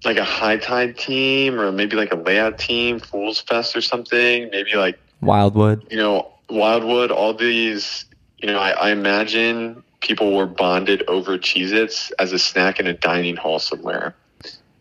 like 0.04 0.16
a 0.16 0.24
high 0.24 0.56
tide 0.56 0.98
team 0.98 1.60
or 1.60 1.70
maybe 1.70 1.94
like 1.94 2.12
a 2.12 2.16
layout 2.16 2.58
team, 2.58 2.98
Fools 2.98 3.40
Fest 3.40 3.76
or 3.76 3.80
something. 3.80 4.50
Maybe 4.50 4.74
like 4.74 4.98
Wildwood? 5.20 5.86
you 5.90 5.96
know, 5.96 6.32
Wildwood, 6.50 7.12
all 7.12 7.34
these, 7.34 8.04
you 8.38 8.48
know, 8.48 8.58
I, 8.58 8.70
I 8.70 8.90
imagine 8.90 9.84
people 10.00 10.36
were 10.36 10.46
bonded 10.46 11.04
over 11.06 11.38
Cheez 11.38 11.72
Its 11.72 12.10
as 12.12 12.32
a 12.32 12.38
snack 12.38 12.80
in 12.80 12.88
a 12.88 12.92
dining 12.92 13.36
hall 13.36 13.60
somewhere. 13.60 14.16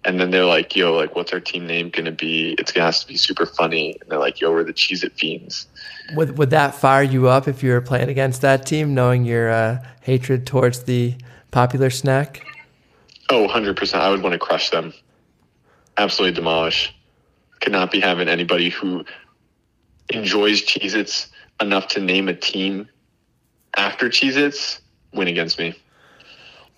And 0.03 0.19
then 0.19 0.31
they're 0.31 0.45
like, 0.45 0.75
"Yo, 0.75 0.95
like, 0.95 1.15
what's 1.15 1.31
our 1.31 1.39
team 1.39 1.67
name 1.67 1.89
gonna 1.89 2.11
be? 2.11 2.55
It's 2.57 2.71
gonna 2.71 2.85
have 2.85 2.99
to 2.99 3.07
be 3.07 3.17
super 3.17 3.45
funny." 3.45 3.97
And 4.01 4.09
they're 4.09 4.19
like, 4.19 4.41
"Yo, 4.41 4.51
we're 4.51 4.63
the 4.63 4.73
Cheez 4.73 5.03
It 5.03 5.13
Fiends." 5.17 5.67
Would 6.15 6.37
would 6.37 6.49
that 6.49 6.73
fire 6.73 7.03
you 7.03 7.27
up 7.27 7.47
if 7.47 7.61
you 7.61 7.71
were 7.71 7.81
playing 7.81 8.09
against 8.09 8.41
that 8.41 8.65
team, 8.65 8.95
knowing 8.95 9.25
your 9.25 9.51
uh, 9.51 9.77
hatred 10.01 10.47
towards 10.47 10.83
the 10.83 11.15
popular 11.51 11.89
snack? 11.89 12.43
Oh, 13.29 13.47
100%. 13.47 13.93
I 13.93 14.09
would 14.09 14.21
want 14.21 14.33
to 14.33 14.39
crush 14.39 14.71
them. 14.71 14.93
Absolutely 15.97 16.35
demolish. 16.35 16.93
Could 17.61 17.71
not 17.71 17.91
be 17.91 17.99
having 17.99 18.27
anybody 18.27 18.69
who 18.69 19.05
enjoys 20.09 20.61
Cheez 20.61 20.95
Its 20.95 21.27
enough 21.61 21.87
to 21.89 21.99
name 21.99 22.27
a 22.27 22.33
team 22.33 22.89
after 23.77 24.09
Cheez 24.09 24.35
Its 24.35 24.81
win 25.13 25.27
against 25.27 25.59
me. 25.59 25.73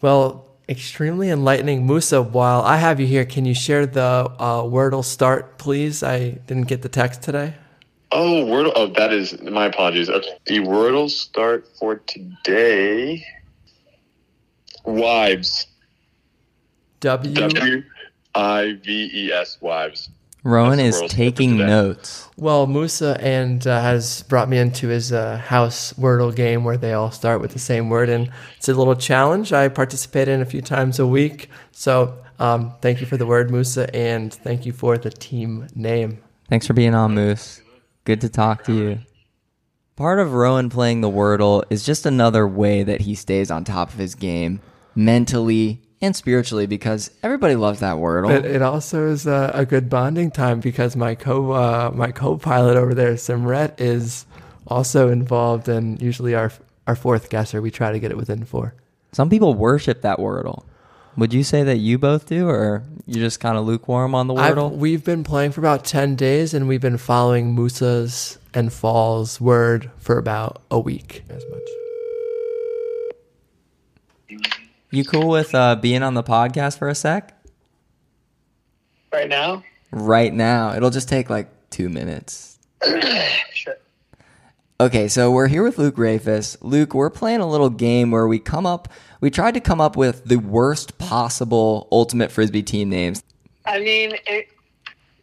Well, 0.01 0.45
extremely 0.67 1.29
enlightening, 1.29 1.85
Moussa. 1.85 2.21
While 2.21 2.61
I 2.61 2.77
have 2.77 2.99
you 2.99 3.07
here, 3.07 3.25
can 3.25 3.45
you 3.45 3.53
share 3.53 3.85
the 3.85 4.01
uh, 4.39 4.63
Wordle 4.63 5.03
start, 5.03 5.57
please? 5.57 6.03
I 6.03 6.29
didn't 6.47 6.67
get 6.67 6.81
the 6.81 6.89
text 6.89 7.21
today. 7.21 7.55
Oh, 8.11 8.45
Wordle. 8.45 8.71
Oh, 8.75 8.87
that 8.87 9.11
is 9.11 9.41
my 9.41 9.65
apologies. 9.65 10.09
Okay. 10.09 10.37
The 10.45 10.59
Wordle 10.59 11.09
start 11.09 11.67
for 11.79 11.95
today. 11.95 13.25
Wives. 14.85 15.67
W. 16.99 17.33
W 17.33 17.83
I 18.35 18.77
V 18.83 19.11
E 19.13 19.31
S. 19.31 19.57
Wives. 19.61 20.09
Rowan 20.43 20.79
is 20.79 21.01
taking 21.07 21.57
notes. 21.57 22.27
Well, 22.35 22.67
Moussa 22.67 23.17
and 23.21 23.65
uh, 23.65 23.81
has 23.81 24.23
brought 24.23 24.49
me 24.49 24.57
into 24.57 24.89
his 24.89 25.13
uh, 25.13 25.37
house 25.37 25.93
Wordle 25.93 26.35
game 26.35 26.65
where 26.65 26.75
they 26.75 26.93
all 26.93 27.11
start 27.11 27.39
with 27.39 27.53
the 27.53 27.59
same 27.59 27.89
word, 27.89 28.09
and 28.09 28.29
it's 28.57 28.67
a 28.67 28.73
little 28.73 28.95
challenge 28.95 29.53
I 29.53 29.69
participate 29.69 30.27
in 30.27 30.41
a 30.41 30.45
few 30.45 30.61
times 30.61 30.99
a 30.99 31.07
week. 31.07 31.49
So, 31.71 32.17
um, 32.39 32.73
thank 32.81 32.99
you 32.99 33.07
for 33.07 33.15
the 33.15 33.25
word, 33.25 33.51
Moussa, 33.51 33.93
and 33.95 34.33
thank 34.33 34.65
you 34.65 34.73
for 34.73 34.97
the 34.97 35.11
team 35.11 35.67
name. 35.75 36.21
Thanks 36.49 36.67
for 36.67 36.73
being 36.73 36.93
on, 36.93 37.13
Moose. 37.13 37.61
Good 38.03 38.19
to 38.21 38.29
talk 38.29 38.65
to 38.65 38.73
you. 38.73 38.99
Part 39.95 40.19
of 40.19 40.33
Rowan 40.33 40.69
playing 40.69 41.01
the 41.01 41.09
Wordle 41.09 41.63
is 41.69 41.85
just 41.85 42.05
another 42.05 42.45
way 42.47 42.83
that 42.83 43.01
he 43.01 43.15
stays 43.15 43.49
on 43.49 43.63
top 43.63 43.89
of 43.89 43.95
his 43.95 44.15
game 44.15 44.59
mentally 44.95 45.81
and 46.03 46.13
spiritually 46.15 46.67
because 46.67 47.09
everybody 47.23 47.55
loves 47.55 47.79
that 47.79 47.95
Wordle. 47.95 48.27
But 48.27 48.45
it 48.45 48.61
also 48.61 49.07
is 49.07 49.25
a, 49.25 49.51
a 49.53 49.65
good 49.65 49.89
bonding 49.89 50.31
time 50.31 50.59
because 50.59 50.95
my 50.97 51.15
co 51.15 51.51
uh, 51.51 51.91
my 51.95 52.11
co-pilot 52.11 52.75
over 52.75 52.93
there, 52.93 53.13
Simret, 53.13 53.79
is 53.79 54.25
also 54.67 55.09
involved, 55.09 55.69
and 55.69 55.99
usually 56.01 56.35
our 56.35 56.51
our 56.85 56.95
fourth 56.95 57.29
guesser, 57.29 57.61
we 57.61 57.71
try 57.71 57.93
to 57.93 57.99
get 57.99 58.11
it 58.11 58.17
within 58.17 58.43
four. 58.43 58.75
Some 59.13 59.29
people 59.29 59.53
worship 59.53 60.01
that 60.01 60.17
Wordle. 60.17 60.65
Would 61.15 61.33
you 61.33 61.43
say 61.43 61.63
that 61.63 61.77
you 61.77 61.97
both 61.97 62.27
do, 62.27 62.49
or 62.49 62.83
you're 63.05 63.23
just 63.23 63.39
kind 63.39 63.57
of 63.57 63.65
lukewarm 63.65 64.13
on 64.13 64.27
the 64.27 64.33
I've, 64.33 64.55
Wordle? 64.55 64.71
we've 64.71 65.05
been 65.05 65.23
playing 65.23 65.51
for 65.51 65.61
about 65.61 65.85
10 65.85 66.15
days 66.15 66.55
and 66.55 66.67
we've 66.67 66.81
been 66.81 66.97
following 66.97 67.53
Moussa's 67.53 68.39
and 68.53 68.73
Fall's 68.73 69.39
word 69.39 69.91
for 69.99 70.17
about 70.17 70.63
a 70.71 70.79
week. 70.79 71.23
As 71.29 71.45
much. 71.51 71.82
You 74.93 75.03
cool 75.03 75.27
with 75.27 75.55
uh, 75.55 75.75
being 75.75 76.03
on 76.03 76.13
the 76.13 76.21
podcast 76.21 76.77
for 76.77 76.87
a 76.87 76.93
sec? 76.93 77.35
right 79.11 79.27
now. 79.27 79.63
Right 79.89 80.31
now. 80.31 80.75
It'll 80.75 80.91
just 80.91 81.09
take 81.09 81.31
like 81.31 81.49
two 81.71 81.89
minutes. 81.89 82.59
Sure. 83.53 83.75
Okay, 84.79 85.07
so 85.07 85.31
we're 85.31 85.47
here 85.47 85.63
with 85.63 85.77
Luke 85.77 85.95
Rafus. 85.95 86.57
Luke, 86.61 86.93
we're 86.93 87.11
playing 87.11 87.39
a 87.39 87.49
little 87.49 87.69
game 87.69 88.11
where 88.11 88.27
we 88.27 88.39
come 88.39 88.65
up, 88.65 88.87
we 89.21 89.29
tried 89.29 89.53
to 89.53 89.59
come 89.59 89.79
up 89.79 89.95
with 89.95 90.25
the 90.25 90.37
worst 90.37 90.97
possible 90.97 91.87
Ultimate 91.91 92.31
Frisbee 92.31 92.63
team 92.63 92.89
names. 92.89 93.23
I 93.65 93.79
mean, 93.79 94.15
it, 94.27 94.49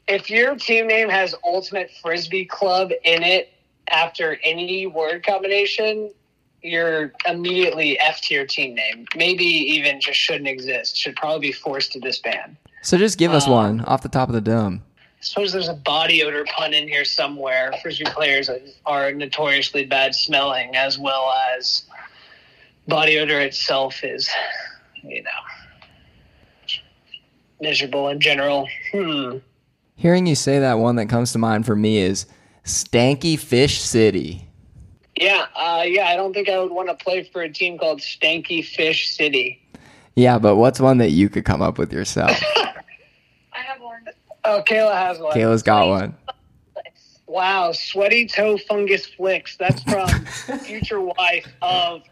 if 0.08 0.30
your 0.30 0.54
team 0.56 0.86
name 0.86 1.08
has 1.10 1.34
Ultimate 1.44 1.90
Frisbee 2.00 2.46
Club 2.46 2.90
in 3.04 3.22
it 3.22 3.52
after 3.88 4.38
any 4.42 4.86
word 4.86 5.24
combination, 5.24 6.10
you're 6.62 7.12
immediately 7.26 7.98
F 7.98 8.20
tier 8.20 8.46
team 8.46 8.74
name. 8.74 9.06
Maybe 9.16 9.44
even 9.44 10.00
just 10.00 10.18
shouldn't 10.18 10.48
exist. 10.48 10.96
Should 10.96 11.16
probably 11.16 11.48
be 11.48 11.52
forced 11.52 11.92
to 11.92 12.00
disband. 12.00 12.56
So 12.82 12.96
just 12.96 13.18
give 13.18 13.32
us 13.32 13.46
Uh, 13.46 13.52
one 13.52 13.80
off 13.82 14.02
the 14.02 14.08
top 14.08 14.28
of 14.28 14.34
the 14.34 14.40
dome. 14.40 14.82
I 14.98 15.22
suppose 15.22 15.52
there's 15.52 15.68
a 15.68 15.74
body 15.74 16.22
odor 16.22 16.44
pun 16.46 16.72
in 16.72 16.88
here 16.88 17.04
somewhere. 17.04 17.72
Frisbee 17.82 18.06
players 18.06 18.50
are 18.86 19.12
notoriously 19.12 19.84
bad 19.84 20.14
smelling, 20.14 20.74
as 20.74 20.98
well 20.98 21.30
as 21.54 21.84
body 22.88 23.18
odor 23.18 23.38
itself 23.40 24.02
is, 24.02 24.30
you 25.02 25.22
know, 25.22 25.30
miserable 27.60 28.08
in 28.08 28.18
general. 28.18 28.66
Hmm. 28.92 29.38
Hearing 29.94 30.26
you 30.26 30.34
say 30.34 30.58
that, 30.58 30.78
one 30.78 30.96
that 30.96 31.10
comes 31.10 31.32
to 31.32 31.38
mind 31.38 31.66
for 31.66 31.76
me 31.76 31.98
is 31.98 32.24
Stanky 32.64 33.38
Fish 33.38 33.78
City. 33.78 34.48
Yeah, 35.20 35.46
uh, 35.54 35.82
yeah. 35.86 36.06
I 36.06 36.16
don't 36.16 36.32
think 36.32 36.48
I 36.48 36.58
would 36.58 36.72
want 36.72 36.88
to 36.88 36.94
play 36.94 37.24
for 37.24 37.42
a 37.42 37.52
team 37.52 37.76
called 37.78 38.00
Stanky 38.00 38.64
Fish 38.64 39.14
City. 39.14 39.62
Yeah, 40.16 40.38
but 40.38 40.56
what's 40.56 40.80
one 40.80 40.98
that 40.98 41.10
you 41.10 41.28
could 41.28 41.44
come 41.44 41.60
up 41.60 41.76
with 41.78 41.92
yourself? 41.92 42.30
I 42.56 42.72
have 43.52 43.80
one. 43.80 44.06
Oh, 44.44 44.62
Kayla 44.66 44.94
has 44.94 45.18
one. 45.18 45.32
Kayla's 45.32 45.62
got 45.62 45.88
one. 45.88 46.16
Wow, 47.26 47.72
sweaty 47.72 48.26
toe 48.26 48.56
fungus 48.58 49.06
flicks. 49.06 49.56
That's 49.56 49.82
from 49.82 50.08
future 50.64 51.00
wife 51.00 51.46
of 51.62 52.02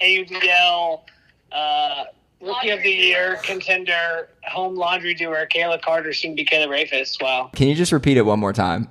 AUDL 0.00 1.02
uh, 1.50 2.04
rookie 2.40 2.70
of 2.70 2.82
the 2.82 2.90
year 2.90 3.40
contender 3.42 4.28
home 4.44 4.76
laundry 4.76 5.14
doer 5.14 5.48
Kayla 5.52 5.80
Carter, 5.80 6.12
soon 6.12 6.32
to 6.32 6.36
be 6.36 6.44
Kayla 6.44 6.68
Rafis. 6.68 7.20
Wow, 7.20 7.50
Can 7.54 7.68
you 7.68 7.74
just 7.74 7.92
repeat 7.92 8.18
it 8.18 8.22
one 8.22 8.38
more 8.38 8.52
time? 8.52 8.88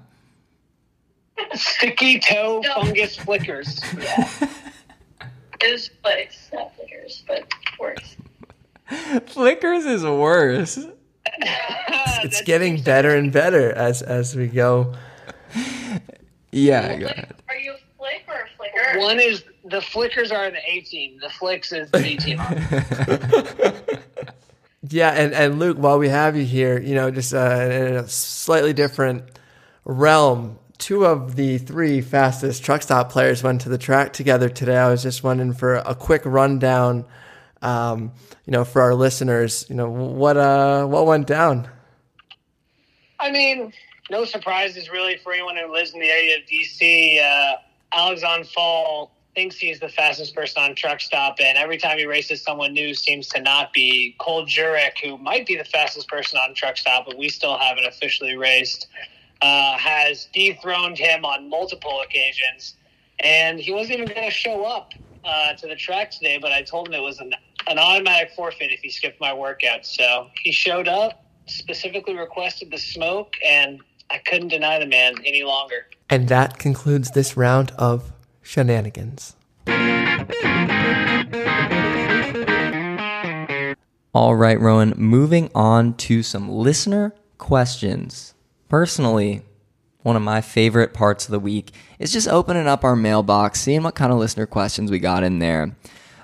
Sticky 1.54 2.20
toe 2.20 2.62
No. 2.64 2.74
fungus 2.76 3.16
flickers. 3.18 3.82
Yeah. 3.98 4.30
it 5.62 5.72
was 5.72 5.90
flicks, 6.04 6.50
not 6.54 6.76
flickers, 6.76 7.24
but 7.28 7.52
works. 7.80 8.16
Flickers 9.28 9.86
is 9.86 10.04
worse. 10.04 10.80
It's 12.24 12.42
getting 12.42 12.82
better 12.82 13.16
and 13.16 13.32
better 13.32 13.72
as 13.72 14.02
as 14.02 14.36
we 14.36 14.48
go. 14.48 14.96
Yeah, 16.52 16.98
go 16.98 17.06
ahead. 17.06 17.36
Are 17.48 17.56
you 17.56 17.74
a 17.74 17.78
flick 17.98 18.24
or 18.28 18.42
a 18.42 18.48
flicker? 18.58 19.00
One 19.00 19.20
is 19.20 19.44
the 19.66 19.82
flickers 19.82 20.32
are 20.32 20.50
the 20.50 20.58
A 20.68 20.82
team. 20.82 21.20
The 21.22 21.30
flicks 21.30 21.72
is 21.72 21.92
the 21.92 22.00
B 22.00 22.18
team. 22.18 22.42
Yeah, 24.90 25.10
and, 25.12 25.34
and 25.34 25.60
Luke, 25.60 25.78
while 25.78 26.00
we 26.00 26.08
have 26.08 26.38
you 26.38 26.46
here, 26.46 26.80
you 26.80 26.96
know, 26.96 27.12
just 27.12 27.34
uh, 27.34 27.38
in 27.40 27.96
a 27.96 28.08
slightly 28.08 28.72
different 28.74 29.24
realm, 29.84 30.58
two 30.78 31.06
of 31.06 31.36
the 31.36 31.58
three 31.58 32.02
fastest 32.02 32.64
truck 32.64 32.82
stop 32.82 33.12
players 33.12 33.44
went 33.44 33.62
to 33.62 33.70
the 33.70 33.78
track 33.78 34.14
together 34.14 34.50
today. 34.50 34.78
I 34.78 34.90
was 34.90 35.04
just 35.04 35.24
wondering 35.24 35.54
for 35.54 35.76
a 35.76 35.96
quick 35.96 36.22
rundown, 36.26 37.06
um, 37.62 38.12
you 38.46 38.52
know, 38.52 38.64
for 38.64 38.82
our 38.82 38.94
listeners, 38.94 39.66
you 39.70 39.76
know, 39.76 39.90
what 39.90 40.38
uh, 40.38 40.86
what 40.86 41.06
went 41.06 41.28
down? 41.28 41.68
I 43.20 43.32
mean, 43.32 43.74
no 44.10 44.26
surprises 44.26 44.90
really 44.90 45.18
for 45.18 45.34
anyone 45.34 45.58
who 45.58 45.72
lives 45.72 45.94
in 45.94 46.00
the 46.00 46.10
area 46.10 46.38
of 46.38 46.44
DC. 46.44 47.22
Uh, 47.24 47.58
Alexander 47.94 48.46
Fall 48.46 49.12
thinks 49.34 49.58
he's 49.58 49.80
the 49.80 49.90
fastest 49.90 50.36
person 50.36 50.64
on 50.64 50.76
truck 50.76 51.00
stop, 51.00 51.38
and 51.40 51.58
every 51.58 51.78
time 51.78 51.98
he 51.98 52.06
races, 52.06 52.42
someone 52.42 52.74
new 52.74 52.94
seems 52.94 53.28
to 53.28 53.42
not 53.42 53.74
be. 53.74 54.16
Cole 54.20 54.46
Jurek, 54.46 54.98
who 55.04 55.18
might 55.18 55.46
be 55.46 55.56
the 55.56 55.64
fastest 55.64 56.08
person 56.08 56.40
on 56.40 56.54
truck 56.54 56.78
stop, 56.78 57.06
but 57.06 57.18
we 57.18 57.30
still 57.30 57.58
haven't 57.58 57.86
officially 57.86 58.36
raced, 58.36 58.88
uh, 59.42 59.78
has 59.78 60.28
dethroned 60.34 60.98
him 60.98 61.26
on 61.26 61.50
multiple 61.50 62.02
occasions, 62.02 62.76
and 63.20 63.60
he 63.60 63.72
wasn't 63.72 64.00
even 64.00 64.08
going 64.08 64.28
to 64.28 64.32
show 64.32 64.66
up 64.66 64.94
uh, 65.24 65.54
to 65.54 65.68
the 65.68 65.76
track 65.76 66.12
today. 66.12 66.38
But 66.38 66.52
I 66.52 66.62
told 66.62 66.88
him 66.88 66.94
it 66.94 67.02
was 67.02 67.20
an, 67.20 67.34
an 67.68 67.78
automatic 67.78 68.32
forfeit 68.36 68.72
if 68.72 68.80
he 68.80 68.90
skipped 68.90 69.20
my 69.20 69.34
workout. 69.34 69.86
So 69.86 70.28
he 70.44 70.52
showed 70.52 70.88
up 70.88 71.24
specifically 71.48 72.16
requested 72.16 72.72
the 72.72 72.78
smoke, 72.78 73.36
and 73.46 73.80
I 74.10 74.20
couldn't 74.20 74.50
deny 74.50 74.80
the 74.80 74.86
man 74.86 75.16
any 75.26 75.44
longer. 75.44 75.88
And 76.10 76.28
that 76.30 76.58
concludes 76.60 77.12
this 77.12 77.36
round 77.36 77.72
of 77.78 78.12
shenanigans. 78.42 79.36
All 84.14 84.36
right, 84.36 84.60
Rowan, 84.60 84.94
moving 84.98 85.52
on 85.54 85.94
to 85.96 86.24
some 86.24 86.50
listener 86.50 87.14
questions. 87.38 88.34
Personally, 88.70 89.44
one 90.04 90.16
of 90.16 90.22
my 90.22 90.42
favorite 90.42 90.94
parts 90.94 91.26
of 91.26 91.32
the 91.32 91.40
week 91.40 91.72
is 92.00 92.12
just 92.12 92.28
opening 92.28 92.68
up 92.68 92.84
our 92.84 92.96
mailbox, 92.96 93.62
seeing 93.62 93.84
what 93.84 93.96
kind 93.96 94.12
of 94.12 94.20
listener 94.20 94.46
questions 94.46 94.92
we 94.92 95.00
got 95.00 95.24
in 95.24 95.40
there. 95.40 95.76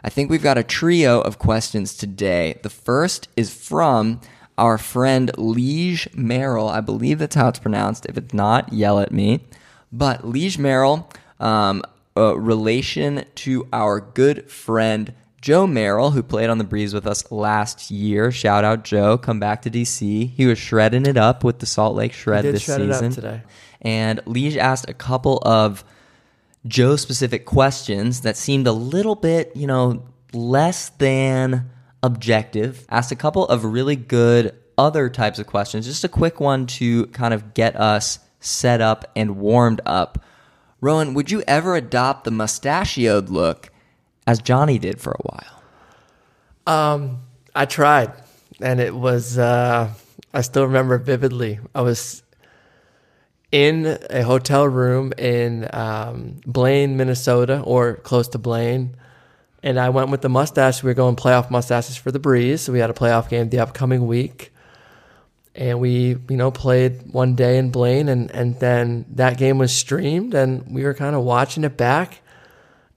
I 0.04 0.10
think 0.10 0.30
we've 0.30 0.44
got 0.44 0.58
a 0.58 0.64
trio 0.64 1.22
of 1.22 1.40
questions 1.40 1.96
today. 1.96 2.60
The 2.62 2.70
first 2.70 3.30
is 3.38 3.54
from 3.54 4.20
our 4.58 4.78
friend 4.78 5.32
Liege 5.38 6.10
Merrill. 6.14 6.68
I 6.68 6.82
believe 6.82 7.20
that's 7.20 7.36
how 7.36 7.48
it's 7.48 7.60
pronounced. 7.60 8.06
If 8.08 8.18
it's 8.18 8.34
not, 8.34 8.72
yell 8.74 9.00
at 9.00 9.12
me. 9.12 9.46
But 9.92 10.28
Liege 10.28 10.58
Merrill, 10.58 11.10
um, 11.40 11.84
relation 12.16 13.26
to 13.36 13.68
our 13.72 14.00
good 14.00 14.52
friend 14.52 15.14
Joe 15.44 15.68
Merrill, 15.68 16.12
who 16.12 16.24
played 16.24 16.50
on 16.50 16.58
the 16.58 16.64
breeze 16.64 16.94
with 16.94 17.06
us 17.06 17.30
last 17.30 17.92
year, 17.92 18.32
shout 18.32 18.64
out 18.64 18.86
Joe, 18.86 19.18
come 19.18 19.42
back 19.42 19.64
to 19.64 19.70
DC. 19.70 20.30
He 20.30 20.46
was 20.46 20.58
shredding 20.58 21.06
it 21.06 21.18
up 21.18 21.44
with 21.44 21.60
the 21.60 21.66
Salt 21.66 21.98
Lake 21.98 22.14
Shred 22.14 22.44
did 22.44 22.56
this 22.56 22.64
shred 22.64 22.80
season. 22.80 23.12
today. 23.12 23.42
And 23.82 24.22
Lige 24.26 24.56
asked 24.56 24.90
a 24.90 24.94
couple 24.94 25.40
of 25.44 25.84
Joe 26.66 26.96
specific 26.96 27.46
questions 27.46 28.22
that 28.22 28.38
seemed 28.38 28.68
a 28.68 28.72
little 28.72 29.16
bit, 29.16 29.52
you 29.54 29.68
know, 29.68 30.06
less 30.32 30.88
than 30.88 31.70
objective. 32.02 32.86
Asked 32.88 33.12
a 33.12 33.18
couple 33.18 33.46
of 33.46 33.66
really 33.66 33.98
good 33.98 34.56
other 34.78 35.10
types 35.10 35.40
of 35.40 35.48
questions. 35.48 35.86
Just 35.86 36.06
a 36.06 36.10
quick 36.10 36.40
one 36.40 36.68
to 36.68 37.08
kind 37.08 37.34
of 37.34 37.54
get 37.54 37.76
us 37.76 38.20
set 38.40 38.80
up 38.80 39.12
and 39.14 39.36
warmed 39.36 39.82
up. 39.86 40.24
Rowan, 40.80 41.14
would 41.14 41.32
you 41.32 41.44
ever 41.50 41.76
adopt 41.76 42.24
the 42.24 42.32
mustachioed 42.32 43.28
look 43.28 43.73
as 44.26 44.40
Jonny 44.40 44.80
did 44.80 45.00
for 45.00 45.12
a 45.12 45.22
while? 45.24 45.64
Um, 46.66 47.20
I 47.56 47.66
tried, 47.66 48.12
and 48.62 48.80
it 48.80 48.96
was. 48.96 49.38
Uh, 49.38 49.92
I 50.34 50.42
still 50.42 50.66
remember 50.66 50.98
vividly. 50.98 51.60
I 51.76 51.82
was 51.82 52.24
in 53.52 54.00
a 54.10 54.24
hotel 54.24 54.68
room 54.68 55.14
in 55.18 55.70
um, 55.74 56.42
Blaine, 56.46 56.98
Minnesota, 56.98 57.62
or 57.62 57.98
close 57.98 58.28
to 58.30 58.40
Blaine, 58.40 58.96
and 59.62 59.80
I 59.80 59.90
went 59.90 60.10
with 60.10 60.22
the 60.22 60.30
mustache. 60.30 60.82
We 60.82 60.90
were 60.90 60.96
going 60.96 61.16
playoff 61.16 61.52
mustaches 61.52 61.96
for 61.96 62.12
the 62.12 62.20
Breeze, 62.20 62.62
so 62.62 62.74
we 62.74 62.80
had 62.80 62.90
a 62.90 62.94
playoff 62.94 63.30
game 63.30 63.50
the 63.50 63.60
upcoming 63.60 64.08
week, 64.08 64.52
and 65.54 65.80
we, 65.80 66.18
you 66.30 66.38
know, 66.38 66.50
played 66.50 67.12
one 67.12 67.36
day 67.36 67.60
in 67.60 67.70
Blaine, 67.70 68.10
and 68.10 68.32
and 68.32 68.60
then 68.60 69.06
that 69.12 69.38
game 69.38 69.60
was 69.60 69.72
streamed, 69.72 70.34
and 70.34 70.74
we 70.74 70.84
were 70.84 70.96
kind 70.96 71.16
of 71.16 71.24
watching 71.24 71.64
it 71.64 71.78
back, 71.78 72.22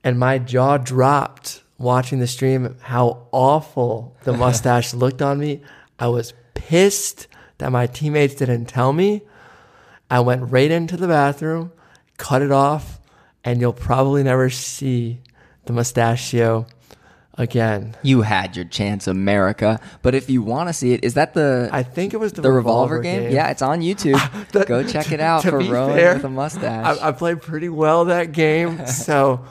and 0.03 0.17
my 0.19 0.37
jaw 0.39 0.77
dropped 0.77 1.63
watching 1.77 2.19
the 2.19 2.27
stream 2.27 2.75
how 2.81 3.27
awful 3.31 4.15
the 4.23 4.33
mustache 4.37 4.93
looked 4.93 5.21
on 5.21 5.39
me. 5.39 5.61
I 5.99 6.07
was 6.07 6.33
pissed 6.53 7.27
that 7.59 7.71
my 7.71 7.87
teammates 7.87 8.35
didn't 8.35 8.65
tell 8.65 8.93
me. 8.93 9.21
I 10.09 10.19
went 10.21 10.51
right 10.51 10.71
into 10.71 10.95
the 10.97 11.07
bathroom, 11.07 11.71
cut 12.17 12.41
it 12.41 12.51
off, 12.51 12.99
and 13.43 13.59
you'll 13.59 13.73
probably 13.73 14.23
never 14.23 14.49
see 14.49 15.19
the 15.65 15.73
mustachio 15.73 16.65
again. 17.37 17.95
You 18.03 18.21
had 18.21 18.55
your 18.55 18.65
chance, 18.65 19.07
America. 19.07 19.79
But 20.01 20.15
if 20.15 20.29
you 20.29 20.41
want 20.41 20.69
to 20.69 20.73
see 20.73 20.93
it, 20.93 21.03
is 21.03 21.15
that 21.15 21.33
the 21.33 21.69
I 21.71 21.83
think 21.83 22.13
it 22.13 22.17
was 22.17 22.33
the, 22.33 22.41
the 22.41 22.51
revolver, 22.51 22.99
game? 23.01 23.31
Yeah, 23.31 23.49
it's 23.49 23.61
on 23.61 23.81
YouTube. 23.81 24.19
That- 24.53 24.67
Go 24.67 24.83
check 24.83 25.11
it 25.11 25.19
out 25.19 25.41
to 25.43 25.49
for 25.51 25.59
be 25.59 25.69
Rowan 25.69 25.93
fair, 25.95 26.13
with 26.15 26.23
a 26.23 26.29
mustache. 26.29 26.97
I, 27.01 27.09
I 27.09 27.11
played 27.11 27.41
pretty 27.41 27.69
well 27.69 28.05
that 28.05 28.31
game, 28.31 28.85
so 28.87 29.45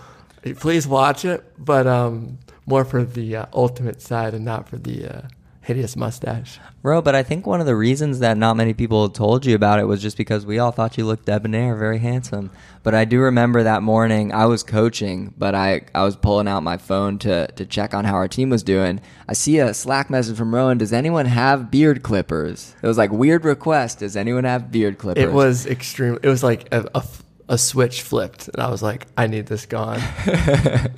please 0.54 0.86
watch 0.86 1.24
it. 1.24 1.44
But 1.58 1.86
um, 1.86 2.38
more 2.66 2.84
for 2.84 3.04
the 3.04 3.36
uh, 3.36 3.46
ultimate 3.52 4.02
side 4.02 4.34
and 4.34 4.44
not 4.44 4.68
for 4.68 4.76
the 4.76 5.06
uh, 5.06 5.22
hideous 5.66 5.96
mustache. 5.96 6.60
Bro, 6.80 7.02
but 7.02 7.16
I 7.16 7.24
think 7.24 7.44
one 7.44 7.60
of 7.60 7.66
the 7.66 7.74
reasons 7.74 8.20
that 8.20 8.36
not 8.36 8.56
many 8.56 8.72
people 8.72 9.08
told 9.08 9.44
you 9.44 9.56
about 9.56 9.80
it 9.80 9.84
was 9.84 10.00
just 10.00 10.16
because 10.16 10.46
we 10.46 10.60
all 10.60 10.70
thought 10.70 10.96
you 10.96 11.04
looked 11.04 11.26
debonair, 11.26 11.74
very 11.74 11.98
handsome. 11.98 12.50
But 12.84 12.94
I 12.94 13.04
do 13.04 13.20
remember 13.20 13.64
that 13.64 13.82
morning 13.82 14.32
I 14.32 14.46
was 14.46 14.62
coaching, 14.62 15.34
but 15.36 15.56
I, 15.56 15.82
I 15.92 16.04
was 16.04 16.14
pulling 16.14 16.46
out 16.46 16.62
my 16.62 16.76
phone 16.76 17.18
to, 17.18 17.48
to 17.48 17.66
check 17.66 17.94
on 17.94 18.04
how 18.04 18.14
our 18.14 18.28
team 18.28 18.48
was 18.48 18.62
doing. 18.62 19.00
I 19.28 19.32
see 19.32 19.58
a 19.58 19.74
Slack 19.74 20.08
message 20.08 20.36
from 20.36 20.54
Rowan. 20.54 20.78
Does 20.78 20.92
anyone 20.92 21.26
have 21.26 21.68
beard 21.68 22.04
clippers? 22.04 22.76
It 22.80 22.86
was 22.86 22.96
like 22.96 23.10
weird 23.10 23.44
request. 23.44 23.98
Does 23.98 24.16
anyone 24.16 24.44
have 24.44 24.70
beard 24.70 24.98
clippers? 24.98 25.24
It 25.24 25.32
was 25.32 25.66
extreme. 25.66 26.18
It 26.22 26.28
was 26.28 26.44
like 26.44 26.72
a, 26.72 26.88
a, 26.94 27.04
a 27.48 27.58
switch 27.58 28.02
flipped, 28.02 28.48
and 28.48 28.62
I 28.62 28.70
was 28.70 28.82
like, 28.82 29.06
I 29.16 29.26
need 29.26 29.46
this 29.46 29.66
gone. 29.66 30.00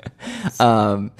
Um, 0.60 1.12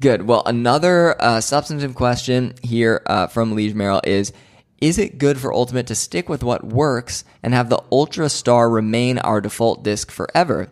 good. 0.00 0.26
Well, 0.26 0.42
another 0.46 1.20
uh, 1.20 1.40
substantive 1.40 1.94
question 1.94 2.54
here 2.62 3.02
uh, 3.06 3.26
from 3.26 3.54
Liege 3.54 3.74
Merrill 3.74 4.00
is 4.04 4.32
Is 4.80 4.98
it 4.98 5.18
good 5.18 5.38
for 5.38 5.52
Ultimate 5.52 5.86
to 5.88 5.94
stick 5.94 6.28
with 6.28 6.42
what 6.42 6.64
works 6.64 7.24
and 7.42 7.54
have 7.54 7.68
the 7.68 7.82
Ultra 7.92 8.28
Star 8.28 8.68
remain 8.68 9.18
our 9.18 9.40
default 9.40 9.82
disc 9.82 10.10
forever? 10.10 10.70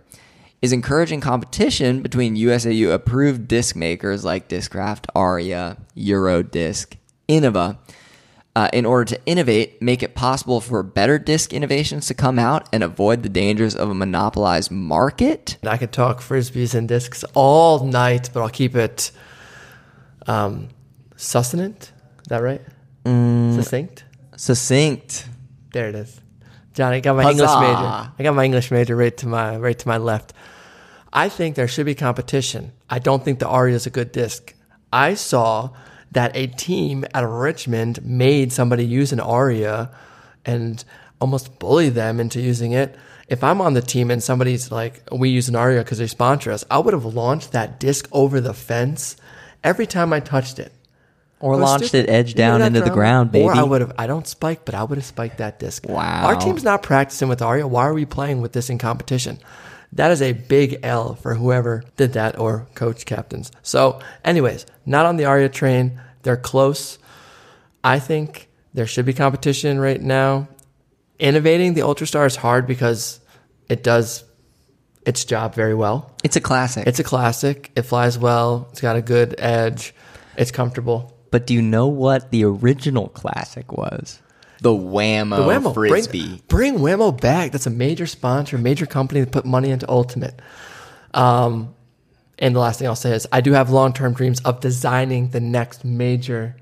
Is 0.63 0.73
encouraging 0.73 1.21
competition 1.21 2.01
between 2.01 2.37
USAU 2.37 2.93
approved 2.93 3.47
disc 3.47 3.77
makers 3.77 4.25
like 4.25 4.49
Discraft, 4.49 5.07
Aria, 5.15 5.77
Eurodisc, 5.97 6.97
Innova 7.29 7.77
uh, 8.57 8.69
in 8.73 8.87
order 8.87 9.05
to 9.05 9.21
innovate, 9.27 9.83
make 9.83 10.03
it 10.03 10.15
possible 10.15 10.61
for 10.61 10.83
better 10.83 11.19
disc 11.19 11.53
innovations 11.53 12.07
to 12.07 12.15
come 12.15 12.39
out 12.39 12.69
and 12.73 12.83
avoid 12.83 13.23
the 13.23 13.29
dangers 13.29 13.75
of 13.75 13.91
a 13.91 13.95
monopolized 13.95 14.71
market? 14.71 15.57
I 15.67 15.77
could 15.77 15.93
talk 15.93 16.21
frisbees 16.21 16.75
and 16.75 16.89
discs 16.89 17.25
all 17.35 17.85
night, 17.85 18.31
but 18.33 18.43
I'll 18.43 18.51
keep 18.51 18.77
it 18.77 19.11
um, 20.27 20.69
succinct. 21.17 21.93
Is 22.23 22.29
that 22.29 22.43
right? 22.43 22.63
Mm. 23.05 23.57
Succinct. 23.57 24.05
Succinct. 24.37 25.29
There 25.73 25.89
it 25.89 25.95
is. 25.95 26.21
Jonny, 26.75 26.97
I 26.97 27.01
got 27.01 27.17
my 27.17 27.23
Huzzah. 27.23 27.43
English 27.43 27.61
major. 27.61 28.13
I 28.19 28.23
got 28.23 28.35
my 28.35 28.45
English 28.45 28.71
major 28.71 28.97
right 28.97 29.17
to 29.19 29.29
my 29.29 29.57
right 29.57 29.79
to 29.79 29.89
my 29.89 29.99
left. 29.99 30.33
I 31.13 31.29
think 31.29 31.55
there 31.55 31.69
should 31.69 31.87
be 31.87 31.95
competition. 31.95 32.73
I 32.91 32.99
don't 32.99 33.25
think 33.25 33.39
the 33.39 33.47
Aria 33.47 33.77
is 33.77 33.87
a 33.87 33.91
good 33.91 34.11
disc. 34.11 34.55
I 34.93 35.15
saw 35.15 35.71
that 36.15 36.37
a 36.37 36.47
team 36.47 37.05
out 37.15 37.25
of 37.25 37.31
Richmond 37.31 38.05
made 38.05 38.53
somebody 38.53 38.85
use 38.85 39.13
an 39.13 39.21
Aria 39.21 39.91
and 40.45 40.83
almost 41.21 41.59
bully 41.59 41.91
them 41.91 42.19
into 42.19 42.41
using 42.41 42.73
it. 42.73 42.97
If 43.29 43.43
I'm 43.45 43.61
on 43.61 43.75
the 43.75 43.83
team 43.83 44.11
and 44.11 44.23
somebody's 44.23 44.71
like, 44.71 45.03
we 45.13 45.29
use 45.29 45.49
an 45.49 45.57
Aria 45.57 45.83
because 45.83 45.99
they 45.99 46.07
sponsor 46.07 46.51
us, 46.51 46.65
I 46.71 46.79
would 46.79 46.95
have 46.95 47.05
launched 47.05 47.53
that 47.53 47.81
disc 47.81 48.09
over 48.13 48.41
the 48.41 48.55
fence 48.55 49.17
every 49.63 49.87
time 49.87 50.13
I 50.13 50.21
touched 50.21 50.59
it. 50.59 50.73
Or 51.41 51.57
launched 51.57 51.89
stupid. 51.89 52.09
it 52.09 52.13
edge 52.13 52.35
down 52.35 52.63
into 52.63 52.81
the 52.81 52.91
ground, 52.91 53.31
baby. 53.31 53.45
Or 53.45 53.55
I 53.55 53.63
would 53.63 53.83
have. 53.83 53.93
I 53.99 54.07
don't 54.07 54.27
spike, 54.27 54.65
but 54.65 54.75
I 54.75 54.83
would 54.83 54.97
have 54.97 55.05
spiked 55.05 55.39
that 55.39 55.59
disc. 55.59 55.87
Wow. 55.87 56.27
Our 56.27 56.37
team's 56.37 56.65
not 56.65 56.83
practicing 56.83 57.29
with 57.29 57.43
Aria. 57.43 57.67
Why 57.67 57.85
are 57.85 57.93
we 57.93 58.07
playing 58.07 58.41
with 58.41 58.53
this 58.53 58.71
in 58.71 58.79
competition? 58.79 59.39
That 59.95 60.11
is 60.11 60.21
a 60.23 60.33
big 60.33 60.81
L 60.83 61.15
for 61.15 61.35
whoever 61.35 61.85
did 61.97 62.15
that 62.15 62.39
or 62.39 62.67
coach 62.75 63.07
captains. 63.07 63.53
So, 63.63 64.01
anyways, 64.25 64.67
not 64.85 65.07
on 65.07 65.17
the 65.17 65.25
Aria 65.25 65.49
train. 65.49 66.01
They're 66.23 66.37
close. 66.37 66.99
I 67.83 67.99
think 68.01 68.49
there 68.73 68.87
should 68.87 69.07
be 69.07 69.13
competition 69.13 69.79
right 69.79 70.01
now. 70.01 70.49
Innovating 71.21 71.75
the 71.75 71.83
Ultra 71.83 72.07
Star 72.09 72.27
is 72.27 72.35
hard 72.35 72.67
because 72.67 73.21
it 73.69 73.85
does 73.85 74.25
its 75.07 75.25
job 75.25 75.55
very 75.55 75.75
well. 75.75 76.13
It's 76.25 76.35
a 76.37 76.41
classic. 76.41 76.87
It's 76.89 76.99
a 76.99 77.05
classic. 77.05 77.71
It 77.77 77.83
flies 77.83 78.19
well. 78.19 78.69
It's 78.73 78.81
got 78.81 78.97
a 78.97 79.03
good 79.03 79.37
edge. 79.39 79.95
It's 80.37 80.51
comfortable. 80.51 81.13
but 81.31 81.47
do 81.49 81.55
you 81.55 81.63
know 81.63 81.89
what 81.89 82.31
the 82.31 82.45
original 82.45 83.09
classic 83.09 83.73
was? 83.73 84.21
The 84.65 84.75
Wham-O, 84.75 85.37
The 85.37 85.47
Wham-O. 85.47 85.75
Frisbee. 85.75 86.27
Bring, 86.49 86.73
bring 86.73 86.81
Wham-O 86.81 87.13
back. 87.13 87.53
That's 87.53 87.67
a 87.67 87.71
major 87.71 88.07
sponsor, 88.07 88.57
major 88.57 88.87
company 88.87 89.21
that 89.21 89.31
put 89.31 89.45
money 89.45 89.69
into 89.69 89.87
Ultimate. 89.91 90.41
Um, 91.13 91.75
and 92.39 92.57
the 92.57 92.61
last 92.61 92.79
thing 92.79 92.89
I'll 92.89 92.97
say 92.97 93.13
is 93.15 93.29
I 93.31 93.43
do 93.43 93.53
have 93.53 93.69
long 93.69 93.93
term 93.93 94.15
dreams 94.15 94.41
of 94.41 94.61
designing 94.61 95.29
the 95.29 95.41
next 95.41 95.85
major 95.85 96.57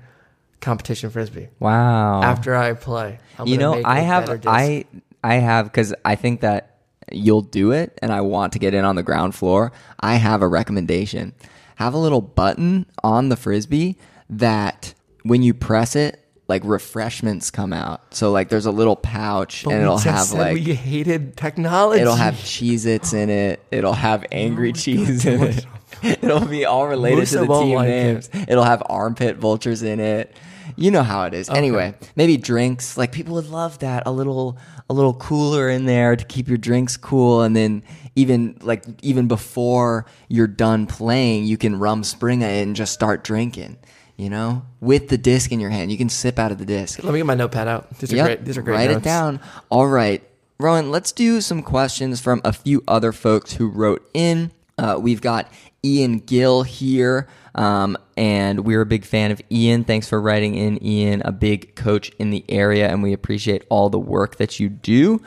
competition 0.59 1.11
frisbee 1.11 1.47
wow. 1.59 2.21
after 2.21 2.53
I 2.53 2.73
play. 2.73 3.19
I'm 3.39 3.47
you 3.47 3.57
know, 3.57 3.75
make 3.75 3.85
I 3.85 3.99
a 3.99 4.03
have, 4.03 4.25
better 4.25 4.37
disc. 4.37 4.49
I, 4.49 4.85
I 5.23 5.35
have, 5.35 5.65
because 5.67 5.95
I 6.03 6.15
think 6.15 6.41
that 6.41 6.81
you'll 7.09 7.41
do 7.41 7.71
it, 7.71 7.97
and 8.01 8.11
I 8.11 8.19
want 8.19 8.51
to 8.53 8.59
get 8.59 8.73
in 8.73 8.83
on 8.83 8.97
the 8.97 9.03
ground 9.03 9.33
floor. 9.33 9.71
I 10.01 10.15
have 10.15 10.41
a 10.41 10.47
recommendation. 10.47 11.33
Have 11.77 11.93
a 11.93 11.97
little 11.97 12.21
button 12.21 12.85
on 13.01 13.29
the 13.29 13.37
frisbee 13.37 13.97
that 14.29 14.93
when 15.23 15.41
you 15.41 15.53
press 15.53 15.95
it, 15.95 16.19
like 16.47 16.63
refreshments 16.65 17.51
come 17.51 17.73
out. 17.73 18.13
So 18.13 18.31
like 18.31 18.49
there's 18.49 18.65
a 18.65 18.71
little 18.71 18.95
pouch, 18.95 19.63
But 19.63 19.73
and 19.73 19.81
it'll 19.83 19.97
have 19.97 20.31
like 20.31 20.55
we 20.55 20.73
hated 20.73 21.37
technology. 21.37 22.01
It'll 22.01 22.15
have 22.15 22.35
Cheez 22.35 22.85
Its 22.85 23.13
in 23.13 23.29
it. 23.29 23.61
It'll 23.71 23.93
have 23.93 24.25
angry 24.31 24.73
cheese 24.73 25.25
in 25.25 25.41
it. 25.43 25.65
It'll 26.03 26.45
be 26.45 26.65
all 26.65 26.87
related 26.87 27.19
Moussa 27.19 27.39
to 27.39 27.45
the 27.45 27.59
team 27.61 27.75
like 27.75 27.87
names. 27.87 28.29
It'll 28.33 28.63
have 28.63 28.83
armpit 28.87 29.37
vultures 29.37 29.83
in 29.83 29.99
it. 29.99 30.35
You 30.75 30.91
know 30.91 31.03
how 31.03 31.25
it 31.25 31.33
is. 31.33 31.49
Anyway, 31.49 31.93
maybe 32.15 32.35
drinks. 32.35 32.97
Like 32.97 33.11
people 33.11 33.35
would 33.35 33.49
love 33.49 33.79
that. 33.79 34.03
A 34.05 34.11
little 34.11 34.57
a 34.89 34.93
little 34.93 35.13
cooler 35.13 35.69
in 35.69 35.85
there 35.85 36.15
to 36.15 36.25
keep 36.25 36.47
your 36.47 36.57
drinks 36.57 36.97
cool 36.97 37.41
and 37.41 37.55
then 37.55 37.83
even 38.15 38.57
like 38.61 38.83
even 39.01 39.27
before 39.27 40.05
you're 40.27 40.47
done 40.47 40.87
playing, 40.87 41.45
you 41.45 41.57
can 41.57 41.79
rum 41.79 42.03
spring 42.03 42.41
it 42.41 42.63
and 42.63 42.75
just 42.75 42.93
start 42.93 43.23
drinking. 43.23 43.77
You 44.15 44.29
know, 44.29 44.63
with 44.79 45.09
the 45.09 45.17
disc 45.17 45.51
in 45.51 45.59
your 45.59 45.71
hand, 45.71 45.91
you 45.91 45.97
can 45.97 46.09
sip 46.09 46.37
out 46.37 46.51
of 46.51 46.59
the 46.59 46.65
disc. 46.65 47.03
Let 47.03 47.11
me 47.13 47.19
get 47.19 47.25
my 47.25 47.33
notepad 47.33 47.67
out. 47.67 47.97
These 47.97 48.13
are 48.13 48.23
great. 48.23 48.45
These 48.45 48.57
are 48.57 48.61
great. 48.61 48.75
Write 48.75 48.89
notes. 48.91 49.01
it 49.01 49.03
down. 49.03 49.39
All 49.69 49.87
right. 49.87 50.23
Rowan, 50.59 50.91
let's 50.91 51.11
do 51.11 51.41
some 51.41 51.63
questions 51.63 52.21
from 52.21 52.39
a 52.45 52.53
few 52.53 52.83
other 52.87 53.11
folks 53.11 53.53
who 53.53 53.67
wrote 53.69 54.07
in. 54.13 54.51
Uh, 54.77 54.97
we've 55.01 55.19
got 55.21 55.51
Ian 55.83 56.19
Gill 56.19 56.63
here, 56.63 57.27
um, 57.55 57.97
and 58.15 58.63
we're 58.65 58.81
a 58.81 58.85
big 58.85 59.03
fan 59.03 59.31
of 59.31 59.41
Ian. 59.51 59.83
Thanks 59.83 60.07
for 60.07 60.21
writing 60.21 60.55
in, 60.55 60.83
Ian, 60.83 61.21
a 61.25 61.31
big 61.31 61.75
coach 61.75 62.11
in 62.19 62.29
the 62.29 62.45
area, 62.49 62.87
and 62.87 63.03
we 63.03 63.13
appreciate 63.13 63.65
all 63.69 63.89
the 63.89 63.99
work 63.99 64.37
that 64.37 64.59
you 64.59 64.69
do. 64.69 65.21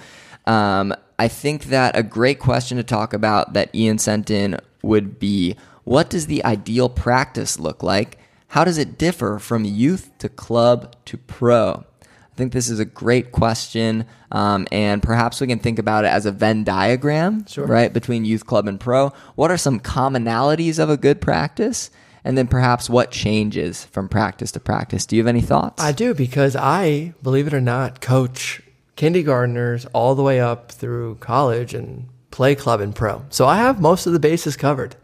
Um, 0.47 0.95
I 1.18 1.28
think 1.28 1.64
that 1.64 1.97
a 1.97 2.03
great 2.03 2.39
question 2.39 2.76
to 2.76 2.82
talk 2.82 3.12
about 3.12 3.53
that 3.55 3.74
Ian 3.74 3.99
sent 3.99 4.30
in 4.30 4.59
would 4.82 5.18
be 5.18 5.57
What 5.84 6.11
does 6.11 6.26
the 6.26 6.45
ideal 6.45 6.89
practice 6.89 7.59
look 7.59 7.82
like? 7.82 8.18
How 8.49 8.64
does 8.64 8.78
it 8.78 8.97
differ 8.99 9.38
from 9.38 9.64
youth 9.64 10.11
to 10.18 10.28
club 10.28 10.94
to 11.07 11.16
pro? 11.16 11.84
I 12.03 12.36
think 12.36 12.53
this 12.53 12.68
is 12.68 12.78
a 12.78 12.84
great 12.84 13.32
question, 13.32 14.05
um, 14.30 14.66
and 14.70 15.03
perhaps 15.03 15.40
we 15.40 15.47
can 15.47 15.59
think 15.59 15.78
about 15.78 16.05
it 16.05 16.09
as 16.09 16.26
a 16.26 16.32
Venn 16.32 16.64
diagram, 16.64 17.47
Sure. 17.47 17.66
right, 17.66 17.92
between 17.92 18.24
youth 18.26 18.44
club 18.47 18.68
and 18.68 18.78
pro. 18.78 19.12
What 19.36 19.51
are 19.51 19.57
some 19.57 19.80
commonalities 19.80 20.78
of 20.78 20.90
a 20.90 20.99
good 20.99 21.20
practice, 21.22 21.90
and 22.24 22.36
then 22.36 22.47
perhaps 22.47 22.90
what 22.90 23.11
changes 23.11 23.84
from 23.86 24.09
practice 24.09 24.53
to 24.53 24.61
practice? 24.61 25.07
Do 25.07 25.16
you 25.16 25.22
have 25.22 25.28
any 25.28 25.40
thoughts? 25.40 25.82
I 25.82 25.92
do 25.92 26.12
because 26.12 26.55
I, 26.57 27.14
believe 27.22 27.47
it 27.47 27.55
or 27.55 27.61
not, 27.61 28.01
coach 28.03 28.61
kindergartners 28.97 29.86
all 29.94 30.14
the 30.14 30.22
way 30.22 30.38
up 30.40 30.70
through 30.72 31.16
college 31.16 31.72
and 31.74 32.09
play 32.30 32.55
club 32.55 32.80
and 32.80 32.94
pro. 32.94 33.22
So 33.30 33.47
I 33.47 33.57
have 33.57 33.80
most 33.80 34.07
of 34.07 34.12
the 34.12 34.18
bases 34.18 34.57
covered. 34.57 34.97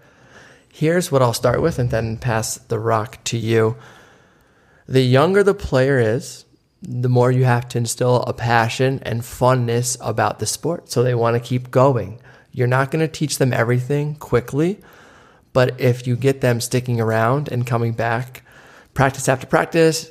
Here's 0.75 1.13
what 1.13 1.21
I'll 1.21 1.35
start 1.35 1.61
with 1.61 1.79
and 1.79 1.91
then 1.91 2.17
pass 2.17 2.57
the 2.57 2.79
rock 2.79 3.23
to 3.25 3.37
you. 3.37 3.77
The 4.89 5.03
younger 5.03 5.43
the 5.43 5.53
player 5.53 5.99
is, 5.99 6.47
the 6.81 7.11
more 7.11 7.31
you 7.31 7.45
have 7.45 7.69
to 7.69 7.79
instill 7.79 8.23
a 8.23 8.33
passion 8.33 8.99
and 9.03 9.21
funness 9.21 9.99
about 10.01 10.39
the 10.39 10.47
sport. 10.47 10.91
So 10.91 11.03
they 11.03 11.15
want 11.15 11.37
to 11.37 11.47
keep 11.47 11.71
going. 11.71 12.23
You're 12.53 12.69
not 12.69 12.91
going 12.91 13.07
to 13.07 13.13
teach 13.13 13.37
them 13.37 13.53
everything 13.53 14.15
quickly, 14.15 14.81
but 15.53 15.79
if 15.79 16.07
you 16.07 16.17
get 16.17 16.41
them 16.41 16.59
sticking 16.59 17.03
around 17.03 17.53
and 17.53 17.67
coming 17.67 17.93
back 17.93 18.43
practice 18.95 19.29
after 19.29 19.47
practice, 19.47 20.11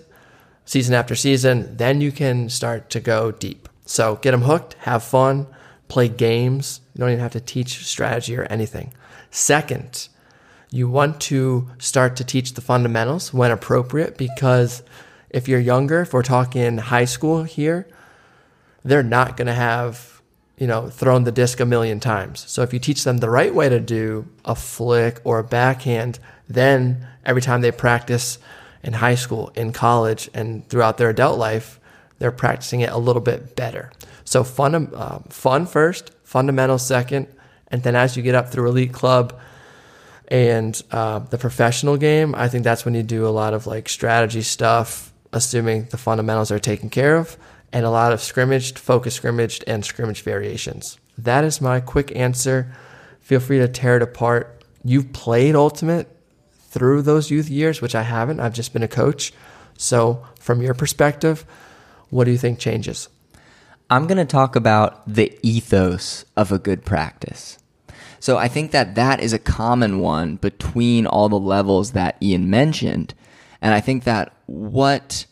season 0.66 0.94
after 0.94 1.16
season, 1.16 1.76
then 1.76 2.02
you 2.02 2.12
can 2.12 2.50
start 2.50 2.92
to 2.92 3.00
go 3.00 3.32
deep. 3.32 3.68
So 3.88 4.18
get 4.18 4.30
them 4.30 4.44
hooked, 4.44 4.76
have 4.76 5.04
fun, 5.04 5.48
play 5.88 6.08
games. 6.08 6.82
You 6.94 7.00
don't 7.00 7.10
even 7.10 7.20
have 7.20 7.32
to 7.32 7.42
teach 7.42 7.84
strategy 7.84 8.38
or 8.38 8.44
anything. 8.44 8.94
Second, 9.32 10.08
you 10.72 10.88
want 10.88 11.20
to 11.20 11.70
start 11.78 12.16
to 12.16 12.24
teach 12.24 12.54
the 12.54 12.62
fundamentals 12.62 13.34
when 13.34 13.52
appropriate 13.52 14.18
because 14.18 14.82
if 15.30 15.48
you're 15.48 15.60
younger, 15.60 16.02
if 16.02 16.14
we're 16.14 16.24
talking 16.24 16.78
high 16.78 17.06
school 17.06 17.44
here, 17.44 17.88
they're 18.84 19.04
not 19.04 19.36
going 19.36 19.48
to 19.48 19.54
have, 19.54 20.22
you 20.58 20.68
know, 20.68 20.90
thrown 20.90 21.26
the 21.26 21.32
disc 21.32 21.60
a 21.60 21.66
million 21.66 22.00
times. 22.00 22.46
So 22.50 22.62
if 22.62 22.74
you 22.74 22.80
teach 22.80 23.04
them 23.04 23.18
the 23.18 23.30
right 23.30 23.54
way 23.54 23.68
to 23.68 23.82
do 23.82 24.28
a 24.46 24.56
flick 24.56 25.20
or 25.26 25.40
a 25.40 25.44
backhand, 25.44 26.20
then 26.48 27.06
every 27.26 27.42
time 27.42 27.62
they 27.62 27.72
practice 27.72 28.40
in 28.82 28.94
high 28.94 29.16
school, 29.16 29.52
in 29.56 29.74
college, 29.74 30.30
and 30.34 30.68
throughout 30.70 30.98
their 30.98 31.10
adult 31.10 31.38
life, 31.38 31.80
they're 32.20 32.32
practicing 32.32 32.80
it 32.80 32.92
a 32.92 32.98
little 32.98 33.22
bit 33.22 33.56
better. 33.58 33.92
So 34.24 34.44
fun, 34.46 34.90
uh, 34.96 35.20
fun 35.30 35.66
first, 35.66 36.12
fundamental 36.24 36.78
second, 36.78 37.28
and 37.68 37.84
then 37.84 37.96
as 37.96 38.16
you 38.16 38.24
get 38.24 38.36
up 38.36 38.50
through 38.50 38.70
elite 38.70 38.94
club 38.94 39.38
and 40.32 40.82
uh, 40.92 41.20
the 41.20 41.38
professional 41.38 41.98
game, 41.98 42.34
I 42.34 42.48
think 42.48 42.64
that's 42.64 42.86
when 42.86 42.94
you 42.94 43.04
do 43.04 43.28
a 43.28 43.30
lot 43.30 43.54
of 43.54 43.68
like 43.68 43.90
strategy 43.90 44.42
stuff, 44.42 45.12
assuming 45.34 45.86
the 45.92 45.98
fundamentals 45.98 46.52
are 46.52 46.58
taken 46.58 46.90
care 46.90 47.18
of, 47.18 47.38
and 47.74 47.86
a 47.86 47.90
lot 47.90 48.14
of 48.14 48.22
scrimmaged, 48.22 48.80
focus 48.80 49.14
scrimmaged, 49.14 49.66
and 49.68 49.84
scrimmage 49.84 50.22
variations. 50.22 50.98
That 51.18 51.44
is 51.44 51.60
my 51.60 51.82
quick 51.82 52.16
answer. 52.16 52.74
Feel 53.20 53.42
free 53.42 53.60
to 53.60 53.68
tear 53.68 53.98
it 53.98 54.02
apart. 54.02 54.64
You've 54.86 55.12
played 55.12 55.54
Ultimate 55.54 56.08
through 56.70 57.02
those 57.02 57.30
youth 57.30 57.50
years, 57.50 57.82
which 57.82 57.94
I 57.94 58.04
haven't. 58.04 58.40
I've 58.40 58.54
just 58.54 58.72
been 58.72 58.84
a 58.84 58.88
coach. 58.88 59.34
So, 59.78 60.26
from 60.40 60.62
your 60.62 60.74
perspective, 60.74 61.46
what 62.10 62.24
do 62.24 62.32
you 62.32 62.38
think 62.38 62.58
changes? 62.58 63.10
I'm 63.90 64.08
going 64.08 64.18
to 64.18 64.26
talk 64.26 64.56
about 64.56 65.06
the 65.06 65.38
ethos 65.44 66.24
of 66.38 66.54
a 66.54 66.58
good 66.58 66.86
practice. 66.86 67.58
So 68.22 68.38
I 68.38 68.48
think 68.48 68.70
that 68.72 68.94
that 68.96 69.20
is 69.20 69.34
a 69.34 69.40
common 69.40 70.00
one 70.00 70.36
between 70.36 71.08
all 71.08 71.28
the 71.28 71.40
levels 71.40 71.94
that 71.94 72.18
Ian 72.22 72.52
mentioned. 72.52 73.16
And 73.62 73.74
I 73.74 73.82
think 73.82 74.04
that 74.04 74.34
what 74.46 75.26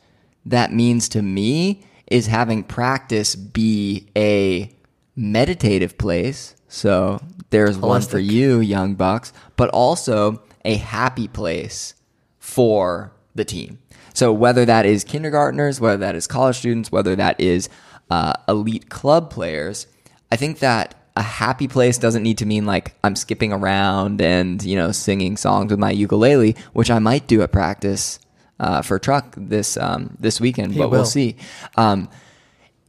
that 0.43 0.73
means 0.73 1.07
to 1.09 1.21
me 1.21 1.83
is 2.07 2.25
having 2.25 2.63
practice 2.63 3.35
be 3.35 4.07
a 4.17 4.71
meditative 5.15 5.99
place. 5.99 6.55
So 6.67 7.21
there's 7.51 7.77
one 7.77 8.01
for 8.01 8.17
you, 8.17 8.59
young 8.59 8.95
bucks, 8.95 9.33
but 9.55 9.69
also 9.69 10.41
a 10.65 10.75
happy 10.75 11.27
place 11.27 11.93
for 12.39 13.13
the 13.35 13.45
team. 13.45 13.77
So 14.15 14.33
whether 14.33 14.65
that 14.65 14.87
is 14.87 15.03
kindergartners, 15.03 15.79
whether 15.79 15.97
that 15.97 16.15
is 16.15 16.25
college 16.25 16.57
students, 16.57 16.91
whether 16.91 17.15
that 17.15 17.39
is 17.39 17.69
uh, 18.09 18.33
elite 18.47 18.89
club 18.89 19.29
players, 19.29 19.85
I 20.31 20.35
think 20.35 20.57
that 20.59 20.95
a 21.19 21.21
happy 21.21 21.67
place 21.67 21.97
doesn't 21.97 22.23
need 22.23 22.37
to 22.37 22.45
mean 22.45 22.65
like 22.65 22.95
I'm 23.03 23.15
skipping 23.17 23.51
around 23.51 24.21
and 24.21 24.63
you 24.63 24.77
know 24.77 24.93
singing 24.93 25.35
songs 25.35 25.69
with 25.69 25.79
my 25.79 25.91
ukulele, 25.91 26.55
which 26.71 26.89
I 26.89 26.99
might 26.99 27.27
do 27.27 27.41
at 27.41 27.51
practice 27.51 28.19
uh, 28.57 28.81
for 28.81 28.97
truck 28.99 29.35
this 29.37 29.75
um, 29.75 30.15
this 30.17 30.39
weekend, 30.39 30.71
He 30.73 30.79
but 30.79 30.89
will. 30.89 30.99
we'll 30.99 31.05
see. 31.05 31.35
Um, 31.75 32.09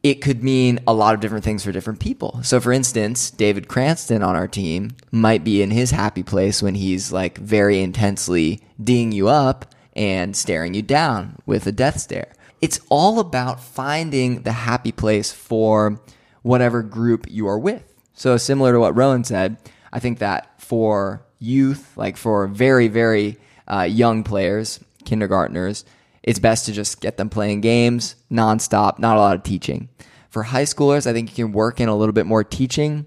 it 0.05 0.23
could 0.23 0.43
mean 0.45 0.79
a 0.87 0.95
lot 0.95 1.15
of 1.15 1.21
different 1.21 1.45
things 1.45 1.65
for 1.65 1.73
different 1.73 1.99
people. 1.99 2.41
So, 2.43 2.61
for 2.61 2.73
instance, 2.73 3.31
David 3.33 3.67
Cranston 3.69 4.23
on 4.23 4.37
our 4.37 4.49
team 4.49 4.93
might 5.11 5.43
be 5.45 5.61
in 5.61 5.73
his 5.73 5.91
happy 5.91 6.23
place 6.23 6.63
when 6.63 6.77
he's 6.77 7.13
like 7.13 7.37
very 7.37 7.81
intensely 7.81 8.63
ding 8.83 9.11
you 9.13 9.29
up 9.29 9.75
and 9.97 10.37
staring 10.37 10.73
you 10.73 10.83
down 10.83 11.37
with 11.47 11.67
a 11.67 11.73
death 11.73 11.99
stare. 12.01 12.33
It's 12.63 12.81
all 12.89 13.19
about 13.19 13.61
finding 13.61 14.43
the 14.43 14.53
happy 14.53 14.93
place 14.93 15.33
for 15.33 16.01
whatever 16.43 16.83
group 16.83 17.27
you 17.29 17.49
are 17.49 17.59
with. 17.59 17.90
So, 18.15 18.37
similar 18.37 18.73
to 18.73 18.81
what 18.81 18.97
Rowan 18.97 19.25
said, 19.25 19.57
I 19.93 19.99
think 19.99 20.19
that 20.19 20.61
for 20.61 21.23
youth, 21.39 21.97
like 21.97 22.17
for 22.17 22.47
very, 22.47 22.89
very 22.89 23.39
uh, 23.67 23.83
young 23.83 24.23
players, 24.23 24.81
kindergartners, 25.05 25.85
it's 26.23 26.39
best 26.39 26.67
to 26.67 26.73
just 26.73 27.01
get 27.01 27.17
them 27.17 27.31
playing 27.31 27.61
games 27.63 28.17
nonstop, 28.31 28.99
not 28.99 29.17
a 29.17 29.21
lot 29.21 29.37
of 29.37 29.43
teaching. 29.43 29.89
For 30.29 30.45
high 30.45 30.65
schoolers, 30.65 31.07
I 31.07 31.13
think 31.13 31.37
you 31.37 31.47
can 31.47 31.53
work 31.53 31.81
in 31.81 31.89
a 31.89 31.97
little 31.97 32.13
bit 32.13 32.27
more 32.27 32.45
teaching. 32.45 33.07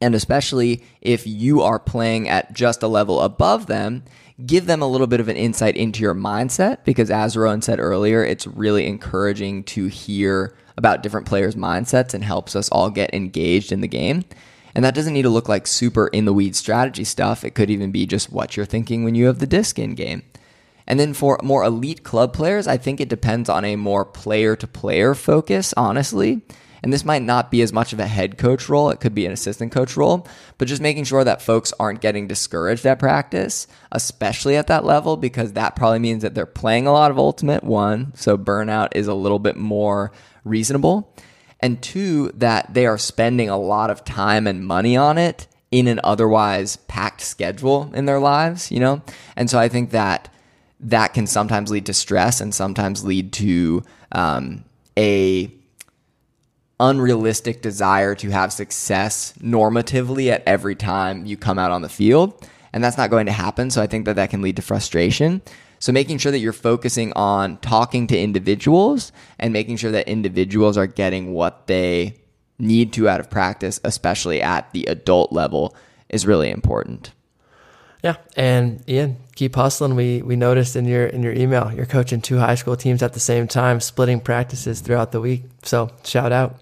And 0.00 0.14
especially 0.14 0.84
if 1.00 1.26
you 1.26 1.62
are 1.62 1.80
playing 1.80 2.28
at 2.28 2.52
just 2.52 2.82
a 2.84 2.86
level 2.86 3.20
above 3.20 3.66
them, 3.66 4.04
give 4.46 4.66
them 4.66 4.80
a 4.80 4.86
little 4.86 5.08
bit 5.08 5.18
of 5.18 5.28
an 5.28 5.36
insight 5.36 5.76
into 5.76 6.00
your 6.00 6.14
mindset 6.14 6.84
because, 6.84 7.10
as 7.10 7.36
Rowan 7.36 7.62
said 7.62 7.80
earlier, 7.80 8.22
it's 8.22 8.46
really 8.46 8.86
encouraging 8.86 9.64
to 9.64 9.86
hear 9.86 10.54
about 10.78 11.02
different 11.02 11.26
players' 11.26 11.56
mindsets 11.56 12.14
and 12.14 12.24
helps 12.24 12.56
us 12.56 12.68
all 12.70 12.88
get 12.88 13.12
engaged 13.12 13.72
in 13.72 13.82
the 13.82 13.88
game. 13.88 14.24
And 14.74 14.84
that 14.84 14.94
doesn't 14.94 15.12
need 15.12 15.22
to 15.22 15.28
look 15.28 15.48
like 15.48 15.66
super 15.66 16.06
in 16.06 16.24
the 16.24 16.32
weeds 16.32 16.58
strategy 16.58 17.02
stuff. 17.02 17.42
It 17.42 17.54
could 17.54 17.68
even 17.68 17.90
be 17.90 18.06
just 18.06 18.30
what 18.32 18.56
you're 18.56 18.64
thinking 18.64 19.02
when 19.02 19.16
you 19.16 19.26
have 19.26 19.40
the 19.40 19.46
disc 19.46 19.78
in 19.78 19.94
game. 19.94 20.22
And 20.86 20.98
then 21.00 21.14
for 21.14 21.38
more 21.42 21.64
elite 21.64 22.04
club 22.04 22.32
players, 22.32 22.68
I 22.68 22.76
think 22.76 23.00
it 23.00 23.08
depends 23.08 23.48
on 23.48 23.64
a 23.64 23.76
more 23.76 24.04
player 24.04 24.54
to 24.56 24.66
player 24.68 25.14
focus, 25.14 25.74
honestly. 25.76 26.42
And 26.82 26.92
this 26.92 27.04
might 27.04 27.22
not 27.22 27.50
be 27.50 27.60
as 27.62 27.72
much 27.72 27.92
of 27.92 27.98
a 27.98 28.06
head 28.06 28.38
coach 28.38 28.68
role, 28.68 28.90
it 28.90 29.00
could 29.00 29.14
be 29.14 29.26
an 29.26 29.32
assistant 29.32 29.72
coach 29.72 29.96
role, 29.96 30.28
but 30.58 30.68
just 30.68 30.80
making 30.80 31.04
sure 31.04 31.24
that 31.24 31.42
folks 31.42 31.72
aren't 31.80 32.00
getting 32.00 32.28
discouraged 32.28 32.86
at 32.86 33.00
practice, 33.00 33.66
especially 33.90 34.56
at 34.56 34.68
that 34.68 34.84
level, 34.84 35.16
because 35.16 35.54
that 35.54 35.74
probably 35.74 35.98
means 35.98 36.22
that 36.22 36.36
they're 36.36 36.46
playing 36.46 36.86
a 36.86 36.92
lot 36.92 37.10
of 37.10 37.18
ultimate, 37.18 37.64
one, 37.64 38.12
so 38.14 38.38
burnout 38.38 38.90
is 38.94 39.08
a 39.08 39.14
little 39.14 39.40
bit 39.40 39.56
more 39.56 40.12
reasonable, 40.44 41.14
and 41.60 41.82
two, 41.82 42.30
that 42.34 42.74
they 42.74 42.86
are 42.86 42.98
spending 42.98 43.48
a 43.48 43.58
lot 43.58 43.90
of 43.90 44.04
time 44.04 44.46
and 44.46 44.66
money 44.66 44.96
on 44.96 45.18
it 45.18 45.46
in 45.70 45.86
an 45.86 46.00
otherwise 46.04 46.76
packed 46.76 47.20
schedule 47.20 47.90
in 47.94 48.06
their 48.06 48.20
lives, 48.20 48.70
you 48.70 48.80
know? 48.80 49.02
And 49.36 49.50
so 49.50 49.58
I 49.58 49.68
think 49.68 49.90
that 49.90 50.32
that 50.80 51.12
can 51.14 51.26
sometimes 51.26 51.70
lead 51.70 51.86
to 51.86 51.94
stress 51.94 52.40
and 52.40 52.54
sometimes 52.54 53.04
lead 53.04 53.32
to 53.34 53.82
um, 54.12 54.64
a 54.96 55.52
unrealistic 56.80 57.60
desire 57.60 58.14
to 58.14 58.30
have 58.30 58.52
success 58.52 59.34
normatively 59.40 60.30
at 60.30 60.42
every 60.46 60.76
time 60.76 61.26
you 61.26 61.36
come 61.36 61.58
out 61.58 61.72
on 61.72 61.82
the 61.82 61.88
field 61.88 62.48
and 62.72 62.84
that's 62.84 62.96
not 62.96 63.10
going 63.10 63.26
to 63.26 63.32
happen 63.32 63.68
so 63.68 63.82
i 63.82 63.86
think 63.88 64.04
that 64.04 64.14
that 64.14 64.30
can 64.30 64.40
lead 64.42 64.54
to 64.54 64.62
frustration 64.62 65.42
so 65.78 65.92
making 65.92 66.18
sure 66.18 66.32
that 66.32 66.38
you're 66.38 66.52
focusing 66.52 67.12
on 67.14 67.56
talking 67.58 68.06
to 68.06 68.18
individuals 68.18 69.12
and 69.38 69.52
making 69.52 69.76
sure 69.76 69.90
that 69.90 70.08
individuals 70.08 70.76
are 70.76 70.86
getting 70.86 71.32
what 71.32 71.66
they 71.66 72.14
need 72.58 72.92
to 72.92 73.08
out 73.08 73.20
of 73.20 73.30
practice 73.30 73.80
especially 73.84 74.42
at 74.42 74.72
the 74.72 74.84
adult 74.86 75.32
level 75.32 75.74
is 76.08 76.26
really 76.26 76.50
important 76.50 77.12
Yeah, 78.02 78.16
and 78.36 78.82
Ian, 78.88 79.16
keep 79.34 79.56
hustling. 79.56 79.96
We 79.96 80.22
we 80.22 80.36
noticed 80.36 80.76
in 80.76 80.84
your 80.84 81.06
in 81.06 81.22
your 81.22 81.32
email 81.32 81.72
you're 81.74 81.84
coaching 81.86 82.20
two 82.20 82.38
high 82.38 82.54
school 82.54 82.76
teams 82.76 83.02
at 83.02 83.12
the 83.12 83.20
same 83.20 83.48
time, 83.48 83.80
splitting 83.80 84.20
practices 84.20 84.80
throughout 84.80 85.10
the 85.10 85.20
week. 85.20 85.42
So 85.64 85.90
shout 86.04 86.30
out. 86.30 86.60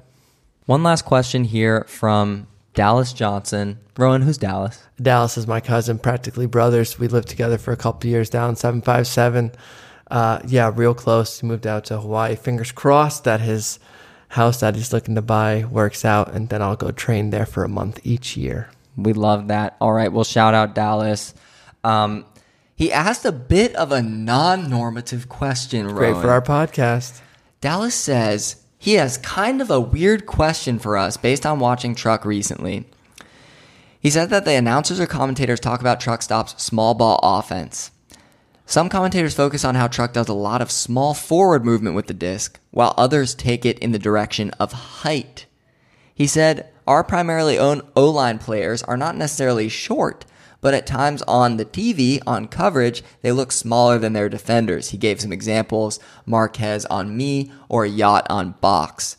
One 0.64 0.82
last 0.82 1.04
question 1.04 1.44
here 1.44 1.84
from 1.88 2.46
Dallas 2.76 3.14
Johnson. 3.14 3.78
Rowan, 3.96 4.20
who's 4.22 4.36
Dallas? 4.38 4.82
Dallas 5.00 5.38
is 5.38 5.46
my 5.46 5.60
cousin, 5.60 5.98
practically 5.98 6.46
brothers. 6.46 6.98
We 6.98 7.08
lived 7.08 7.26
together 7.26 7.56
for 7.56 7.72
a 7.72 7.76
couple 7.76 8.08
years 8.08 8.30
down 8.30 8.54
seven 8.54 8.82
five 8.82 9.06
seven. 9.06 9.50
Uh, 10.10 10.40
yeah, 10.46 10.70
real 10.72 10.94
close. 10.94 11.40
He 11.40 11.46
moved 11.46 11.66
out 11.66 11.86
to 11.86 11.98
Hawaii. 11.98 12.36
Fingers 12.36 12.70
crossed 12.70 13.24
that 13.24 13.40
his 13.40 13.80
house 14.28 14.60
that 14.60 14.76
he's 14.76 14.92
looking 14.92 15.14
to 15.14 15.22
buy 15.22 15.64
works 15.64 16.04
out, 16.04 16.32
and 16.34 16.50
then 16.50 16.60
I'll 16.60 16.76
go 16.76 16.90
train 16.90 17.30
there 17.30 17.46
for 17.46 17.64
a 17.64 17.68
month 17.68 17.98
each 18.04 18.36
year. 18.36 18.68
We 18.94 19.14
love 19.14 19.48
that. 19.48 19.76
All 19.80 19.92
right, 19.92 20.12
well, 20.12 20.24
shout 20.24 20.52
out 20.52 20.74
Dallas. 20.74 21.34
Um, 21.82 22.26
he 22.74 22.92
asked 22.92 23.24
a 23.24 23.32
bit 23.32 23.74
of 23.74 23.90
a 23.90 24.02
non-normative 24.02 25.30
question. 25.30 25.88
Great 25.88 26.10
Rowan. 26.10 26.22
for 26.22 26.30
our 26.30 26.42
podcast. 26.42 27.22
Dallas 27.62 27.94
says 27.94 28.62
he 28.86 28.94
has 28.94 29.18
kind 29.18 29.60
of 29.60 29.68
a 29.68 29.80
weird 29.80 30.26
question 30.26 30.78
for 30.78 30.96
us 30.96 31.16
based 31.16 31.44
on 31.44 31.58
watching 31.58 31.92
Truck 31.92 32.24
recently. 32.24 32.84
He 33.98 34.10
said 34.10 34.30
that 34.30 34.44
the 34.44 34.54
announcers 34.54 35.00
or 35.00 35.08
commentators 35.08 35.58
talk 35.58 35.80
about 35.80 35.98
Truck 35.98 36.22
Stop's 36.22 36.62
small 36.62 36.94
ball 36.94 37.18
offense. 37.20 37.90
Some 38.64 38.88
commentators 38.88 39.34
focus 39.34 39.64
on 39.64 39.74
how 39.74 39.88
Truck 39.88 40.12
does 40.12 40.28
a 40.28 40.34
lot 40.34 40.62
of 40.62 40.70
small 40.70 41.14
forward 41.14 41.64
movement 41.64 41.96
with 41.96 42.06
the 42.06 42.14
disc, 42.14 42.60
while 42.70 42.94
others 42.96 43.34
take 43.34 43.66
it 43.66 43.76
in 43.80 43.90
the 43.90 43.98
direction 43.98 44.52
of 44.60 44.70
height. 44.70 45.46
He 46.14 46.28
said, 46.28 46.70
Our 46.86 47.02
primarily 47.02 47.58
own 47.58 47.82
O 47.96 48.08
line 48.08 48.38
players 48.38 48.84
are 48.84 48.96
not 48.96 49.16
necessarily 49.16 49.68
short, 49.68 50.24
but 50.60 50.74
at 50.74 50.86
times 50.86 51.22
on 51.22 51.56
the 51.56 51.64
TV, 51.64 52.20
on 52.26 52.48
coverage, 52.48 53.02
they 53.22 53.32
look 53.32 53.52
smaller 53.52 53.98
than 53.98 54.12
their 54.12 54.28
defenders. 54.28 54.90
He 54.90 54.98
gave 54.98 55.20
some 55.20 55.32
examples 55.32 56.00
Marquez 56.24 56.84
on 56.86 57.16
me 57.16 57.50
or 57.68 57.86
Yacht 57.86 58.26
on 58.30 58.52
box. 58.60 59.16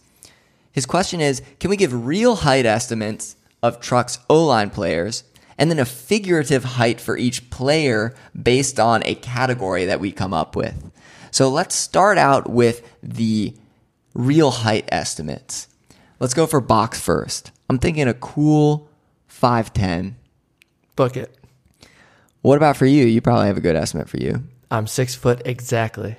His 0.71 0.85
question 0.85 1.21
is 1.21 1.41
Can 1.59 1.69
we 1.69 1.77
give 1.77 2.05
real 2.05 2.35
height 2.37 2.65
estimates 2.65 3.35
of 3.63 3.79
Truck's 3.79 4.19
O 4.29 4.45
line 4.45 4.69
players 4.69 5.23
and 5.57 5.71
then 5.71 5.79
a 5.79 5.85
figurative 5.85 6.63
height 6.63 7.01
for 7.01 7.17
each 7.17 7.49
player 7.49 8.13
based 8.39 8.79
on 8.79 9.01
a 9.05 9.15
category 9.15 9.85
that 9.85 9.99
we 9.99 10.11
come 10.11 10.33
up 10.33 10.55
with? 10.55 10.91
So 11.31 11.49
let's 11.49 11.75
start 11.75 12.17
out 12.17 12.49
with 12.49 12.87
the 13.01 13.55
real 14.13 14.51
height 14.51 14.87
estimates. 14.91 15.67
Let's 16.19 16.33
go 16.33 16.47
for 16.47 16.59
box 16.59 16.99
first. 16.99 17.51
I'm 17.69 17.79
thinking 17.79 18.07
a 18.07 18.13
cool 18.13 18.89
5'10. 19.29 20.13
Book 20.97 21.15
it. 21.15 21.33
What 22.41 22.57
about 22.57 22.75
for 22.75 22.85
you? 22.85 23.05
You 23.05 23.21
probably 23.21 23.47
have 23.47 23.55
a 23.55 23.61
good 23.61 23.75
estimate 23.75 24.09
for 24.09 24.17
you. 24.17 24.43
I'm 24.69 24.87
six 24.87 25.15
foot 25.15 25.43
exactly. 25.45 26.17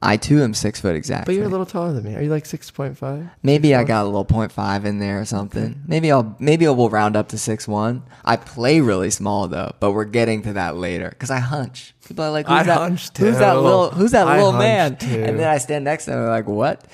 I 0.00 0.16
too 0.16 0.42
am 0.42 0.54
six 0.54 0.80
foot 0.80 0.94
exactly. 0.94 1.34
But 1.34 1.38
you're 1.38 1.46
a 1.46 1.50
little 1.50 1.66
taller 1.66 1.92
than 1.92 2.04
me. 2.04 2.14
Are 2.14 2.22
you 2.22 2.30
like 2.30 2.46
six 2.46 2.70
point 2.70 2.96
five? 2.96 3.28
Maybe 3.42 3.74
I 3.74 3.82
got 3.82 4.04
a 4.04 4.06
little 4.06 4.24
point 4.24 4.52
five 4.52 4.84
in 4.84 5.00
there 5.00 5.20
or 5.20 5.24
something. 5.24 5.82
Maybe 5.88 6.12
I'll 6.12 6.36
maybe 6.38 6.68
we'll 6.68 6.88
round 6.88 7.16
up 7.16 7.30
to 7.30 7.38
six 7.38 7.66
one. 7.66 8.04
I 8.24 8.36
play 8.36 8.80
really 8.80 9.10
small 9.10 9.48
though, 9.48 9.74
but 9.80 9.90
we're 9.90 10.04
getting 10.04 10.42
to 10.42 10.52
that 10.52 10.76
later 10.76 11.08
because 11.08 11.30
I 11.32 11.40
hunch. 11.40 11.92
People 12.06 12.24
are 12.26 12.30
like, 12.30 12.46
"Who's 12.46 12.58
I 12.58 12.62
that? 12.62 12.90
Who's 13.18 13.38
that 13.38 13.54
little? 13.54 13.90
Who's 13.90 14.12
that 14.12 14.28
I 14.28 14.36
little 14.36 14.52
man?" 14.52 14.96
too. 14.96 15.24
And 15.24 15.38
then 15.40 15.48
I 15.48 15.58
stand 15.58 15.84
next 15.84 16.04
to 16.04 16.12
them 16.12 16.20
and 16.20 16.28
like, 16.28 16.46
"What?" 16.46 16.84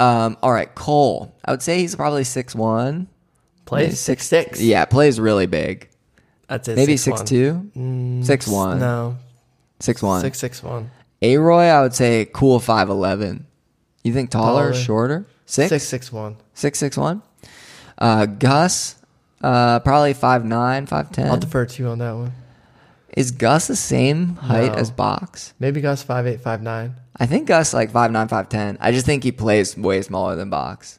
Um, 0.00 0.36
all 0.42 0.52
right, 0.52 0.74
Cole. 0.74 1.32
I 1.44 1.52
would 1.52 1.62
say 1.62 1.78
he's 1.78 1.94
probably 1.94 2.24
six 2.24 2.56
one. 2.56 3.06
Plays 3.66 4.00
six 4.00 4.26
six. 4.26 4.60
Yeah, 4.60 4.84
plays 4.86 5.20
really 5.20 5.46
big. 5.46 5.90
That's 6.48 6.68
it. 6.68 6.76
Maybe 6.76 6.96
six 6.96 7.18
six 7.18 7.28
two, 7.30 7.70
six 8.24 8.46
one, 8.46 8.76
Mm, 8.78 8.80
No, 8.80 9.16
six 9.80 10.02
one. 10.02 10.20
six 10.20 10.38
six 10.38 10.62
one. 10.62 10.90
A 11.22 11.38
Roy, 11.38 11.64
I 11.64 11.82
would 11.82 11.94
say 11.94 12.28
cool 12.32 12.60
five 12.60 12.88
eleven. 12.88 13.46
You 14.04 14.12
think 14.12 14.30
taller, 14.30 14.70
Taller. 14.70 14.74
shorter? 14.74 15.26
Six? 15.46 15.68
Six 15.70 15.84
six 15.84 16.12
one. 16.12 16.36
Six 16.54 16.78
six 16.78 16.96
one. 16.96 17.22
Uh, 17.98 18.26
Gus, 18.26 18.96
uh, 19.42 19.80
probably 19.80 20.12
five 20.12 20.44
nine, 20.44 20.86
five 20.86 21.10
ten. 21.12 21.28
I'll 21.30 21.38
defer 21.38 21.66
to 21.66 21.82
you 21.82 21.88
on 21.88 21.98
that 21.98 22.12
one. 22.14 22.32
Is 23.16 23.30
Gus 23.30 23.66
the 23.66 23.76
same 23.76 24.36
height 24.36 24.72
No. 24.72 24.78
as 24.78 24.90
Box? 24.90 25.54
Maybe 25.58 25.80
Gus 25.80 26.02
five 26.02 26.26
eight 26.26 26.40
five 26.42 26.62
nine. 26.62 26.94
I 27.16 27.24
think 27.26 27.48
Gus 27.48 27.72
like 27.72 27.90
five 27.90 28.12
nine, 28.12 28.28
five 28.28 28.48
ten. 28.50 28.76
I 28.80 28.92
just 28.92 29.06
think 29.06 29.24
he 29.24 29.32
plays 29.32 29.76
way 29.76 30.02
smaller 30.02 30.36
than 30.36 30.50
Box. 30.50 30.98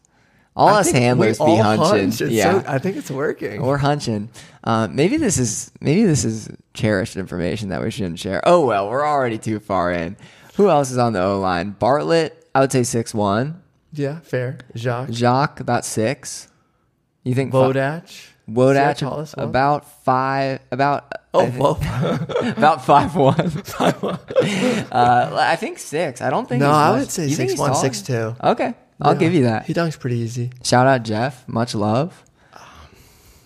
All 0.57 0.69
I 0.69 0.79
us 0.79 0.91
handlers 0.91 1.37
be 1.39 1.55
hunching. 1.55 2.11
hunch. 2.11 2.21
Yeah, 2.21 2.61
so- 2.63 2.63
I 2.67 2.79
think 2.79 2.97
it's 2.97 3.11
working. 3.11 3.61
we're 3.61 3.77
hunching. 3.77 4.29
Uh, 4.63 4.87
maybe 4.91 5.17
this 5.17 5.37
is 5.37 5.71
maybe 5.79 6.03
this 6.05 6.25
is 6.25 6.49
cherished 6.73 7.15
information 7.15 7.69
that 7.69 7.81
we 7.81 7.91
shouldn't 7.91 8.19
share. 8.19 8.41
Oh 8.45 8.65
well, 8.65 8.89
we're 8.89 9.05
already 9.05 9.37
too 9.37 9.59
far 9.59 9.91
in. 9.91 10.17
Who 10.55 10.69
else 10.69 10.89
is 10.91 10.97
on 10.97 11.13
the 11.13 11.21
O 11.21 11.39
line? 11.39 11.71
Bartlett, 11.77 12.47
I 12.55 12.59
would 12.61 12.71
say 12.71 12.83
six 12.83 13.13
one. 13.13 13.61
yeah, 13.93 14.19
fair. 14.21 14.57
Jacques. 14.75 15.11
Jacques 15.11 15.59
about 15.59 15.85
six. 15.85 16.47
You 17.23 17.35
think 17.35 17.51
Vodach. 17.51 18.05
Wodach 18.49 18.71
Is 18.71 18.77
he 18.99 19.05
our 19.05 19.11
tallest 19.11 19.37
one? 19.37 19.47
about 19.49 20.03
five 20.05 20.59
about 20.71 21.11
Oh, 21.33 21.41
I 21.41 21.49
thi- 21.51 21.57
whoa. 21.59 22.51
about 22.57 22.83
five 22.85 23.13
one. 23.15 23.39
uh, 24.91 25.35
I 25.37 25.55
think 25.57 25.77
six. 25.79 26.21
I 26.21 26.29
don't 26.29 26.47
think. 26.47 26.61
no, 26.61 26.67
he's 26.67 26.75
I 26.75 26.91
would 26.97 27.11
say 27.11 27.27
six 27.29 27.57
one, 27.59 27.75
six 27.75 28.01
two. 28.01 28.35
Okay, 28.43 28.73
I'll 29.01 29.13
Yeah. 29.13 29.19
give 29.19 29.33
you 29.33 29.43
that. 29.43 29.65
He 29.65 29.73
dunks 29.73 29.99
pretty 29.99 30.17
easy. 30.17 30.51
Shout 30.63 30.87
out 30.87 31.03
Jeff. 31.03 31.47
Much 31.47 31.75
love. 31.75 32.23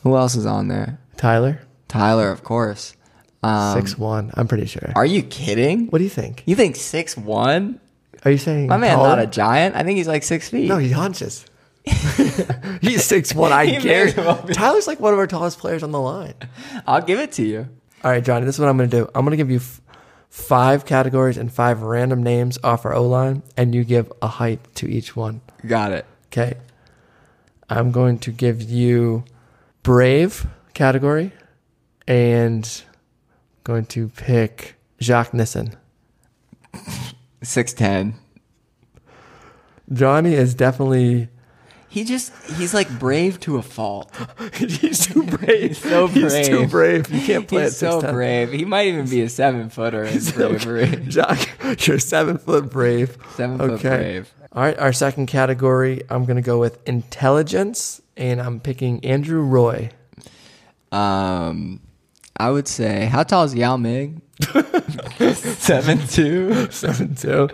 Who 0.03 0.15
else 0.15 0.35
is 0.35 0.45
on 0.45 0.67
there? 0.67 0.99
Tyler, 1.17 1.61
Tyler, 1.87 2.31
of 2.31 2.43
course. 2.43 2.95
Um, 3.43 3.79
six 3.79 3.97
one. 3.97 4.31
I'm 4.35 4.47
pretty 4.47 4.65
sure. 4.65 4.91
Are 4.95 5.05
you 5.05 5.21
kidding? 5.23 5.87
what 5.87 5.97
do 5.99 6.03
you 6.03 6.09
think? 6.09 6.43
You 6.45 6.55
think 6.55 6.75
six 6.75 7.15
one? 7.17 7.79
Are 8.23 8.31
you 8.31 8.37
saying 8.37 8.67
My 8.67 8.77
man's 8.77 8.97
not 9.01 9.19
a 9.19 9.25
giant. 9.27 9.75
I 9.75 9.83
think 9.83 9.97
he's 9.97 10.07
like 10.07 10.23
six 10.23 10.47
feet. 10.49 10.67
No, 10.69 10.77
he 10.77 10.91
hunches. 10.91 11.45
He's 12.81 13.03
six 13.03 13.33
one. 13.33 13.51
I 13.51 13.65
He 13.65 13.77
may 13.77 13.81
guarantee. 13.83 14.21
well. 14.21 14.37
Tyler's 14.53 14.85
like 14.87 14.99
one 14.99 15.13
of 15.13 15.19
our 15.19 15.25
tallest 15.25 15.57
players 15.57 15.81
on 15.81 15.91
the 15.91 15.99
line. 15.99 16.35
I'll 16.85 17.01
give 17.01 17.17
it 17.19 17.31
to 17.33 17.43
you. 17.43 17.67
All 18.03 18.11
right, 18.11 18.23
Jonny. 18.23 18.45
This 18.45 18.55
is 18.55 18.59
what 18.59 18.69
I'm 18.69 18.77
going 18.77 18.89
to 18.89 18.97
do. 18.97 19.09
I'm 19.15 19.25
going 19.25 19.31
to 19.31 19.37
give 19.37 19.49
you 19.49 19.57
f- 19.57 19.81
five 20.31 20.85
categories 20.85 21.37
and 21.37 21.51
five 21.51 21.81
random 21.81 22.23
names 22.23 22.57
off 22.63 22.85
our 22.85 22.95
O 22.95 23.05
line, 23.05 23.43
and 23.55 23.75
you 23.75 23.83
give 23.83 24.11
a 24.21 24.27
height 24.27 24.73
to 24.75 24.87
each 24.89 25.15
one. 25.15 25.41
Got 25.67 25.91
it. 25.91 26.05
Okay. 26.27 26.55
I'm 27.69 27.91
going 27.91 28.17
to 28.19 28.31
give 28.31 28.61
you 28.63 29.25
brave 29.83 30.47
category, 30.73 31.33
and 32.07 32.83
I'm 32.87 33.59
going 33.63 33.85
to 33.87 34.07
pick 34.07 34.75
Jacques 35.01 35.33
Nissen. 35.33 35.75
Six 37.43 37.73
ten. 37.73 38.15
Jonny 39.91 40.33
is 40.33 40.55
definitely 40.55 41.27
He 41.91 42.05
just 42.05 42.31
he's 42.53 42.73
like 42.73 42.89
brave 42.97 43.37
to 43.41 43.57
a 43.57 43.61
fault. 43.61 44.15
he's 44.55 45.05
too 45.07 45.23
brave. 45.23 45.61
He's 45.71 45.77
so 45.77 46.07
brave. 46.07 46.31
He's 46.31 46.47
too 46.47 46.65
brave. 46.67 47.09
You 47.11 47.19
can't 47.19 47.45
play 47.49 47.63
He's 47.63 47.83
at 47.83 47.91
so 47.91 48.01
6'10". 48.01 48.13
brave. 48.13 48.51
He 48.53 48.63
might 48.63 48.87
even 48.87 49.09
be 49.09 49.21
a 49.21 49.27
seven 49.27 49.69
footer 49.69 50.05
in 50.05 50.23
bravery. 50.23 51.05
Jacques, 51.09 51.85
you're 51.85 51.99
seven 51.99 52.37
foot 52.37 52.69
brave. 52.69 53.17
Seven 53.35 53.57
foot 53.57 53.81
brave. 53.81 54.33
All 54.53 54.63
right, 54.63 54.79
our 54.79 54.93
second 54.93 55.25
category, 55.27 56.01
I'm 56.09 56.23
going 56.23 56.37
to 56.37 56.41
go 56.41 56.57
with 56.59 56.79
intelligence, 56.87 58.01
and 58.15 58.41
I'm 58.41 58.61
picking 58.61 59.03
Andrew 59.03 59.41
Roy. 59.41 59.91
Um, 60.93 61.81
I 62.37 62.51
would 62.51 62.69
say 62.69 63.05
how 63.05 63.23
tall 63.23 63.43
is 63.43 63.53
Yao 63.53 63.75
Ming? 63.75 64.21
Seven 65.33 65.99
two. 66.07 66.71
Seven 66.71 67.15
two. 67.15 67.49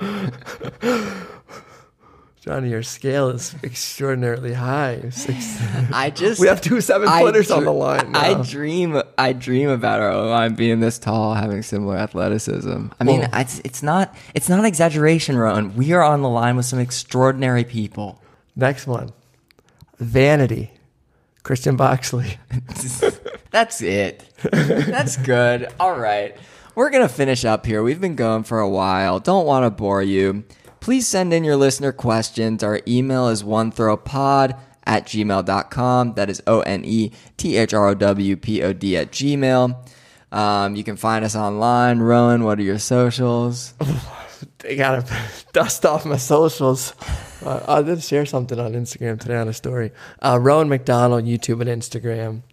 Jonny, 2.48 2.70
your 2.70 2.84
scale 2.84 3.30
is 3.30 3.54
extraordinarily 3.64 4.54
high. 4.54 5.10
Six. 5.10 5.60
I 5.92 6.10
just 6.10 6.40
We 6.42 6.48
have 6.48 6.62
two 6.62 6.80
seven 6.82 7.08
footers 7.10 7.52
on 7.52 7.66
the 7.66 7.74
line. 7.74 8.16
I 8.16 8.42
dream. 8.42 9.02
I 9.18 9.34
dream 9.34 9.70
about 9.70 10.00
our 10.00 10.16
line 10.26 10.56
being 10.56 10.80
this 10.80 10.98
tall, 10.98 11.34
having 11.34 11.62
similar 11.62 11.98
athleticism. 11.98 12.88
I 13.00 13.04
mean, 13.04 13.20
Well- 13.22 13.30
it's 13.34 13.60
it's 13.66 13.84
not 13.84 14.16
it's 14.34 14.48
not 14.50 14.64
exaggeration, 14.66 15.38
Rowan. 15.38 15.76
We 15.76 15.92
are 15.94 16.02
on 16.04 16.22
the 16.22 16.30
line 16.30 16.56
with 16.56 16.66
some 16.66 16.80
extraordinary 16.80 17.64
people. 17.66 18.22
Next 18.56 18.88
one, 18.88 19.12
vanity. 20.00 20.72
Christian 21.44 21.78
Boxley. 21.78 22.38
That's 23.52 23.82
it. 23.82 24.24
That's 24.52 25.16
good. 25.18 25.68
All 25.80 25.98
right. 25.98 26.36
We're 26.76 26.90
going 26.90 27.08
to 27.08 27.14
finish 27.14 27.46
up 27.46 27.66
here. 27.66 27.82
We've 27.82 28.02
been 28.02 28.16
going 28.16 28.44
for 28.44 28.60
a 28.60 28.70
while. 28.70 29.20
Don't 29.20 29.46
want 29.46 29.66
to 29.66 29.70
bore 29.72 30.04
you. 30.04 30.44
Please 30.88 31.06
send 31.06 31.34
in 31.34 31.44
your 31.44 31.58
listener 31.58 31.92
questions. 31.92 32.64
Our 32.64 32.80
email 32.88 33.28
is 33.28 33.44
one 33.44 33.74
throwpod 33.74 34.58
at 34.86 35.06
gmail.com. 35.06 36.14
That 36.14 36.30
is 36.30 36.42
O 36.48 36.62
N 36.62 36.84
E 36.86 37.12
T 37.36 37.58
H 37.58 37.74
R 37.74 37.90
O 37.90 37.94
W 37.94 38.38
P 38.38 38.64
O 38.64 38.72
D 38.72 38.96
at 38.96 39.12
gmail. 39.12 39.86
Um, 40.32 40.78
you 40.78 40.86
can 40.86 40.96
find 40.96 41.26
us 41.26 41.36
online. 41.36 42.00
Rowan, 42.00 42.46
what 42.46 42.58
are 42.58 42.64
your 42.64 42.80
socials? 42.80 43.74
I 44.64 44.76
gotta 44.76 45.06
dust 45.52 45.86
off 45.86 46.06
my 46.06 46.16
socials. 46.16 46.94
Uh, 47.46 47.66
I 47.68 47.82
did 47.82 48.02
share 48.02 48.26
something 48.26 48.58
on 48.58 48.72
Instagram 48.72 49.20
today 49.20 49.36
on 49.36 49.50
a 49.50 49.54
story. 49.54 49.92
Uh, 50.24 50.40
Rowan 50.42 50.70
McDonnell, 50.70 51.22
YouTube 51.22 51.60
and 51.60 51.82
Instagram. 51.82 52.44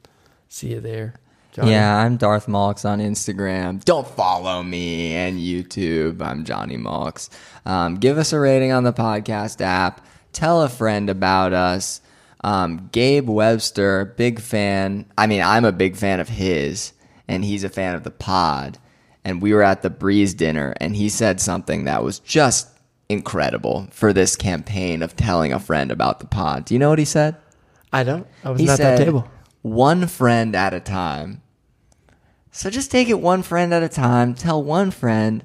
See 0.48 0.72
you 0.72 0.80
there. 0.80 1.14
Jonny. 1.54 1.70
Yeah, 1.70 1.98
I'm 1.98 2.16
Darth 2.16 2.48
Malks 2.48 2.84
on 2.84 2.98
Instagram. 2.98 3.84
Don't 3.84 4.08
follow 4.08 4.60
me 4.64 5.14
and 5.14 5.38
YouTube. 5.38 6.20
I'm 6.20 6.44
Jonny 6.44 6.76
Malks. 6.76 7.30
Um, 7.64 7.94
give 7.94 8.18
us 8.18 8.32
a 8.32 8.40
rating 8.40 8.72
on 8.72 8.82
the 8.82 8.92
podcast 8.92 9.60
app. 9.60 10.04
Tell 10.32 10.62
a 10.62 10.68
friend 10.68 11.08
about 11.08 11.52
us. 11.52 12.00
Um, 12.42 12.88
Gabe 12.90 13.28
Webster, 13.28 14.04
big 14.16 14.40
fan. 14.40 15.06
I 15.16 15.28
mean, 15.28 15.42
I'm 15.42 15.64
a 15.64 15.70
big 15.70 15.94
fan 15.94 16.18
of 16.18 16.28
his, 16.28 16.92
and 17.28 17.44
he's 17.44 17.62
a 17.62 17.68
fan 17.68 17.94
of 17.94 18.02
the 18.02 18.10
pod. 18.10 18.78
And 19.24 19.40
we 19.40 19.54
were 19.54 19.62
at 19.62 19.82
the 19.82 19.90
Breeze 19.90 20.34
dinner, 20.34 20.74
and 20.80 20.96
he 20.96 21.08
said 21.08 21.40
something 21.40 21.84
that 21.84 22.02
was 22.02 22.18
just 22.18 22.68
incredible 23.08 23.86
for 23.92 24.12
this 24.12 24.34
campaign 24.34 25.04
of 25.04 25.14
telling 25.14 25.52
a 25.52 25.60
friend 25.60 25.92
about 25.92 26.18
the 26.18 26.26
pod. 26.26 26.64
Do 26.64 26.74
you 26.74 26.80
know 26.80 26.90
what 26.90 26.98
he 26.98 27.04
said? 27.04 27.36
I 27.92 28.02
don't. 28.02 28.26
I 28.42 28.50
was 28.50 28.58
he 28.60 28.66
not 28.66 28.72
at 28.72 28.76
said, 28.78 28.98
that 28.98 29.04
table. 29.04 29.30
one 29.62 30.08
friend 30.08 30.56
at 30.56 30.74
a 30.74 30.80
time. 30.80 31.42
So 32.56 32.70
just 32.70 32.92
take 32.92 33.08
it 33.08 33.20
one 33.20 33.42
friend 33.42 33.74
at 33.74 33.82
a 33.82 33.88
time. 33.88 34.32
Tell 34.32 34.62
one 34.62 34.92
friend. 34.92 35.44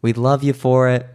We 0.00 0.14
love 0.14 0.42
you 0.42 0.54
for 0.54 0.88
it. 0.88 1.06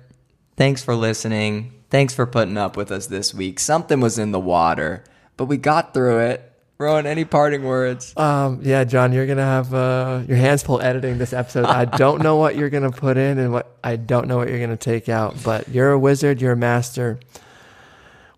Thanks 0.56 0.84
for 0.84 0.96
listening. 0.96 1.74
Thanks 1.90 2.14
for 2.14 2.28
putting 2.28 2.56
up 2.56 2.78
with 2.78 2.92
us 2.92 3.08
this 3.08 3.34
week. 3.34 3.60
Something 3.60 4.00
was 4.00 4.20
in 4.20 4.32
the 4.32 4.40
water, 4.40 5.04
but 5.36 5.46
we 5.46 5.58
got 5.58 5.92
through 5.96 6.20
it. 6.20 6.54
Rowan, 6.78 7.08
any 7.08 7.26
parting 7.26 7.64
words? 7.64 8.14
Um, 8.16 8.60
yeah, 8.62 8.84
John, 8.84 9.12
you're 9.12 9.26
gonna 9.26 9.42
have 9.42 9.74
uh, 9.74 10.22
your 10.28 10.38
hands 10.38 10.62
full 10.62 10.80
editing 10.82 11.18
this 11.18 11.34
episode. 11.34 11.66
I 11.66 11.86
don't 11.86 12.22
know 12.22 12.36
what 12.36 12.56
you're 12.56 12.70
gonna 12.70 12.92
put 12.92 13.18
in 13.18 13.40
and 13.40 13.52
what 13.52 13.76
I 13.84 13.96
don't 13.96 14.28
know 14.28 14.38
what 14.38 14.50
you're 14.50 14.60
gonna 14.60 14.78
take 14.78 15.10
out, 15.10 15.36
but 15.44 15.68
you're 15.70 15.94
a 15.94 16.00
wizard. 16.00 16.42
You're 16.42 16.52
a 16.52 16.56
master. 16.58 17.20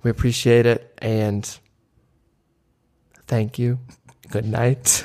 We 0.01 0.11
appreciate 0.11 0.65
it 0.65 0.97
and 0.99 1.45
thank 3.27 3.59
you. 3.59 3.79
Good 4.31 4.45
night. 4.45 5.03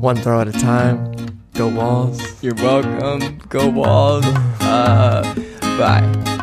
One 0.00 0.16
throw 0.16 0.40
at 0.40 0.48
a 0.48 0.52
time. 0.52 1.40
Go 1.54 1.68
Walls. 1.68 2.42
You're 2.42 2.56
welcome. 2.56 3.38
Go 3.48 3.68
Walls. 3.68 4.24
Uh, 4.60 5.22
bye. 5.78 6.39